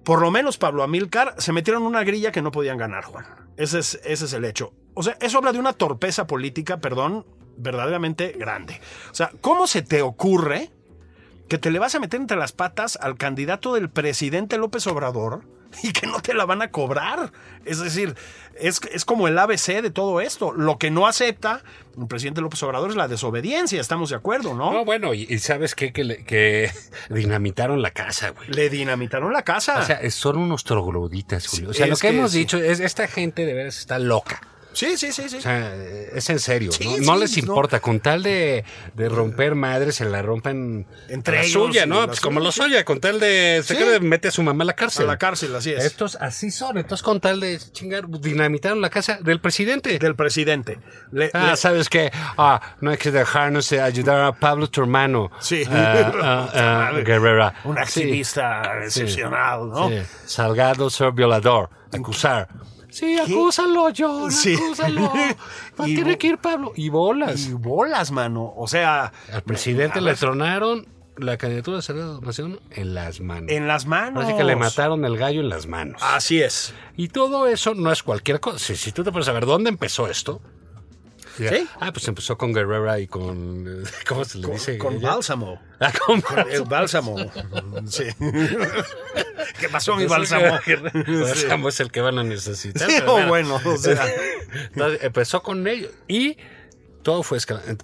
por 0.04 0.20
lo 0.20 0.30
menos 0.30 0.58
Pablo 0.58 0.82
Amilcar, 0.82 1.34
se 1.38 1.52
metieron 1.52 1.82
en 1.82 1.88
una 1.88 2.02
grilla 2.02 2.32
que 2.32 2.42
no 2.42 2.50
podían 2.50 2.78
ganar, 2.78 3.04
Juan. 3.04 3.26
Ese 3.56 3.78
es, 3.78 4.00
ese 4.04 4.24
es 4.24 4.32
el 4.32 4.44
hecho. 4.44 4.72
O 4.94 5.02
sea, 5.02 5.16
eso 5.20 5.38
habla 5.38 5.52
de 5.52 5.60
una 5.60 5.72
torpeza 5.72 6.26
política, 6.26 6.80
perdón, 6.80 7.24
verdaderamente 7.56 8.32
grande. 8.32 8.80
O 9.10 9.14
sea, 9.14 9.30
¿cómo 9.40 9.66
se 9.66 9.82
te 9.82 10.02
ocurre 10.02 10.70
que 11.50 11.58
te 11.58 11.70
le 11.70 11.78
vas 11.78 11.94
a 11.94 12.00
meter 12.00 12.18
entre 12.20 12.38
las 12.38 12.52
patas 12.52 12.96
al 13.02 13.18
candidato 13.18 13.74
del 13.74 13.90
presidente 13.90 14.56
López 14.56 14.86
Obrador 14.86 15.42
y 15.82 15.92
que 15.92 16.06
no 16.06 16.20
te 16.22 16.32
la 16.32 16.46
van 16.46 16.62
a 16.62 16.70
cobrar? 16.70 17.32
Es 17.64 17.80
decir, 17.80 18.14
es, 18.58 18.80
es 18.92 19.04
como 19.04 19.28
el 19.28 19.36
ABC 19.38 19.82
de 19.82 19.90
todo 19.90 20.20
esto. 20.20 20.52
Lo 20.52 20.78
que 20.78 20.90
no 20.90 21.06
acepta 21.06 21.62
el 21.98 22.06
presidente 22.06 22.40
López 22.40 22.62
Obrador 22.62 22.90
es 22.90 22.96
la 22.96 23.08
desobediencia, 23.08 23.80
estamos 23.80 24.10
de 24.10 24.16
acuerdo, 24.16 24.54
¿no? 24.54 24.72
No, 24.72 24.84
bueno, 24.84 25.12
y, 25.12 25.26
y 25.28 25.38
¿sabes 25.40 25.74
qué? 25.74 25.92
Que, 25.92 26.04
le- 26.04 26.24
que 26.24 26.70
dinamitaron 27.10 27.82
la 27.82 27.90
casa, 27.90 28.30
güey. 28.30 28.48
Le 28.48 28.70
dinamitaron 28.70 29.32
la 29.32 29.42
casa. 29.42 29.80
O 29.80 29.82
sea, 29.84 30.10
son 30.10 30.38
unos 30.38 30.64
trogloditas, 30.64 31.46
Julio. 31.48 31.70
O 31.70 31.74
sea, 31.74 31.86
lo 31.88 31.96
que, 31.96 32.08
que 32.08 32.16
hemos 32.16 32.30
sí. 32.32 32.38
dicho 32.38 32.58
es 32.58 32.80
esta 32.80 33.06
gente 33.08 33.44
de 33.44 33.52
veras 33.54 33.76
está 33.78 33.98
loca. 33.98 34.40
Sí, 34.72 34.96
sí, 34.96 35.12
sí, 35.12 35.28
sí. 35.28 35.36
O 35.36 35.40
sea, 35.40 35.74
es 36.12 36.30
en 36.30 36.38
serio. 36.38 36.72
Sí, 36.72 36.84
no, 36.84 36.96
sí, 36.96 37.04
no 37.06 37.16
les 37.16 37.36
no. 37.36 37.40
importa. 37.40 37.80
Con 37.80 38.00
tal 38.00 38.22
de, 38.22 38.64
de 38.94 39.08
romper 39.08 39.54
madres, 39.54 39.96
se 39.96 40.04
la 40.04 40.22
rompen 40.22 40.86
Entre 41.08 41.36
la 41.36 41.42
ellos 41.42 41.52
suya, 41.52 41.86
¿no? 41.86 42.06
Pues 42.06 42.20
como 42.20 42.40
suya, 42.40 42.44
lo 42.46 42.52
sí. 42.52 42.62
suya. 42.62 42.84
Con 42.84 43.00
tal 43.00 43.20
de. 43.20 43.62
Se 43.64 43.74
Sí. 43.74 43.82
quiere 43.82 44.00
mete 44.00 44.28
a 44.28 44.30
su 44.30 44.42
mamá 44.42 44.64
a 44.64 44.66
la 44.66 44.72
a 44.72 44.76
cárcel. 44.76 45.06
la 45.06 45.18
cárcel, 45.18 45.54
así 45.54 45.72
es. 45.72 45.84
Estos 45.84 46.16
así 46.16 46.50
son. 46.50 46.78
Entonces, 46.78 47.02
con 47.02 47.20
tal 47.20 47.40
de 47.40 47.58
chingar, 47.72 48.08
dinamitaron 48.08 48.80
la 48.80 48.90
casa 48.90 49.18
del 49.22 49.40
presidente. 49.40 49.98
Del 49.98 50.14
presidente. 50.16 50.78
Le- 51.12 51.30
Ah, 51.34 51.50
le- 51.50 51.56
¿sabes 51.56 51.88
qué? 51.88 52.10
Ah, 52.38 52.76
no 52.80 52.90
hay 52.90 52.96
que 52.96 53.10
dejarnos 53.10 53.68
de 53.70 53.80
ayudar 53.80 54.20
a 54.24 54.32
Pablo, 54.32 54.68
tu 54.68 54.80
hermano. 54.80 55.30
Sí. 55.40 55.62
Ah, 55.70 56.12
ah, 56.22 56.90
ah, 56.94 56.98
Guerrera. 57.04 57.54
un 57.64 57.78
activista 57.78 58.62
excepcional, 58.84 59.68
¿no? 59.68 59.90
Salgado 60.26 60.90
ser 60.90 61.12
violador. 61.12 61.70
Acusar. 61.92 62.48
Sí, 62.90 63.18
acúsalo, 63.18 63.88
John. 63.96 64.30
Sí. 64.32 64.54
Acúsalo. 64.54 65.02
Va, 65.80 65.86
bo- 65.86 66.18
que 66.18 66.26
ir 66.26 66.38
Pablo. 66.38 66.72
Y 66.76 66.88
bolas. 66.88 67.46
Y 67.46 67.52
bolas, 67.52 68.10
mano. 68.10 68.52
O 68.56 68.66
sea, 68.68 69.12
Al 69.32 69.42
presidente 69.42 69.98
a 69.98 70.02
le 70.02 70.10
ver, 70.10 70.18
tronaron 70.18 70.86
la 71.16 71.36
candidatura 71.36 71.76
de 71.78 71.82
Salgado 71.82 72.20
Nación 72.20 72.60
en 72.70 72.94
las 72.94 73.20
manos. 73.20 73.50
en 73.50 73.66
las 73.68 73.86
manos. 73.86 74.24
Así 74.24 74.34
que 74.34 74.44
le 74.44 74.56
mataron 74.56 75.04
el 75.04 75.16
gallo 75.18 75.40
en 75.40 75.48
las 75.50 75.66
manos. 75.66 76.00
Así 76.02 76.40
es. 76.42 76.72
Y 76.96 77.08
todo 77.08 77.46
eso 77.46 77.74
no 77.74 77.92
es 77.92 78.02
cualquier 78.02 78.40
cosa. 78.40 78.58
Si, 78.58 78.74
si 78.76 78.92
tú 78.92 79.04
te 79.04 79.12
puedes 79.12 79.26
saber 79.26 79.44
dónde 79.46 79.68
empezó 79.70 80.08
esto. 80.08 80.40
¿Sí? 81.48 81.68
Ah, 81.80 81.92
pues 81.92 82.06
empezó 82.08 82.36
con 82.36 82.52
Guerrera 82.52 82.98
y 83.00 83.06
con. 83.06 83.84
¿Cómo 84.08 84.24
se 84.24 84.38
le 84.38 84.44
Con, 84.44 84.54
dice? 84.54 84.78
con 84.78 85.00
bálsamo. 85.00 85.60
Ah, 85.80 85.92
con 86.06 86.22
El 86.50 86.64
bálsamo. 86.64 87.16
Sí. 87.86 88.04
¿Qué 89.58 89.68
pasó, 89.68 89.96
mi 89.96 90.06
bálsamo? 90.06 90.58
Bálsamo 91.06 91.68
es 91.68 91.80
el 91.80 91.90
que 91.90 92.00
van 92.00 92.18
a 92.18 92.22
necesitar. 92.24 92.90
Sí, 92.90 92.98
o 93.06 93.12
bueno. 93.12 93.28
bueno, 93.28 93.60
o 93.64 93.76
sea. 93.76 94.06
Entonces, 94.72 95.02
empezó 95.02 95.42
con 95.42 95.66
ellos. 95.66 95.90
Y 96.08 96.36
todo 97.02 97.22
fue 97.22 97.38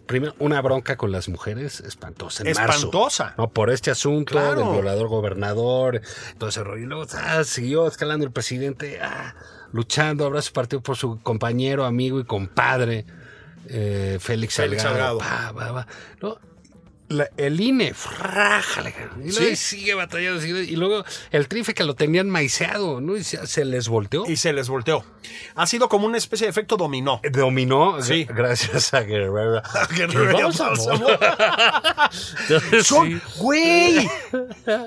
Primero, 0.06 0.34
una 0.38 0.60
bronca 0.60 0.96
con 0.96 1.10
las 1.10 1.28
mujeres 1.28 1.80
espantosa. 1.80 2.42
En 2.44 2.52
marzo. 2.54 2.72
Espantosa. 2.74 3.34
No, 3.38 3.48
por 3.50 3.70
este 3.70 3.90
asunto 3.90 4.32
Claro. 4.32 4.60
del 4.60 4.70
violador 4.72 5.08
gobernador, 5.08 6.02
rollo. 6.38 6.76
Y 6.76 6.84
luego 6.86 7.06
ah, 7.14 7.44
siguió 7.44 7.86
escalando 7.86 8.26
el 8.26 8.32
presidente, 8.32 9.00
ah, 9.00 9.34
luchando, 9.72 10.26
abrazo 10.26 10.52
partido 10.52 10.82
por 10.82 10.96
su 10.96 11.18
compañero, 11.22 11.84
amigo 11.84 12.20
y 12.20 12.24
compadre, 12.24 13.06
eh, 13.68 14.18
Félix 14.20 14.54
Félix 14.56 14.82
Salgado. 14.82 15.20
Salgado. 15.20 15.54
Pa, 15.54 15.66
pa, 15.66 15.74
pa. 15.74 15.86
No, 16.22 16.38
la- 17.08 17.28
el 17.36 17.60
INE, 17.60 17.94
frájale. 17.94 18.92
Y 19.24 19.30
luego 19.30 19.46
Sí. 19.50 19.56
sigue 19.56 19.94
batallando. 19.94 20.40
sigue- 20.40 20.64
y 20.64 20.74
luego 20.74 21.04
el 21.30 21.46
trife 21.46 21.72
que 21.72 21.84
lo 21.84 21.94
tenían 21.94 22.28
maiceado, 22.28 23.00
¿no? 23.00 23.16
Y 23.16 23.22
se, 23.22 23.46
se 23.46 23.64
les 23.64 23.86
volteó. 23.88 24.24
Y 24.26 24.36
se 24.36 24.52
les 24.52 24.68
volteó. 24.68 25.04
Ha 25.54 25.66
sido 25.68 25.88
como 25.88 26.06
una 26.06 26.18
especie 26.18 26.46
de 26.46 26.50
efecto 26.50 26.76
dominó. 26.76 27.20
Dominó 27.30 28.02
Sí. 28.02 28.24
gracias 28.24 28.92
a 28.92 29.02
Guerrero. 29.02 29.62
Guerrero 29.96 30.38
Y 30.38 30.42
bálsamo. 30.42 30.74
Son, 32.82 33.20
güey, 33.38 34.08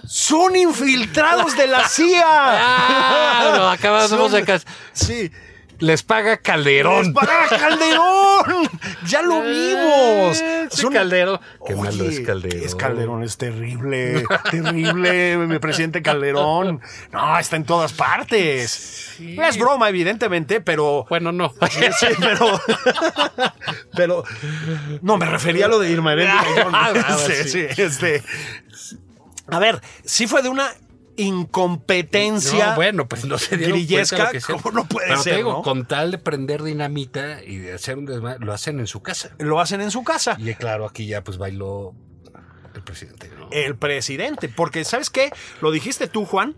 son 0.05 0.55
infiltrados 0.55 1.55
de 1.55 1.67
la 1.67 1.87
CIA. 1.87 3.71
Acabamos 3.71 4.31
de 4.31 4.61
Sí. 4.93 5.31
Les 5.79 6.03
paga 6.03 6.37
Calderón. 6.37 7.05
¡Les 7.05 7.13
paga 7.13 7.47
Calderón! 7.49 8.69
¡Ya 9.07 9.21
lo 9.21 9.41
vimos! 9.41 10.41
Ese 10.71 10.81
Son- 10.81 10.93
Caldero. 10.93 11.39
Qué 11.65 11.73
Oye, 11.73 11.83
malo 11.83 12.03
es 12.09 12.19
Calderón. 12.19 12.63
Es 12.63 12.75
Calderón, 12.75 13.23
es 13.23 13.37
terrible. 13.37 14.23
terrible, 14.51 15.37
mi 15.37 15.59
presidente 15.59 16.01
Calderón. 16.01 16.81
No, 17.11 17.39
está 17.39 17.55
en 17.55 17.63
todas 17.63 17.93
partes. 17.93 19.15
No 19.19 19.43
es 19.45 19.57
broma, 19.57 19.89
evidentemente, 19.89 20.61
pero. 20.61 21.05
Bueno, 21.09 21.31
no. 21.31 21.53
Sí, 21.71 21.85
sí, 21.99 22.07
pero. 22.19 22.59
pero. 23.95 24.23
No, 25.01 25.17
me 25.17 25.25
refería 25.25 25.65
a 25.65 25.69
lo 25.69 25.79
de 25.79 25.91
Irma 25.91 26.13
John. 26.15 26.73
Ah, 26.73 26.91
ah, 27.07 27.17
Sí, 27.25 27.33
sí. 27.49 27.67
sí, 27.73 27.81
este. 27.81 28.21
A 29.47 29.59
ver, 29.59 29.81
sí 30.05 30.27
fue 30.27 30.41
de 30.41 30.49
una 30.49 30.69
incompetencia. 31.19 32.69
No, 32.69 32.75
bueno, 32.75 33.07
pues 33.07 33.25
no 33.25 33.37
se 33.37 33.57
dieron 33.57 33.77
grillesca, 33.77 34.31
que 34.31 34.41
sea. 34.41 34.55
¿cómo 34.55 34.75
no 34.75 34.85
puede 34.85 35.07
Pero 35.07 35.19
te 35.19 35.23
ser, 35.23 35.35
digo, 35.37 35.51
no? 35.53 35.61
con 35.61 35.85
tal 35.85 36.11
de 36.11 36.17
prender 36.17 36.63
dinamita 36.63 37.43
y 37.43 37.57
de 37.57 37.73
hacer 37.73 37.97
un 37.97 38.05
desmadre, 38.05 38.43
lo 38.45 38.53
hacen 38.53 38.79
en 38.79 38.87
su 38.87 39.01
casa. 39.01 39.35
Lo 39.39 39.59
hacen 39.59 39.81
en 39.81 39.91
su 39.91 40.03
casa. 40.03 40.37
Y 40.39 40.53
claro, 40.55 40.85
aquí 40.85 41.05
ya 41.05 41.23
pues 41.23 41.37
bailó 41.37 41.93
el 42.73 42.83
presidente, 42.83 43.29
¿no? 43.37 43.49
el 43.51 43.75
presidente. 43.75 44.49
Porque, 44.49 44.83
¿sabes 44.85 45.09
qué? 45.09 45.31
Lo 45.61 45.71
dijiste 45.71 46.07
tú, 46.07 46.25
Juan. 46.25 46.55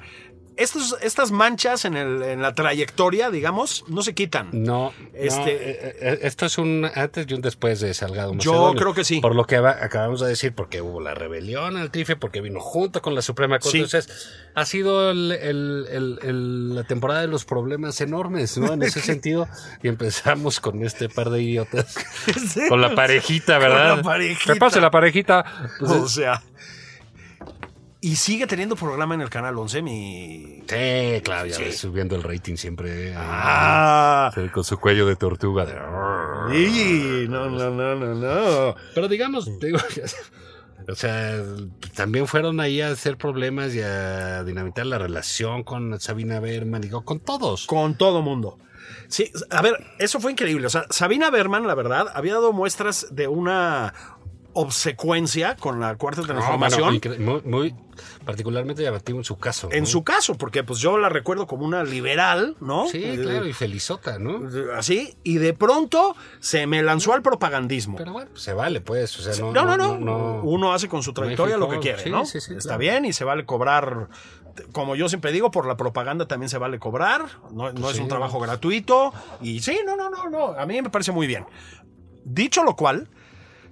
Estos, 0.61 0.95
estas 1.01 1.31
manchas 1.31 1.85
en, 1.85 1.95
el- 1.97 2.21
en 2.23 2.41
la 2.41 2.53
trayectoria, 2.53 3.29
digamos, 3.29 3.83
no 3.87 4.01
se 4.01 4.13
quitan. 4.13 4.49
No, 4.51 4.93
Este- 5.13 5.39
no, 5.39 5.47
eh, 5.49 5.95
eh, 6.01 6.19
esto 6.23 6.45
es 6.45 6.57
un 6.57 6.89
antes 6.93 7.25
y 7.29 7.33
un 7.33 7.41
después 7.41 7.79
de 7.79 7.93
Salgado 7.93 8.31
Yo 8.33 8.51
Macedonio. 8.51 8.79
creo 8.81 8.93
que 8.93 9.03
sí. 9.03 9.19
Por 9.21 9.35
lo 9.35 9.45
que 9.45 9.57
acabamos 9.57 10.21
de 10.21 10.27
decir, 10.29 10.53
porque 10.53 10.81
hubo 10.81 11.01
la 11.01 11.13
rebelión 11.13 11.77
al 11.77 11.91
TRIFE, 11.91 12.15
porque 12.15 12.41
vino 12.41 12.59
junto 12.59 13.01
con 13.01 13.15
la 13.15 13.21
Suprema 13.21 13.59
Corte. 13.59 13.77
Sí. 13.77 13.83
Entonces, 13.83 14.29
ha 14.55 14.65
sido 14.65 15.11
el- 15.11 16.75
la 16.75 16.83
temporada 16.83 17.21
de 17.21 17.27
los 17.27 17.45
problemas 17.45 17.99
enormes, 18.01 18.57
¿no? 18.57 18.73
En 18.73 18.81
ese 18.83 19.01
sentido. 19.01 19.47
Y 19.83 19.87
empezamos 19.87 20.59
con 20.59 20.83
este 20.83 21.09
par 21.09 21.29
de 21.29 21.41
idiotas. 21.41 21.95
Con 22.69 22.81
la 22.81 22.93
parejita, 22.95 23.57
¿verdad? 23.57 23.97
la 23.97 24.03
parejita. 24.03 24.53
¿Qué 24.53 24.59
pasa, 24.59 24.79
la 24.79 24.91
parejita? 24.91 25.43
Pues, 25.79 25.91
o 25.91 26.07
sea. 26.07 26.41
Y 28.03 28.15
sigue 28.15 28.47
teniendo 28.47 28.75
programa 28.75 29.13
en 29.13 29.21
el 29.21 29.29
canal 29.29 29.55
11, 29.57 29.81
mi. 29.83 30.63
sí, 30.67 31.21
claro, 31.23 31.45
ya 31.45 31.55
Sí. 31.55 31.63
ves, 31.65 31.77
subiendo 31.77 32.15
el 32.15 32.23
rating 32.23 32.55
siempre. 32.55 33.09
eh, 33.11 33.15
Ah. 33.15 34.31
con 34.51 34.63
su 34.63 34.79
cuello 34.79 35.05
de 35.05 35.15
tortuga. 35.15 35.65
de- 35.65 35.73
Sí, 36.67 37.27
no, 37.29 37.47
no, 37.49 37.69
no, 37.69 37.95
no, 37.95 38.15
no. 38.15 38.75
Pero 38.95 39.07
digamos, 39.07 39.47
digo, 39.59 39.77
o 40.89 40.95
sea, 40.95 41.43
también 41.93 42.25
fueron 42.25 42.59
ahí 42.59 42.81
a 42.81 42.89
hacer 42.89 43.17
problemas 43.17 43.75
y 43.75 43.81
a 43.81 44.43
dinamitar 44.43 44.87
la 44.87 44.97
relación 44.97 45.63
con 45.63 45.99
Sabina 45.99 46.39
Berman, 46.39 46.81
digo, 46.81 47.05
con 47.05 47.19
todos. 47.19 47.67
Con 47.67 47.95
todo 47.95 48.23
mundo. 48.23 48.57
Sí, 49.09 49.31
a 49.51 49.61
ver, 49.61 49.75
eso 49.99 50.19
fue 50.19 50.31
increíble. 50.31 50.65
O 50.65 50.69
sea, 50.71 50.85
Sabina 50.89 51.29
Berman, 51.29 51.67
la 51.67 51.75
verdad, 51.75 52.07
había 52.15 52.33
dado 52.33 52.51
muestras 52.51 53.07
de 53.11 53.27
una 53.27 53.93
obsecuencia 54.53 55.55
con 55.55 55.79
la 55.79 55.95
cuarta 55.95 56.21
No, 56.21 56.27
transformación. 56.27 56.99
mano, 57.19 57.41
muy, 57.41 57.41
muy 57.43 57.75
particularmente 58.25 58.81
llamativo 58.83 59.17
en 59.19 59.23
su 59.23 59.37
caso. 59.37 59.69
en 59.71 59.81
¿no? 59.81 59.85
su 59.85 60.03
caso, 60.03 60.35
porque 60.37 60.63
pues 60.63 60.79
yo 60.79 60.97
la 60.97 61.09
recuerdo 61.09 61.47
como 61.47 61.65
una 61.65 61.83
liberal, 61.83 62.55
¿no? 62.59 62.87
Sí, 62.87 63.03
Eh, 63.03 63.19
claro, 63.21 63.45
y 63.47 63.53
felizota, 63.53 64.17
¿no? 64.19 64.41
Así, 64.75 65.15
y 65.23 65.37
de 65.37 65.53
pronto 65.53 66.15
se 66.39 66.67
me 66.67 66.81
lanzó 66.83 67.13
al 67.13 67.21
propagandismo. 67.21 67.97
Pero 67.97 68.13
bueno, 68.13 68.29
pues 68.31 68.43
se 68.43 68.53
vale, 68.53 68.81
pues. 68.81 69.17
O 69.19 69.21
sea, 69.21 69.33
no, 69.43 69.51
no, 69.51 69.65
no, 69.65 69.77
no, 69.77 69.97
no- 69.99 70.41
Uno 70.43 70.73
hace 70.73 70.87
con 70.87 71.03
su 71.03 71.13
trayectoria 71.13 71.57
lo 71.57 71.69
que 71.69 71.79
quiere, 71.79 72.03
Sí, 72.03 72.09
¿no? 72.09 72.25
sí, 72.25 72.39
sí, 72.41 72.53
Está 72.53 72.69
claro. 72.69 72.79
bien 72.79 73.05
y 73.05 73.13
se 73.13 73.23
vale 73.23 73.45
cobrar. 73.45 74.09
Como 74.73 74.95
yo 74.97 75.07
siempre 75.07 75.31
digo, 75.31 75.49
por 75.49 75.65
la 75.65 75.77
propaganda 75.77 76.27
también 76.27 76.49
se 76.49 76.57
vale 76.57 76.77
cobrar. 76.77 77.23
No, 77.53 77.71
no 77.71 77.89
es 77.89 77.99
un 77.99 78.07
trabajo 78.09 78.39
gratuito. 78.39 79.13
Y 79.41 79.61
sí, 79.61 79.79
no, 79.85 79.95
no, 79.95 80.09
no, 80.09 80.29
no. 80.29 80.47
A 80.59 80.65
mí 80.65 80.81
me 80.81 80.89
parece 80.89 81.11
muy 81.13 81.25
bien. 81.25 81.45
Dicho 82.25 82.63
lo 82.63 82.75
cual, 82.75 83.07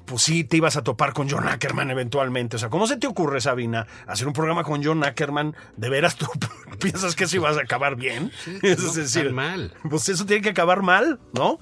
pues 0.09 0.23
sí 0.23 0.43
te 0.43 0.57
ibas 0.57 0.75
a 0.75 0.83
topar 0.83 1.13
con 1.13 1.29
John 1.29 1.47
Ackerman 1.47 1.91
eventualmente. 1.91 2.55
O 2.55 2.59
sea, 2.59 2.69
¿cómo 2.69 2.87
se 2.87 2.97
te 2.97 3.05
ocurre, 3.05 3.39
Sabina, 3.41 3.85
hacer 4.07 4.27
un 4.27 4.33
programa 4.33 4.63
con 4.63 4.83
John 4.83 5.03
Ackerman? 5.03 5.55
¿De 5.77 5.89
veras 5.89 6.15
tú 6.15 6.25
piensas 6.79 7.15
que 7.15 7.25
eso 7.25 7.35
ibas 7.35 7.57
a 7.57 7.61
acabar 7.61 7.95
bien? 7.95 8.31
es 8.63 8.83
no, 8.83 8.91
decir, 8.93 9.31
mal. 9.31 9.73
pues 9.89 10.09
eso 10.09 10.25
tiene 10.25 10.41
que 10.41 10.49
acabar 10.49 10.81
mal, 10.81 11.19
¿no? 11.33 11.59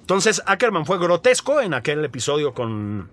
Entonces, 0.00 0.42
Ackerman 0.46 0.86
fue 0.86 0.98
grotesco 0.98 1.60
en 1.60 1.72
aquel 1.74 2.04
episodio 2.04 2.52
con, 2.54 3.10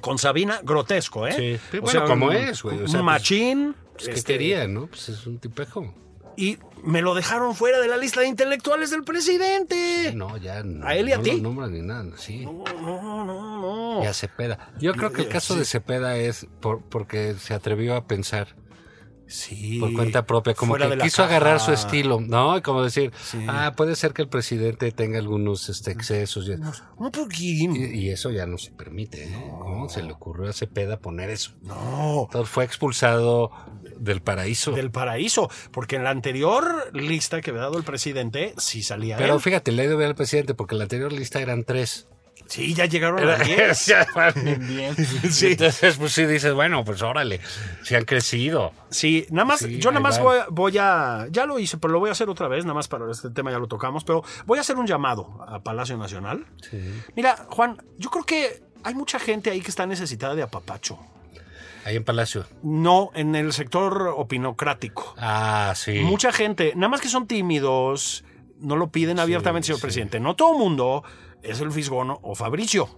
con 0.00 0.18
Sabina, 0.18 0.60
grotesco, 0.62 1.26
¿eh? 1.26 1.32
Sí. 1.32 1.60
Sí, 1.70 1.78
O 1.78 1.82
bueno, 1.82 2.00
sea, 2.00 2.08
como 2.08 2.26
un- 2.26 2.36
es, 2.36 2.62
güey. 2.62 2.76
O 2.76 2.88
sea, 2.88 3.00
pues, 3.00 3.02
machín. 3.04 3.74
Pues, 3.94 4.08
¿Qué 4.08 4.14
este, 4.14 4.32
quería, 4.34 4.66
no? 4.68 4.86
Pues 4.86 5.08
es 5.08 5.26
un 5.26 5.38
tipejo. 5.38 5.94
Y 6.36 6.58
me 6.82 7.02
lo 7.02 7.14
dejaron 7.14 7.54
fuera 7.54 7.80
de 7.80 7.88
la 7.88 7.96
lista 7.96 8.20
de 8.20 8.28
intelectuales 8.28 8.90
del 8.90 9.04
presidente. 9.04 10.12
No, 10.14 10.36
ya 10.36 10.62
no. 10.62 10.86
¿A 10.86 10.94
él 10.94 11.08
y 11.08 11.12
a 11.12 11.16
no 11.18 11.22
ti? 11.22 11.32
lo 11.32 11.42
nombran 11.42 11.72
ni 11.72 11.82
nada, 11.82 12.16
sí. 12.16 12.44
No, 12.44 12.64
no, 12.80 13.24
no, 13.24 13.96
no. 13.96 14.04
Y 14.04 14.06
a 14.06 14.14
Cepeda. 14.14 14.70
Yo 14.78 14.92
creo 14.94 15.12
que 15.12 15.22
el 15.22 15.28
caso 15.28 15.56
de 15.56 15.64
Cepeda 15.64 16.16
es 16.16 16.46
por, 16.60 16.82
porque 16.82 17.34
se 17.34 17.54
atrevió 17.54 17.96
a 17.96 18.06
pensar 18.06 18.54
Sí. 19.28 19.78
por 19.80 19.92
cuenta 19.92 20.24
propia, 20.24 20.54
como 20.54 20.72
Fuera 20.72 20.88
que 20.88 20.98
quiso 20.98 21.24
agarrar 21.24 21.58
su 21.60 21.72
estilo, 21.72 22.20
¿no? 22.20 22.62
Como 22.62 22.82
decir, 22.84 23.12
Sí. 23.24 23.44
ah, 23.48 23.74
puede 23.76 23.96
ser 23.96 24.12
que 24.12 24.22
el 24.22 24.28
presidente 24.28 24.92
tenga 24.92 25.18
algunos 25.18 25.68
este, 25.68 25.90
excesos. 25.90 26.48
y- 26.48 26.52
Un 26.96 27.10
poquín. 27.10 27.74
Y, 27.76 27.84
y 27.98 28.10
eso 28.10 28.30
ya 28.30 28.46
no 28.46 28.56
se 28.58 28.70
permite. 28.70 29.24
¿eh? 29.24 29.36
¿Cómo 29.58 29.88
se 29.88 30.02
le 30.02 30.12
ocurrió 30.12 30.48
a 30.50 30.52
Cepeda 30.52 30.98
poner 30.98 31.30
eso? 31.30 31.52
No. 31.62 32.24
Entonces 32.26 32.48
fue 32.48 32.64
expulsado 32.64 33.50
del 33.98 34.20
paraíso. 34.22 34.72
Del 34.72 34.90
paraíso. 34.90 35.50
Porque 35.72 35.96
en 35.96 36.04
la 36.04 36.10
anterior 36.10 36.90
lista 36.94 37.40
que 37.40 37.50
había 37.50 37.62
dado 37.62 37.78
el 37.78 37.84
presidente, 37.84 38.54
sí 38.58 38.82
salía 38.82 39.16
Pero 39.16 39.34
él. 39.34 39.40
fíjate, 39.40 39.72
le 39.72 39.88
debe 39.88 40.04
al 40.06 40.14
presidente 40.14 40.54
porque 40.54 40.76
la 40.76 40.84
anterior 40.84 41.12
lista 41.12 41.40
eran 41.40 41.64
tres. 41.64 42.06
Sí, 42.48 42.74
ya 42.74 42.86
llegaron 42.86 43.26
a 43.28 43.36
10. 43.36 43.86
Ya 43.86 44.06
van 44.14 44.46
en 44.46 44.66
diez. 44.66 44.96
Sí. 45.30 45.48
Entonces, 45.48 45.96
pues 45.96 46.12
sí 46.12 46.26
dices, 46.26 46.52
bueno, 46.54 46.84
pues 46.84 47.02
órale, 47.02 47.40
se 47.82 47.96
han 47.96 48.04
crecido. 48.04 48.72
Sí, 48.90 49.26
nada 49.30 49.44
más, 49.44 49.60
Sí, 49.60 49.78
yo 49.78 49.90
nada 49.90 50.00
más 50.00 50.20
voy, 50.20 50.38
voy 50.50 50.78
a, 50.78 51.26
ya 51.30 51.46
lo 51.46 51.58
hice, 51.58 51.78
pero 51.78 51.92
lo 51.92 52.00
voy 52.00 52.08
a 52.08 52.12
hacer 52.12 52.28
otra 52.28 52.48
vez, 52.48 52.64
nada 52.64 52.74
más 52.74 52.88
para 52.88 53.10
este 53.10 53.30
tema 53.30 53.50
ya 53.50 53.58
lo 53.58 53.66
tocamos, 53.66 54.04
pero 54.04 54.22
voy 54.46 54.58
a 54.58 54.60
hacer 54.60 54.76
un 54.76 54.86
llamado 54.86 55.44
a 55.46 55.60
Palacio 55.60 55.96
Nacional. 55.96 56.46
Mira, 57.14 57.46
Juan, 57.50 57.82
yo 57.98 58.10
creo 58.10 58.24
que 58.24 58.62
hay 58.84 58.94
mucha 58.94 59.18
gente 59.18 59.50
ahí 59.50 59.60
que 59.60 59.70
está 59.70 59.86
necesitada 59.86 60.34
de 60.34 60.42
apapacho. 60.42 60.98
Ahí 61.84 61.94
en 61.96 62.04
Palacio. 62.04 62.46
No 62.62 63.10
en 63.14 63.36
el 63.36 63.52
sector 63.52 64.08
opinocrático. 64.16 65.14
Ah, 65.18 65.72
sí. 65.76 66.00
Mucha 66.00 66.32
gente, 66.32 66.72
nada 66.74 66.88
más 66.88 67.00
que 67.00 67.08
son 67.08 67.28
tímidos, 67.28 68.24
no 68.58 68.76
lo 68.76 68.88
piden 68.88 69.20
abiertamente, 69.20 69.66
señor 69.66 69.80
presidente. 69.80 70.18
No 70.18 70.34
todo 70.34 70.58
mundo 70.58 71.04
es 71.50 71.60
el 71.60 71.72
Fisgono 71.72 72.18
o 72.22 72.34
Fabricio. 72.34 72.88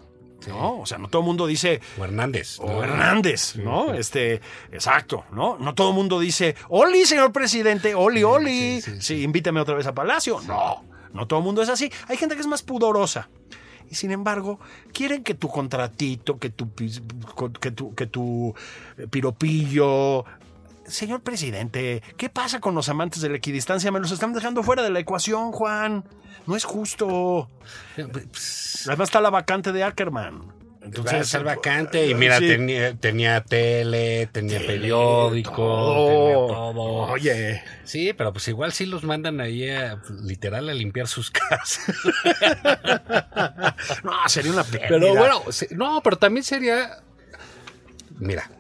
¿no? 0.47 0.79
O 0.79 0.87
sea, 0.87 0.99
no 0.99 1.09
todo 1.09 1.23
el 1.23 1.27
mundo 1.27 1.47
dice, 1.47 1.81
O 1.99 2.05
Hernández. 2.05 2.61
o 2.61 2.67
¿no? 2.67 2.85
Hernández, 2.85 3.57
¿no? 3.57 3.93
Este, 3.93 4.41
exacto, 4.71 5.25
¿no? 5.33 5.59
No 5.59 5.75
todo 5.75 5.89
el 5.91 5.95
mundo 5.97 6.21
dice, 6.21 6.55
Oli, 6.69 7.05
señor 7.07 7.33
presidente, 7.33 7.95
Oli, 7.95 8.23
Oli, 8.23 8.81
sí, 8.81 9.23
invítame 9.23 9.61
otra 9.61 9.75
vez 9.75 9.87
a 9.89 9.95
Palacio. 9.95 10.41
No, 10.47 10.85
no 11.13 11.27
todo 11.27 11.41
el 11.41 11.45
mundo 11.45 11.61
es 11.61 11.69
así. 11.69 11.91
Hay 12.07 12.17
gente 12.17 12.37
que 12.37 12.41
es 12.41 12.47
más 12.47 12.63
pudorosa. 12.63 13.29
Y 13.91 13.95
sin 13.95 14.11
embargo, 14.13 14.61
quieren 14.93 15.25
que 15.25 15.35
tu 15.35 15.49
contratito, 15.49 16.39
que 16.39 16.51
tu, 16.51 16.73
que 16.75 17.71
tu, 17.73 17.95
que 17.95 18.07
tu 18.07 18.55
eh, 18.97 19.07
piropillo. 19.09 20.25
Señor 20.89 21.23
presidente, 21.23 22.03
¿qué 22.17 22.29
pasa 22.29 22.61
con 22.61 22.75
los 22.75 22.89
amantes 22.89 23.21
de 23.23 23.29
la 23.29 23.37
equidistancia? 23.37 23.91
Me 23.93 24.01
los 24.01 24.11
están 24.11 24.33
dejando 24.33 24.63
fuera 24.63 24.83
de 24.83 24.91
la 24.91 24.99
ecuación, 25.01 25.53
Juan. 25.53 26.05
No 26.47 26.57
es 26.57 26.65
justo. 26.65 27.49
Además 27.97 29.09
está 29.09 29.21
la 29.21 29.31
vacante 29.31 29.73
de 29.73 29.83
Ackerman. 29.83 30.59
Entonces, 30.81 31.29
ser 31.29 31.45
vacante 31.45 32.07
y 32.07 32.15
mira, 32.15 32.39
sí. 32.39 32.47
tenía, 32.47 32.95
tenía 32.97 33.43
tele, 33.43 34.27
tenía 34.33 34.59
periódico, 34.59 35.53
todo. 35.55 36.07
tenía 36.07 36.35
todo. 36.35 36.83
Oye, 37.13 37.63
Sí, 37.85 38.13
pero 38.13 38.33
pues 38.33 38.47
igual 38.49 38.73
sí 38.73 38.87
los 38.87 39.05
mandan 39.05 39.41
ahí 39.41 39.69
a, 39.69 40.01
literal 40.23 40.69
a 40.69 40.75
limpiar 40.75 41.07
sus 41.07 41.31
casas. 41.31 41.87
no, 44.05 44.13
sería 44.29 44.53
una 44.53 44.65
pérdida. 44.65 44.89
Pero 44.89 45.15
bueno, 45.15 45.43
no, 45.71 46.01
pero 46.03 46.17
también 46.17 46.45
sería. 46.45 47.03
Mira, 48.19 48.51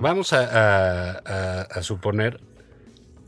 vamos 0.00 0.32
a, 0.32 0.40
a- 0.44 1.22
a- 1.24 1.62
a 1.62 1.82
suponer 1.82 2.40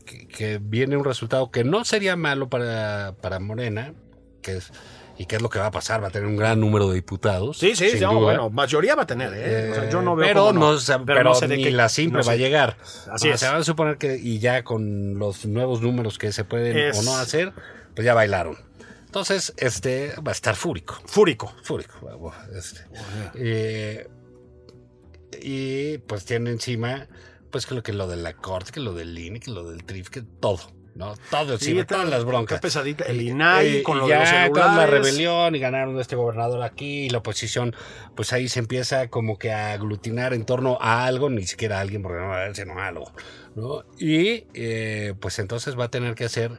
que, 0.05 0.27
que 0.27 0.59
viene 0.61 0.95
un 0.97 1.03
resultado 1.05 1.51
que 1.51 1.63
no 1.63 1.83
sería 1.85 2.15
malo 2.15 2.49
para, 2.49 3.13
para 3.21 3.39
Morena, 3.39 3.93
que 4.41 4.57
es, 4.57 4.71
y 5.17 5.25
que 5.25 5.35
es 5.37 5.41
lo 5.41 5.49
que 5.49 5.59
va 5.59 5.65
a 5.67 5.71
pasar, 5.71 6.01
va 6.03 6.07
a 6.09 6.11
tener 6.11 6.27
un 6.27 6.37
gran 6.37 6.59
número 6.59 6.87
de 6.89 6.95
diputados. 6.95 7.57
Sí, 7.57 7.75
sí, 7.75 7.89
sin 7.89 8.01
no, 8.01 8.19
bueno, 8.19 8.49
mayoría 8.49 8.95
va 8.95 9.03
a 9.03 9.07
tener, 9.07 9.33
¿eh? 9.35 9.71
O 9.71 9.75
sea, 9.75 9.89
yo 9.89 10.01
no 10.01 10.15
veo 10.15 10.27
pero 10.27 10.53
no, 10.53 10.69
o 10.69 10.77
sea, 10.79 10.99
pero 11.03 11.23
no 11.23 11.33
sé 11.33 11.47
ni 11.47 11.63
qué- 11.63 11.71
la 11.71 11.89
simple 11.89 12.19
no 12.21 12.25
va 12.27 12.33
a 12.33 12.35
llegar. 12.37 12.77
Así 13.11 13.27
O 13.29 13.33
es. 13.33 13.39
sea, 13.39 13.51
van 13.51 13.61
a 13.61 13.63
suponer 13.63 13.97
que, 13.97 14.15
y 14.17 14.39
ya 14.39 14.63
con 14.63 15.17
los 15.17 15.45
nuevos 15.45 15.81
números 15.81 16.17
que 16.19 16.31
se 16.31 16.43
pueden 16.43 16.77
Es- 16.77 16.99
o 16.99 17.03
no 17.03 17.17
hacer, 17.17 17.51
pues 17.95 18.05
ya 18.05 18.13
bailaron. 18.13 18.57
Entonces, 19.07 19.53
este 19.57 20.13
va 20.25 20.31
a 20.31 20.33
estar 20.33 20.55
fúrico. 20.55 20.99
Fúrico. 21.05 21.51
Fúrico. 21.63 21.95
este. 22.55 22.81
Eh, 23.35 24.07
y 25.41 25.97
pues 25.99 26.25
tiene 26.25 26.49
encima, 26.51 27.07
pues 27.51 27.65
que 27.65 27.75
lo 27.75 27.83
que 27.83 27.93
lo 27.93 28.07
de 28.07 28.17
la 28.17 28.33
corte, 28.33 28.71
que 28.71 28.79
lo 28.79 28.93
del 28.93 29.17
INE, 29.17 29.39
que 29.39 29.51
lo 29.51 29.69
del 29.69 29.83
TRIF, 29.83 30.09
que 30.09 30.21
todo, 30.21 30.59
¿no? 30.95 31.13
Todo 31.31 31.53
encima, 31.53 31.85
todas 31.85 32.09
las 32.09 32.25
broncas. 32.25 32.59
pesadita. 32.59 33.05
El 33.05 33.21
INAI 33.21 33.77
y- 33.77 33.83
con 33.83 33.99
lo 33.99 34.07
de 34.07 34.15
los 34.15 34.29
ya, 34.29 34.47
toda 34.49 34.65
la 34.65 34.71
celulares. 34.85 34.91
rebelión 35.05 35.55
y 35.55 35.59
ganaron 35.59 35.99
este 35.99 36.15
gobernador 36.15 36.63
aquí 36.63 37.05
y 37.05 37.09
la 37.09 37.19
oposición, 37.19 37.75
pues 38.15 38.33
ahí 38.33 38.47
se 38.49 38.59
empieza 38.59 39.07
como 39.09 39.37
que 39.37 39.51
a 39.51 39.73
aglutinar 39.73 40.33
en 40.33 40.45
torno 40.45 40.77
a 40.81 41.05
algo, 41.05 41.29
ni 41.29 41.45
siquiera 41.45 41.77
a 41.77 41.81
alguien, 41.81 42.01
porque 42.01 42.19
no 42.19 42.27
va 42.29 42.41
a 42.41 42.43
ver, 42.45 42.55
sino 42.55 42.79
a 42.79 42.87
algo, 42.87 43.11
¿no? 43.55 43.83
Y 43.99 44.45
eh, 44.53 45.13
pues 45.19 45.39
entonces 45.39 45.77
va 45.79 45.85
a 45.85 45.89
tener 45.91 46.15
que 46.15 46.25
hacer 46.25 46.51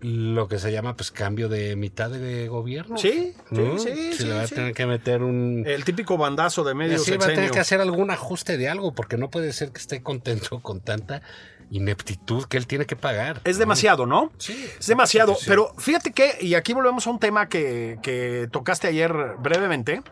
lo 0.00 0.48
que 0.48 0.58
se 0.58 0.70
llama 0.70 0.96
pues 0.96 1.10
cambio 1.10 1.48
de 1.48 1.74
mitad 1.76 2.10
de 2.10 2.48
gobierno. 2.48 2.96
Sí, 2.98 3.34
sí, 3.50 3.56
¿no? 3.56 3.78
sí, 3.78 3.88
Se 4.12 4.18
sí, 4.18 4.24
le 4.24 4.34
va 4.34 4.46
sí. 4.46 4.54
a 4.54 4.56
tener 4.56 4.74
que 4.74 4.86
meter 4.86 5.22
un... 5.22 5.64
El 5.66 5.84
típico 5.84 6.16
bandazo 6.16 6.64
de 6.64 6.74
medio 6.74 6.98
Sí, 6.98 7.16
va 7.16 7.24
a 7.24 7.28
tener 7.28 7.50
que 7.50 7.60
hacer 7.60 7.80
algún 7.80 8.10
ajuste 8.10 8.56
de 8.56 8.68
algo, 8.68 8.94
porque 8.94 9.16
no 9.16 9.30
puede 9.30 9.52
ser 9.52 9.72
que 9.72 9.80
esté 9.80 10.02
contento 10.02 10.60
con 10.62 10.80
tanta 10.80 11.22
ineptitud 11.70 12.44
que 12.44 12.56
él 12.56 12.66
tiene 12.66 12.86
que 12.86 12.96
pagar. 12.96 13.40
Es 13.44 13.58
demasiado, 13.58 14.06
¿no? 14.06 14.32
Sí. 14.38 14.68
Es 14.78 14.86
demasiado. 14.86 15.34
Sí. 15.34 15.44
Pero 15.46 15.74
fíjate 15.78 16.12
que, 16.12 16.38
y 16.40 16.54
aquí 16.54 16.72
volvemos 16.72 17.06
a 17.06 17.10
un 17.10 17.18
tema 17.18 17.48
que, 17.48 17.98
que 18.02 18.48
tocaste 18.50 18.88
ayer 18.88 19.12
brevemente. 19.38 20.02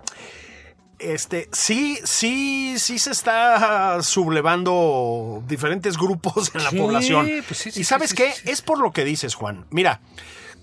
Este, 0.99 1.49
sí, 1.53 1.99
sí, 2.05 2.79
sí 2.79 2.99
se 2.99 3.11
está 3.11 4.03
sublevando 4.03 5.43
diferentes 5.47 5.99
grupos 5.99 6.51
en 6.55 6.65
la 6.65 6.71
Sí, 6.71 6.79
población. 6.79 7.29
pues 7.47 7.59
sí, 7.59 7.71
sí, 7.71 7.81
y 7.81 7.85
sabes 7.85 8.15
qué? 8.15 8.33
Es 8.45 8.63
por 8.63 8.79
lo 8.79 8.93
que 8.93 9.05
dices, 9.05 9.35
Juan. 9.35 9.67
Mira, 9.71 10.01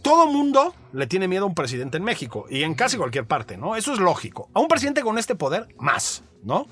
todo 0.01 0.25
mundo 0.27 0.73
le 0.91 1.05
tiene 1.07 1.27
miedo 1.27 1.43
a 1.43 1.47
un 1.47 1.53
presidente 1.55 1.97
en 1.97 2.03
México 2.03 2.45
y 2.49 2.63
en 2.63 2.73
casi 2.73 2.97
cualquier 2.97 3.25
parte, 3.25 3.57
¿no? 3.57 3.75
Eso 3.75 3.93
es 3.93 3.99
lógico. 3.99 4.49
A 4.53 4.59
un 4.59 4.67
presidente 4.67 5.01
con 5.01 5.17
este 5.19 5.35
poder, 5.35 5.67
más, 5.77 6.23
¿no? 6.43 6.65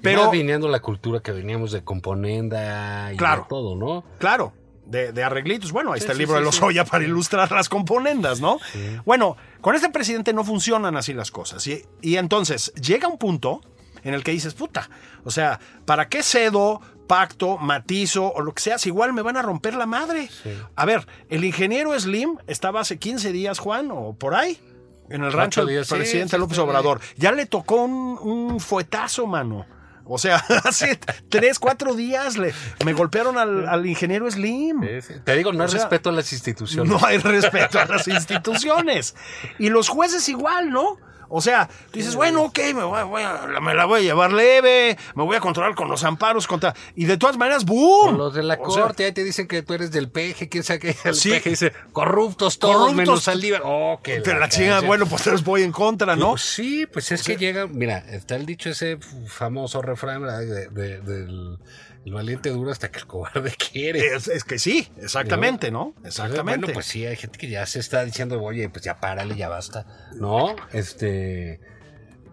Pero 0.00 0.30
viniendo 0.30 0.66
la 0.68 0.80
cultura 0.80 1.20
que 1.20 1.30
veníamos 1.32 1.70
de 1.72 1.84
componenda 1.84 3.12
y 3.12 3.16
Claro. 3.16 3.42
de 3.42 3.48
todo, 3.48 3.76
¿no? 3.76 4.04
claro, 4.18 4.52
de, 4.92 5.10
de 5.12 5.24
arreglitos. 5.24 5.72
Bueno, 5.72 5.92
ahí 5.92 5.98
Sí, 5.98 6.04
está 6.04 6.12
el 6.12 6.18
libro 6.18 6.34
sí, 6.36 6.40
de 6.40 6.44
los 6.44 6.56
sí. 6.56 6.62
Oya 6.64 6.84
para 6.84 7.02
ilustrar 7.02 7.50
las 7.50 7.68
componendas, 7.68 8.40
¿no? 8.40 8.58
Bueno, 9.04 9.36
con 9.60 9.74
este 9.74 9.88
presidente 9.88 10.32
no 10.32 10.44
funcionan 10.44 10.96
así 10.96 11.12
las 11.14 11.30
cosas. 11.32 11.66
Y, 11.66 11.84
y 12.00 12.16
entonces 12.16 12.72
llega 12.74 13.08
un 13.08 13.18
punto 13.18 13.60
en 14.04 14.14
el 14.14 14.22
que 14.22 14.30
dices, 14.32 14.54
puta, 14.54 14.88
o 15.24 15.30
sea, 15.30 15.58
¿para 15.84 16.08
qué 16.08 16.22
cedo, 16.22 16.80
pacto, 17.06 17.56
matizo 17.56 18.32
o 18.32 18.40
lo 18.42 18.52
que 18.52 18.62
sea? 18.62 18.78
Si 18.78 18.88
igual 18.90 19.12
me 19.12 19.22
van 19.22 19.36
a 19.36 19.42
romper 19.42 19.74
la 19.74 19.86
madre. 19.86 20.28
A 20.76 20.84
ver, 20.84 21.06
el 21.28 21.44
ingeniero 21.44 21.98
Slim 21.98 22.36
estaba 22.46 22.80
hace 22.80 22.98
15 22.98 23.32
días, 23.32 23.58
Juan, 23.58 23.90
o 23.92 24.12
por 24.14 24.34
ahí. 24.34 24.60
En 25.08 25.22
el 25.24 25.32
rancho 25.32 25.66
del 25.66 25.84
sí, 25.84 25.94
presidente 25.94 26.36
sí, 26.36 26.40
López. 26.40 26.58
Obrador. 26.58 27.00
Ya 27.16 27.32
le 27.32 27.46
tocó 27.46 27.82
un, 27.84 28.18
un 28.18 28.60
fuetazo, 28.60 29.26
mano. 29.26 29.66
O 30.04 30.18
sea, 30.18 30.36
hace 30.64 30.98
tres, 31.28 31.58
cuatro 31.58 31.94
días 31.94 32.36
le, 32.36 32.52
me 32.84 32.92
golpearon 32.92 33.38
al, 33.38 33.68
al 33.68 33.86
ingeniero 33.86 34.30
Slim. 34.30 34.80
Te 35.24 35.36
digo, 35.36 35.52
no 35.52 35.60
O 35.60 35.62
hay 35.62 35.68
sea, 35.70 35.80
respeto 35.80 36.10
a 36.10 36.12
las 36.12 36.32
instituciones. 36.32 36.90
No 36.90 37.04
hay 37.06 37.18
respeto 37.18 37.78
a 37.80 37.86
las 37.86 38.08
instituciones. 38.08 39.14
Y 39.58 39.70
los 39.70 39.88
jueces 39.88 40.28
igual, 40.28 40.70
¿no? 40.70 40.98
O 41.34 41.40
sea, 41.40 41.66
tú 41.90 41.98
dices, 41.98 42.14
bueno, 42.14 42.42
ok, 42.42 42.58
me, 42.74 42.84
voy, 42.84 43.02
voy 43.04 43.22
a- 43.22 43.46
me 43.62 43.74
la 43.74 43.86
voy 43.86 44.00
a 44.00 44.02
llevar 44.02 44.32
leve, 44.32 44.98
me 45.14 45.22
voy 45.24 45.36
a 45.36 45.40
controlar 45.40 45.74
con 45.74 45.88
los 45.88 46.04
amparos 46.04 46.46
contra... 46.46 46.74
Y 46.94 47.06
de 47.06 47.16
todas 47.16 47.38
maneras, 47.38 47.64
¡boom! 47.64 48.06
Con 48.08 48.18
los 48.18 48.34
de 48.34 48.42
la 48.42 48.58
O 48.60 48.70
sea, 48.70 48.82
corte, 48.82 49.04
ahí 49.06 49.12
te 49.12 49.24
dicen 49.24 49.48
que 49.48 49.62
tú 49.62 49.72
eres 49.74 49.90
del 49.90 50.10
peje, 50.10 50.48
quién 50.50 50.62
sabe 50.62 50.78
qué. 50.80 50.96
El 51.04 51.14
Sí. 51.14 51.30
peje 51.30 51.50
dice, 51.50 51.72
corruptos 51.92 52.58
todos, 52.58 52.74
Corruptos. 52.76 52.96
menos 52.96 53.22
Saldívar. 53.22 53.62
Oh, 53.64 54.00
que 54.02 54.20
pero 54.20 54.38
la 54.38 54.48
chinga, 54.48 54.80
bueno, 54.80 55.06
pues 55.06 55.26
les 55.26 55.42
voy 55.42 55.62
en 55.62 55.72
contra, 55.72 56.16
¿no? 56.16 56.30
Pues 56.32 56.42
sí, 56.42 56.86
pues 56.86 57.10
es 57.12 57.22
que 57.22 57.36
llega, 57.36 57.66
mira, 57.66 57.98
está 57.98 58.36
el 58.36 58.44
dicho 58.46 58.68
ese 58.70 58.98
famoso 59.26 59.80
refrán 59.80 60.22
de- 60.22 60.68
de- 60.68 61.00
del 61.00 61.58
el 62.04 62.12
valiente 62.12 62.50
duro 62.50 62.70
hasta 62.70 62.90
que 62.90 62.98
el 63.00 63.06
cobarde 63.06 63.52
quiere. 63.72 64.14
Es, 64.14 64.28
es 64.28 64.44
que 64.44 64.58
sí, 64.58 64.88
exactamente, 65.00 65.70
¿no? 65.70 65.94
Exactamente. 66.04 66.60
Bueno, 66.66 66.74
pues 66.74 66.86
sí, 66.86 67.06
hay 67.06 67.16
gente 67.16 67.38
que 67.38 67.48
ya 67.48 67.64
se 67.66 67.78
está 67.80 68.04
diciendo, 68.04 68.42
oye, 68.42 68.68
pues 68.68 68.84
ya 68.84 68.98
párale, 69.00 69.36
ya 69.36 69.48
basta. 69.48 69.86
¿No? 70.14 70.54
Este. 70.72 71.60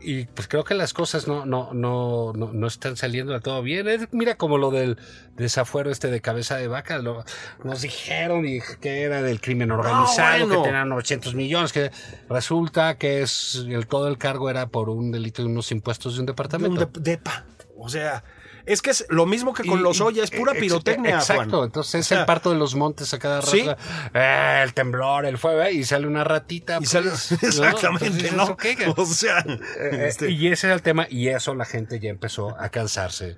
Y 0.01 0.27
pues 0.27 0.47
creo 0.47 0.63
que 0.63 0.75
las 0.75 0.93
cosas 0.93 1.27
no, 1.27 1.45
no, 1.45 1.73
no, 1.73 2.31
no, 2.33 2.53
no 2.53 2.67
están 2.67 2.95
saliendo 2.95 3.33
de 3.33 3.41
todo 3.41 3.61
bien. 3.61 3.85
Es- 3.89 4.07
mira 4.13 4.35
como 4.35 4.57
lo 4.57 4.71
del 4.71 4.97
desafuero 5.35 5.91
este 5.91 6.09
de 6.09 6.21
cabeza 6.21 6.55
de 6.55 6.69
vaca. 6.69 6.99
lo- 6.99 7.25
nos 7.65 7.81
dijeron 7.81 8.45
y 8.47 8.61
que 8.79 9.01
era 9.03 9.21
del 9.21 9.41
crimen 9.41 9.71
organizado, 9.71 10.45
bueno. 10.47 10.61
que 10.63 10.69
tenían 10.69 10.87
900 10.87 11.35
millones, 11.35 11.73
que 11.73 11.91
resulta 12.29 12.97
que 12.97 13.21
es 13.23 13.55
el, 13.67 13.87
todo 13.87 14.07
el 14.07 14.17
cargo 14.17 14.49
era 14.49 14.67
por 14.67 14.89
un 14.89 15.11
delito 15.11 15.41
de 15.43 15.49
unos 15.49 15.69
impuestos 15.73 16.13
de 16.15 16.21
un 16.21 16.25
De 16.27 16.31
departamento. 16.31 16.71
un 16.71 16.77
dep- 16.93 16.99
depa. 17.01 17.45
O 17.77 17.89
sea, 17.89 18.23
Es 18.71 18.81
que 18.81 18.91
es 18.91 19.05
lo 19.09 19.25
mismo 19.25 19.53
que 19.53 19.63
con 19.63 19.79
Y- 19.79 19.83
los 19.83 19.99
Oya, 20.01 20.23
es 20.23 20.31
pura 20.31 20.53
pirotecnia, 20.53 21.15
Exacto, 21.15 21.57
Juan. 21.57 21.65
entonces 21.65 21.95
es 22.05 22.11
el 22.11 22.25
parto 22.25 22.51
de 22.51 22.57
los 22.57 22.75
montes 22.75 23.13
a 23.13 23.19
cada 23.19 23.41
rato. 23.41 23.51
Sí. 23.51 23.65
Eh, 24.13 24.61
el 24.63 24.73
temblor, 24.73 25.25
el 25.25 25.37
fuego, 25.37 25.67
y 25.69 25.83
sale 25.83 26.05
una 26.07 26.23
ratita. 26.23 26.77
Y 26.81 26.85
sale- 26.85 27.09
pues, 27.09 27.31
¿no? 27.59 27.65
exactamente, 27.67 28.27
Entonces, 28.27 28.33
¿no? 28.33 28.93
O 28.97 29.05
sea, 29.05 29.39
Eh, 29.79 30.05
este, 30.07 30.29
Y 30.31 30.47
ese 30.47 30.67
es 30.67 30.73
el 30.73 30.81
tema, 30.81 31.07
y 31.09 31.27
eso 31.29 31.55
la 31.55 31.65
gente 31.65 31.99
ya 31.99 32.09
empezó 32.09 32.55
a 32.59 32.69
cansarse 32.69 33.35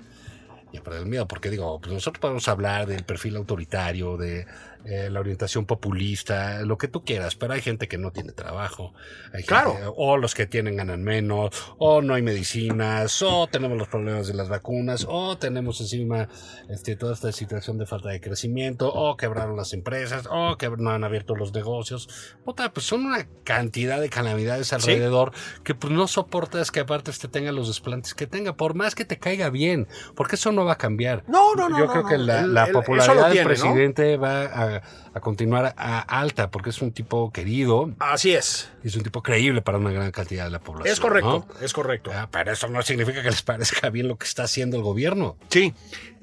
y 0.74 0.78
a 0.78 0.84
perder 0.84 1.02
el 1.02 1.08
miedo, 1.08 1.28
porque 1.28 1.50
digo, 1.50 1.80
pues 1.82 1.94
nosotros 1.94 2.20
podemos 2.22 2.48
hablar 2.48 2.86
del 2.88 3.04
perfil 3.04 3.36
autoritario, 3.36 4.18
de 4.18 4.46
eh, 4.86 5.10
la 5.12 5.20
orientación 5.20 5.66
populista, 5.66 6.62
lo 6.64 6.78
que 6.78 6.88
tú 6.88 7.04
quieras, 7.04 7.36
pero 7.36 7.54
hay 7.54 7.62
gente 7.62 7.88
que 7.88 7.98
no 7.98 8.12
tiene 8.12 8.32
trabajo, 8.32 8.94
hay 9.28 9.44
gente- 9.44 9.48
Claro. 9.48 9.94
o 9.98 10.18
los 10.18 10.34
que 10.36 10.48
tienen 10.48 10.76
ganan 10.78 11.04
menos, 11.04 11.50
o 11.78 12.02
no 12.02 12.14
hay 12.14 12.22
medicinas, 12.22 13.22
o 13.22 13.48
tenemos 13.48 13.78
los 13.78 13.88
problemas 13.88 14.28
de 14.28 14.34
las 14.34 14.50
vacunas, 14.50 15.06
o 15.10 15.38
tenemos 15.38 15.80
encima 15.82 16.28
este, 16.70 16.96
toda 16.96 17.14
esta 17.14 17.32
situación 17.32 17.78
de 17.78 17.86
falta 17.86 18.10
de 18.10 18.22
crecimiento, 18.22 18.92
o 18.94 19.18
quebraron 19.18 19.56
las 19.58 19.74
empresas, 19.74 20.28
o 20.30 20.58
que 20.58 20.70
no 20.70 20.90
han 20.92 21.04
abierto 21.04 21.36
los 21.36 21.54
negocios. 21.54 22.08
Puta, 22.44 22.72
pues 22.74 22.86
son 22.86 23.06
una 23.06 23.28
cantidad 23.44 24.00
de 24.02 24.10
calamidades 24.10 24.74
alrededor 24.74 25.32
que 25.64 25.76
pues 25.76 25.92
no 25.94 26.08
soportas 26.08 26.72
que 26.72 26.80
aparte 26.82 27.12
usted 27.12 27.30
tenga 27.30 27.52
los 27.52 27.68
desplantes 27.68 28.14
que 28.14 28.28
tenga, 28.28 28.54
por 28.54 28.74
más 28.76 28.96
que 28.96 29.06
te 29.06 29.20
caiga 29.20 29.50
bien, 29.50 29.88
porque 30.16 30.36
eso 30.36 30.52
no 30.52 30.66
va 30.66 30.74
a 30.74 30.78
cambiar. 30.78 31.24
No, 31.28 31.56
no, 31.56 31.70
no, 31.70 31.78
Yo 31.80 31.86
no, 31.86 31.92
creo 31.92 32.04
no. 32.04 32.10
que 32.10 32.18
la, 32.18 32.40
El- 32.42 32.54
la 32.54 32.64
el- 32.64 32.70
eso 32.70 32.80
popularidad 32.80 33.30
del 33.32 33.44
presidente 33.46 34.18
va 34.18 34.42
a, 34.46 34.71
a 34.76 35.20
continuar 35.20 35.74
a 35.78 36.00
alta, 36.00 36.50
porque 36.52 36.70
es 36.70 36.82
un 36.82 36.92
tipo 36.92 37.32
querido 37.32 37.92
Así 38.00 38.34
es. 38.34 38.70
y 38.84 38.88
es 38.88 38.96
un 38.96 39.04
tipo 39.04 39.22
creíble 39.22 39.62
para 39.62 39.78
una 39.78 39.92
gran 39.92 40.12
cantidad 40.12 40.46
de 40.46 40.52
la 40.52 40.60
población. 40.60 40.92
Es 40.92 41.00
correcto, 41.00 41.46
¿no? 41.48 41.66
es 41.66 41.74
correcto. 41.74 42.12
Ah, 42.14 42.28
pero 42.32 42.52
eso 42.52 42.68
no 42.68 42.82
significa 42.82 43.22
que 43.22 43.30
les 43.30 43.42
parezca 43.42 43.90
bien 43.90 44.08
lo 44.08 44.18
que 44.18 44.26
está 44.26 44.44
haciendo 44.44 44.78
el 44.78 44.84
gobierno. 44.84 45.38
Sí, 45.50 45.74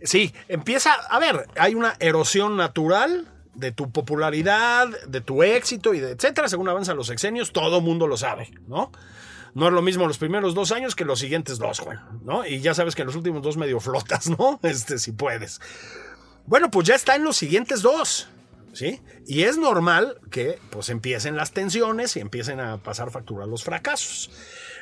sí. 0.02 0.32
Empieza, 0.48 0.92
a 0.92 1.18
ver, 1.18 1.46
hay 1.56 1.74
una 1.74 1.94
erosión 2.00 2.56
natural 2.56 3.28
de 3.54 3.72
tu 3.72 3.90
popularidad, 3.90 4.88
de 5.06 5.20
tu 5.20 5.42
éxito 5.42 5.92
y 5.94 6.00
de 6.00 6.12
etcétera. 6.12 6.48
Según 6.48 6.68
avanzan 6.68 6.96
los 6.96 7.08
sexenios, 7.08 7.52
todo 7.52 7.80
mundo 7.80 8.06
lo 8.06 8.16
sabe, 8.16 8.50
¿no? 8.66 8.92
No 9.54 9.66
es 9.66 9.72
lo 9.72 9.82
mismo 9.82 10.06
los 10.06 10.18
primeros 10.18 10.54
dos 10.54 10.70
años 10.72 10.94
que 10.94 11.04
los 11.04 11.18
siguientes 11.18 11.58
dos, 11.58 11.80
Juan, 11.80 12.00
¿no? 12.22 12.46
Y 12.46 12.60
ya 12.60 12.74
sabes 12.74 12.94
que 12.94 13.04
los 13.04 13.16
últimos 13.16 13.42
dos 13.42 13.56
medio 13.56 13.80
flotas, 13.80 14.28
¿no? 14.28 14.60
Este, 14.62 14.98
si 14.98 15.12
puedes. 15.12 15.60
Bueno, 16.46 16.70
pues 16.70 16.86
ya 16.86 16.94
está 16.94 17.16
en 17.16 17.24
los 17.24 17.36
siguientes 17.36 17.82
dos, 17.82 18.28
¿sí? 18.72 19.00
Y 19.26 19.42
es 19.42 19.58
normal 19.58 20.18
que 20.30 20.58
pues 20.70 20.88
empiecen 20.88 21.36
las 21.36 21.52
tensiones 21.52 22.16
y 22.16 22.20
empiecen 22.20 22.60
a 22.60 22.82
pasar 22.82 23.10
factura 23.10 23.46
los 23.46 23.64
fracasos. 23.64 24.30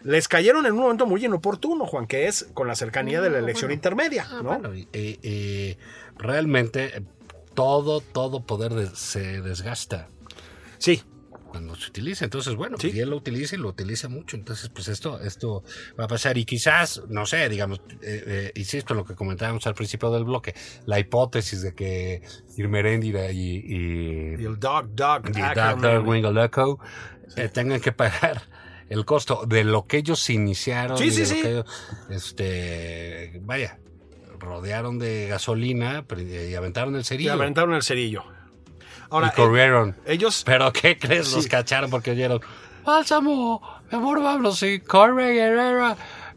Les 0.02 0.28
cayeron 0.28 0.66
en 0.66 0.72
un 0.72 0.80
momento 0.80 1.06
muy 1.06 1.24
inoportuno, 1.24 1.86
Juan, 1.86 2.06
que 2.06 2.26
es 2.28 2.46
con 2.54 2.68
la 2.68 2.76
cercanía 2.76 3.20
de 3.20 3.30
la 3.30 3.38
elección 3.38 3.72
intermedia, 3.72 4.26
Ah, 4.30 4.40
¿no? 4.42 4.48
bueno, 4.50 4.74
y- 4.74 5.76
realmente 6.16 6.96
eh, 6.98 7.02
todo, 7.54 8.00
todo 8.00 8.44
poder 8.44 8.74
de- 8.74 8.94
se 8.94 9.40
desgasta. 9.40 10.08
Sí, 10.78 11.02
cuando 11.48 11.74
se 11.76 11.88
utiliza. 11.88 12.24
Entonces, 12.24 12.54
bueno, 12.54 12.76
Sí. 12.78 12.88
pues, 12.88 12.96
y 12.96 13.00
él 13.00 13.10
lo 13.10 13.16
utiliza 13.16 13.54
y 13.54 13.58
lo 13.58 13.68
utiliza 13.68 14.08
mucho. 14.08 14.36
Entonces, 14.36 14.68
pues 14.68 14.88
esto, 14.88 15.20
esto 15.20 15.62
va 15.98 16.04
a 16.04 16.08
pasar. 16.08 16.36
Y 16.38 16.44
quizás, 16.44 17.02
no 17.08 17.24
sé, 17.26 17.48
digamos, 17.48 17.80
eh, 18.02 18.24
eh, 18.26 18.52
insisto 18.56 18.92
en 18.94 18.98
lo 18.98 19.04
que 19.04 19.14
comentábamos 19.14 19.66
al 19.66 19.74
principio 19.74 20.10
del 20.10 20.24
bloque, 20.24 20.54
la 20.86 20.98
hipótesis 20.98 21.62
de 21.62 21.74
que 21.74 22.22
Irmeréndira 22.56 23.30
y, 23.30 23.38
y, 23.38 24.36
y 24.40 24.44
el 24.44 24.58
Dog 24.58 24.94
Dog 24.94 25.22
y 25.36 25.40
Ackerman. 25.40 25.80
Dr. 25.80 26.00
Wingaleco 26.06 26.78
eh, 27.36 27.48
tengan 27.48 27.80
que 27.80 27.92
pagar 27.92 28.42
el 28.88 29.04
costo 29.04 29.44
de 29.46 29.64
lo 29.64 29.86
que 29.86 29.98
ellos 29.98 30.28
iniciaron. 30.30 30.96
Sí, 30.98 31.06
y 31.06 31.10
sí, 31.10 31.16
de 31.22 31.28
lo 31.28 31.34
sí. 31.34 31.42
que 31.42 31.50
ellos, 31.50 31.66
este, 32.10 33.40
vaya, 33.42 33.78
rodearon 34.38 34.98
de 34.98 35.26
gasolina 35.28 36.04
y 36.18 36.54
aventaron 36.54 36.94
el 36.94 37.00
Y 37.00 37.04
cerillo. 37.04 37.32
aventaron 37.32 37.74
el 37.74 37.82
cerillo. 37.82 38.24
Ahora, 39.10 39.28
y 39.32 39.36
corrieron. 39.36 39.90
eh, 40.04 40.14
ellos 40.14 40.42
¿Pero 40.44 40.72
qué 40.72 40.98
crees? 40.98 41.32
Los 41.32 41.44
Sí. 41.44 41.50
cacharon 41.50 41.90
porque 41.90 42.10
oyeron. 42.12 42.40
Bálsamo, 42.84 43.60
mi 43.90 43.98
amor, 43.98 44.22
vámonos. 44.22 44.58
Sí. 44.58 44.80
Corre, 44.80 45.32
guerrera. 45.34 45.96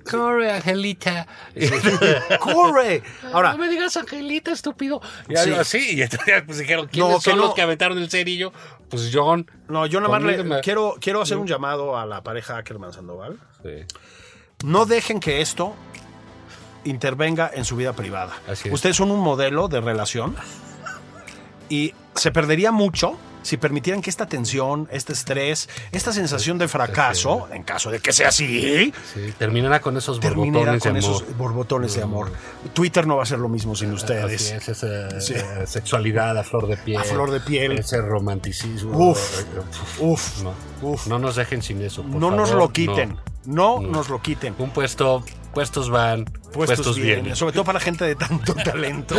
Corre, 0.09 0.51
Angelita. 0.51 1.27
corre. 2.39 3.03
Ahora, 3.33 3.51
no 3.51 3.59
me 3.59 3.69
digas 3.69 3.95
Angelita, 3.97 4.51
estúpido. 4.51 5.01
Y 5.27 5.35
Sí. 5.35 5.49
algo 5.49 5.59
así. 5.61 5.95
Y 5.97 6.01
entonces 6.01 6.43
pues, 6.45 6.57
dijeron, 6.57 6.87
¿quiénes 6.87 7.09
No, 7.11 7.17
que 7.17 7.23
son 7.29 7.37
no. 7.37 7.45
los 7.45 7.53
que 7.53 7.61
aventaron 7.61 7.97
el 7.97 8.09
cerillo? 8.09 8.51
Pues 8.89 9.11
John. 9.13 9.49
no, 9.67 9.85
yo 9.85 9.99
nada 10.01 10.17
más 10.17 10.23
le- 10.23 10.61
quiero, 10.61 10.95
quiero 10.99 11.21
hacer 11.21 11.37
un 11.37 11.45
llamado 11.45 11.97
a 11.97 12.05
la 12.07 12.23
pareja 12.23 12.57
Ackerman 12.57 12.93
Sandoval. 12.93 13.37
Sí. 13.61 13.85
No 14.63 14.85
dejen 14.87 15.19
que 15.19 15.41
esto 15.41 15.75
intervenga 16.85 17.51
en 17.53 17.65
su 17.65 17.75
vida 17.75 17.93
privada. 17.93 18.33
Así 18.47 18.69
es. 18.69 18.73
Ustedes 18.73 18.95
son 18.95 19.11
un 19.11 19.19
modelo 19.19 19.67
de 19.67 19.81
relación 19.81 20.35
y 21.69 21.93
se 22.15 22.31
perdería 22.31 22.71
mucho 22.71 23.17
si 23.41 23.55
permitieran 23.55 24.01
que 24.01 24.09
esta 24.09 24.25
tensión, 24.27 24.89
este 24.91 25.13
estrés, 25.13 25.69
esta 25.93 26.11
sensación 26.11 26.57
de 26.57 26.67
fracaso, 26.67 27.47
en 27.53 27.63
caso 27.63 27.89
de 27.89 27.99
que 28.01 28.11
sea 28.11 28.27
así, 28.29 28.91
Sí, 29.13 29.33
terminará 29.37 29.79
con 29.79 29.95
esos 29.95 30.19
borbotones 30.19 30.73
de 30.73 30.79
con 30.89 30.97
amor. 30.97 30.99
esos 30.99 31.37
borbotones 31.37 31.93
de 31.95 32.03
amor. 32.03 32.31
Twitter 32.73 33.07
no 33.07 33.15
va 33.15 33.23
a 33.23 33.25
ser 33.25 33.39
lo 33.39 33.47
mismo 33.47 33.75
sin 33.75 33.93
ustedes. 33.93 34.51
Es, 34.51 34.67
esa 34.67 35.21
Sí. 35.21 35.35
sexualidad 35.65 36.37
a 36.37 36.43
flor 36.43 36.67
de 36.67 36.75
piel. 36.75 36.99
A 36.99 37.03
flor 37.05 37.31
de 37.31 37.39
piel. 37.39 37.79
Ese 37.79 38.01
romanticismo. 38.01 39.11
Uf. 39.11 39.43
Uf, 39.99 40.43
No, 40.43 40.53
uf. 40.81 41.07
no 41.07 41.17
nos 41.17 41.37
dejen 41.37 41.61
sin 41.61 41.81
eso. 41.81 42.03
por 42.03 42.15
no 42.19 42.31
nos 42.31 42.51
lo 42.51 42.69
quiten. 42.73 43.15
no. 43.45 43.79
No, 43.79 43.81
No. 43.81 43.87
nos 43.89 44.09
lo 44.09 44.21
quiten. 44.21 44.53
Un 44.59 44.71
puesto, 44.71 45.23
puestos 45.53 45.89
van, 45.89 46.25
Puestos, 46.25 46.77
puestos, 46.77 46.95
vienen. 46.95 47.15
vienen. 47.23 47.35
Sobre 47.35 47.53
todo 47.53 47.63
para 47.63 47.79
gente 47.79 48.05
de 48.05 48.15
tanto 48.15 48.53
talento. 48.63 49.15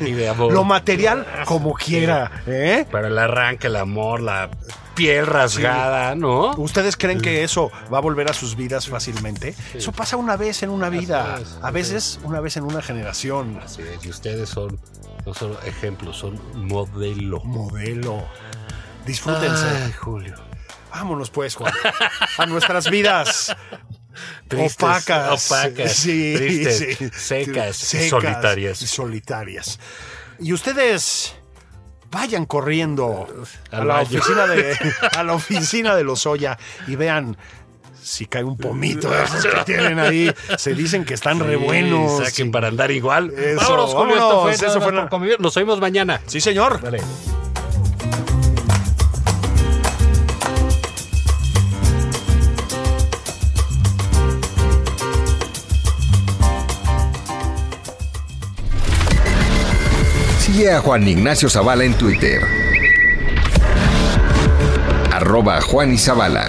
Y 0.00 0.12
de 0.12 0.28
amor. 0.28 0.52
Lo 0.52 0.64
material, 0.64 1.26
como 1.44 1.74
quiera. 1.74 2.42
¿eh? 2.46 2.86
Para 2.90 3.08
el 3.08 3.18
arranque, 3.18 3.68
el 3.68 3.76
amor, 3.76 4.20
la 4.20 4.50
piel 4.94 5.26
rasgada, 5.26 6.16
¿no? 6.16 6.50
¿Ustedes 6.56 6.96
creen 6.96 7.20
que 7.20 7.44
eso 7.44 7.70
va 7.92 7.98
a 7.98 8.00
volver 8.00 8.28
a 8.28 8.34
sus 8.34 8.56
vidas 8.56 8.88
fácilmente? 8.88 9.54
Eso 9.72 9.92
pasa 9.92 10.16
una 10.16 10.36
vez 10.36 10.64
en 10.64 10.70
una 10.70 10.88
vida. 10.90 11.38
A 11.62 11.70
veces 11.70 12.18
una 12.24 12.40
vez 12.40 12.56
en 12.56 12.64
una 12.64 12.82
generación. 12.82 13.60
Así 13.64 13.82
es, 13.82 14.04
y 14.04 14.10
ustedes 14.10 14.48
son 14.48 14.80
no 15.24 15.34
solo 15.34 15.60
ejemplos, 15.62 16.16
son 16.16 16.40
modelo. 16.66 17.40
Modelo. 17.44 18.24
Disfrútense. 19.06 19.66
Ay, 19.66 19.92
Julio. 19.92 20.34
Vámonos 20.90 21.30
pues, 21.30 21.54
Juan. 21.54 21.72
A 22.38 22.46
nuestras 22.46 22.90
vidas. 22.90 23.54
Tristes, 24.48 24.74
opacas. 24.82 25.50
opacas, 25.50 25.92
Sí, 25.92 26.34
tristes, 26.36 26.96
sí. 26.98 27.10
secas, 27.12 27.94
y 27.94 28.08
solitarias. 28.08 28.82
y 28.82 28.86
solitarias. 28.86 29.78
Y 30.40 30.52
ustedes 30.52 31.34
vayan 32.10 32.46
corriendo 32.46 33.26
a 33.70 33.84
la 33.84 34.00
oficina 34.00 34.46
de 34.46 34.76
a 35.16 35.22
la 35.22 35.34
oficina 35.34 35.94
de 35.96 36.04
Lozoya 36.04 36.58
y 36.86 36.96
vean 36.96 37.36
si 38.02 38.24
cae 38.24 38.42
un 38.44 38.56
pomito 38.56 39.10
de 39.10 39.22
esos 39.24 39.44
que 39.44 39.64
tienen 39.66 39.98
ahí. 39.98 40.32
Se 40.56 40.72
dicen 40.74 41.04
que 41.04 41.12
están 41.14 41.40
re 41.40 41.58
Sí, 41.58 41.64
buenos. 41.64 42.24
Saquen 42.24 42.50
para 42.50 42.68
andar 42.68 42.90
igual. 42.90 43.30
Eso, 43.36 43.60
vámonos, 43.60 43.92
Julio, 43.94 44.14
esto 44.14 44.28
vámonos, 44.28 44.58
fue, 44.58 44.68
eso 44.68 44.80
fue. 45.20 45.36
Nos 45.38 45.56
oímos 45.58 45.78
mañana. 45.80 46.20
Sí, 46.26 46.40
señor. 46.40 46.80
Vale. 46.80 47.02
Sigue 60.58 60.72
a 60.72 60.80
Juan 60.80 61.06
Ignacio 61.06 61.48
Zavala 61.48 61.84
en 61.84 61.94
Twitter. 61.94 62.42
Arroba 65.12 65.60
Juan 65.60 65.94
y 65.94 65.98
Zavala. 65.98 66.48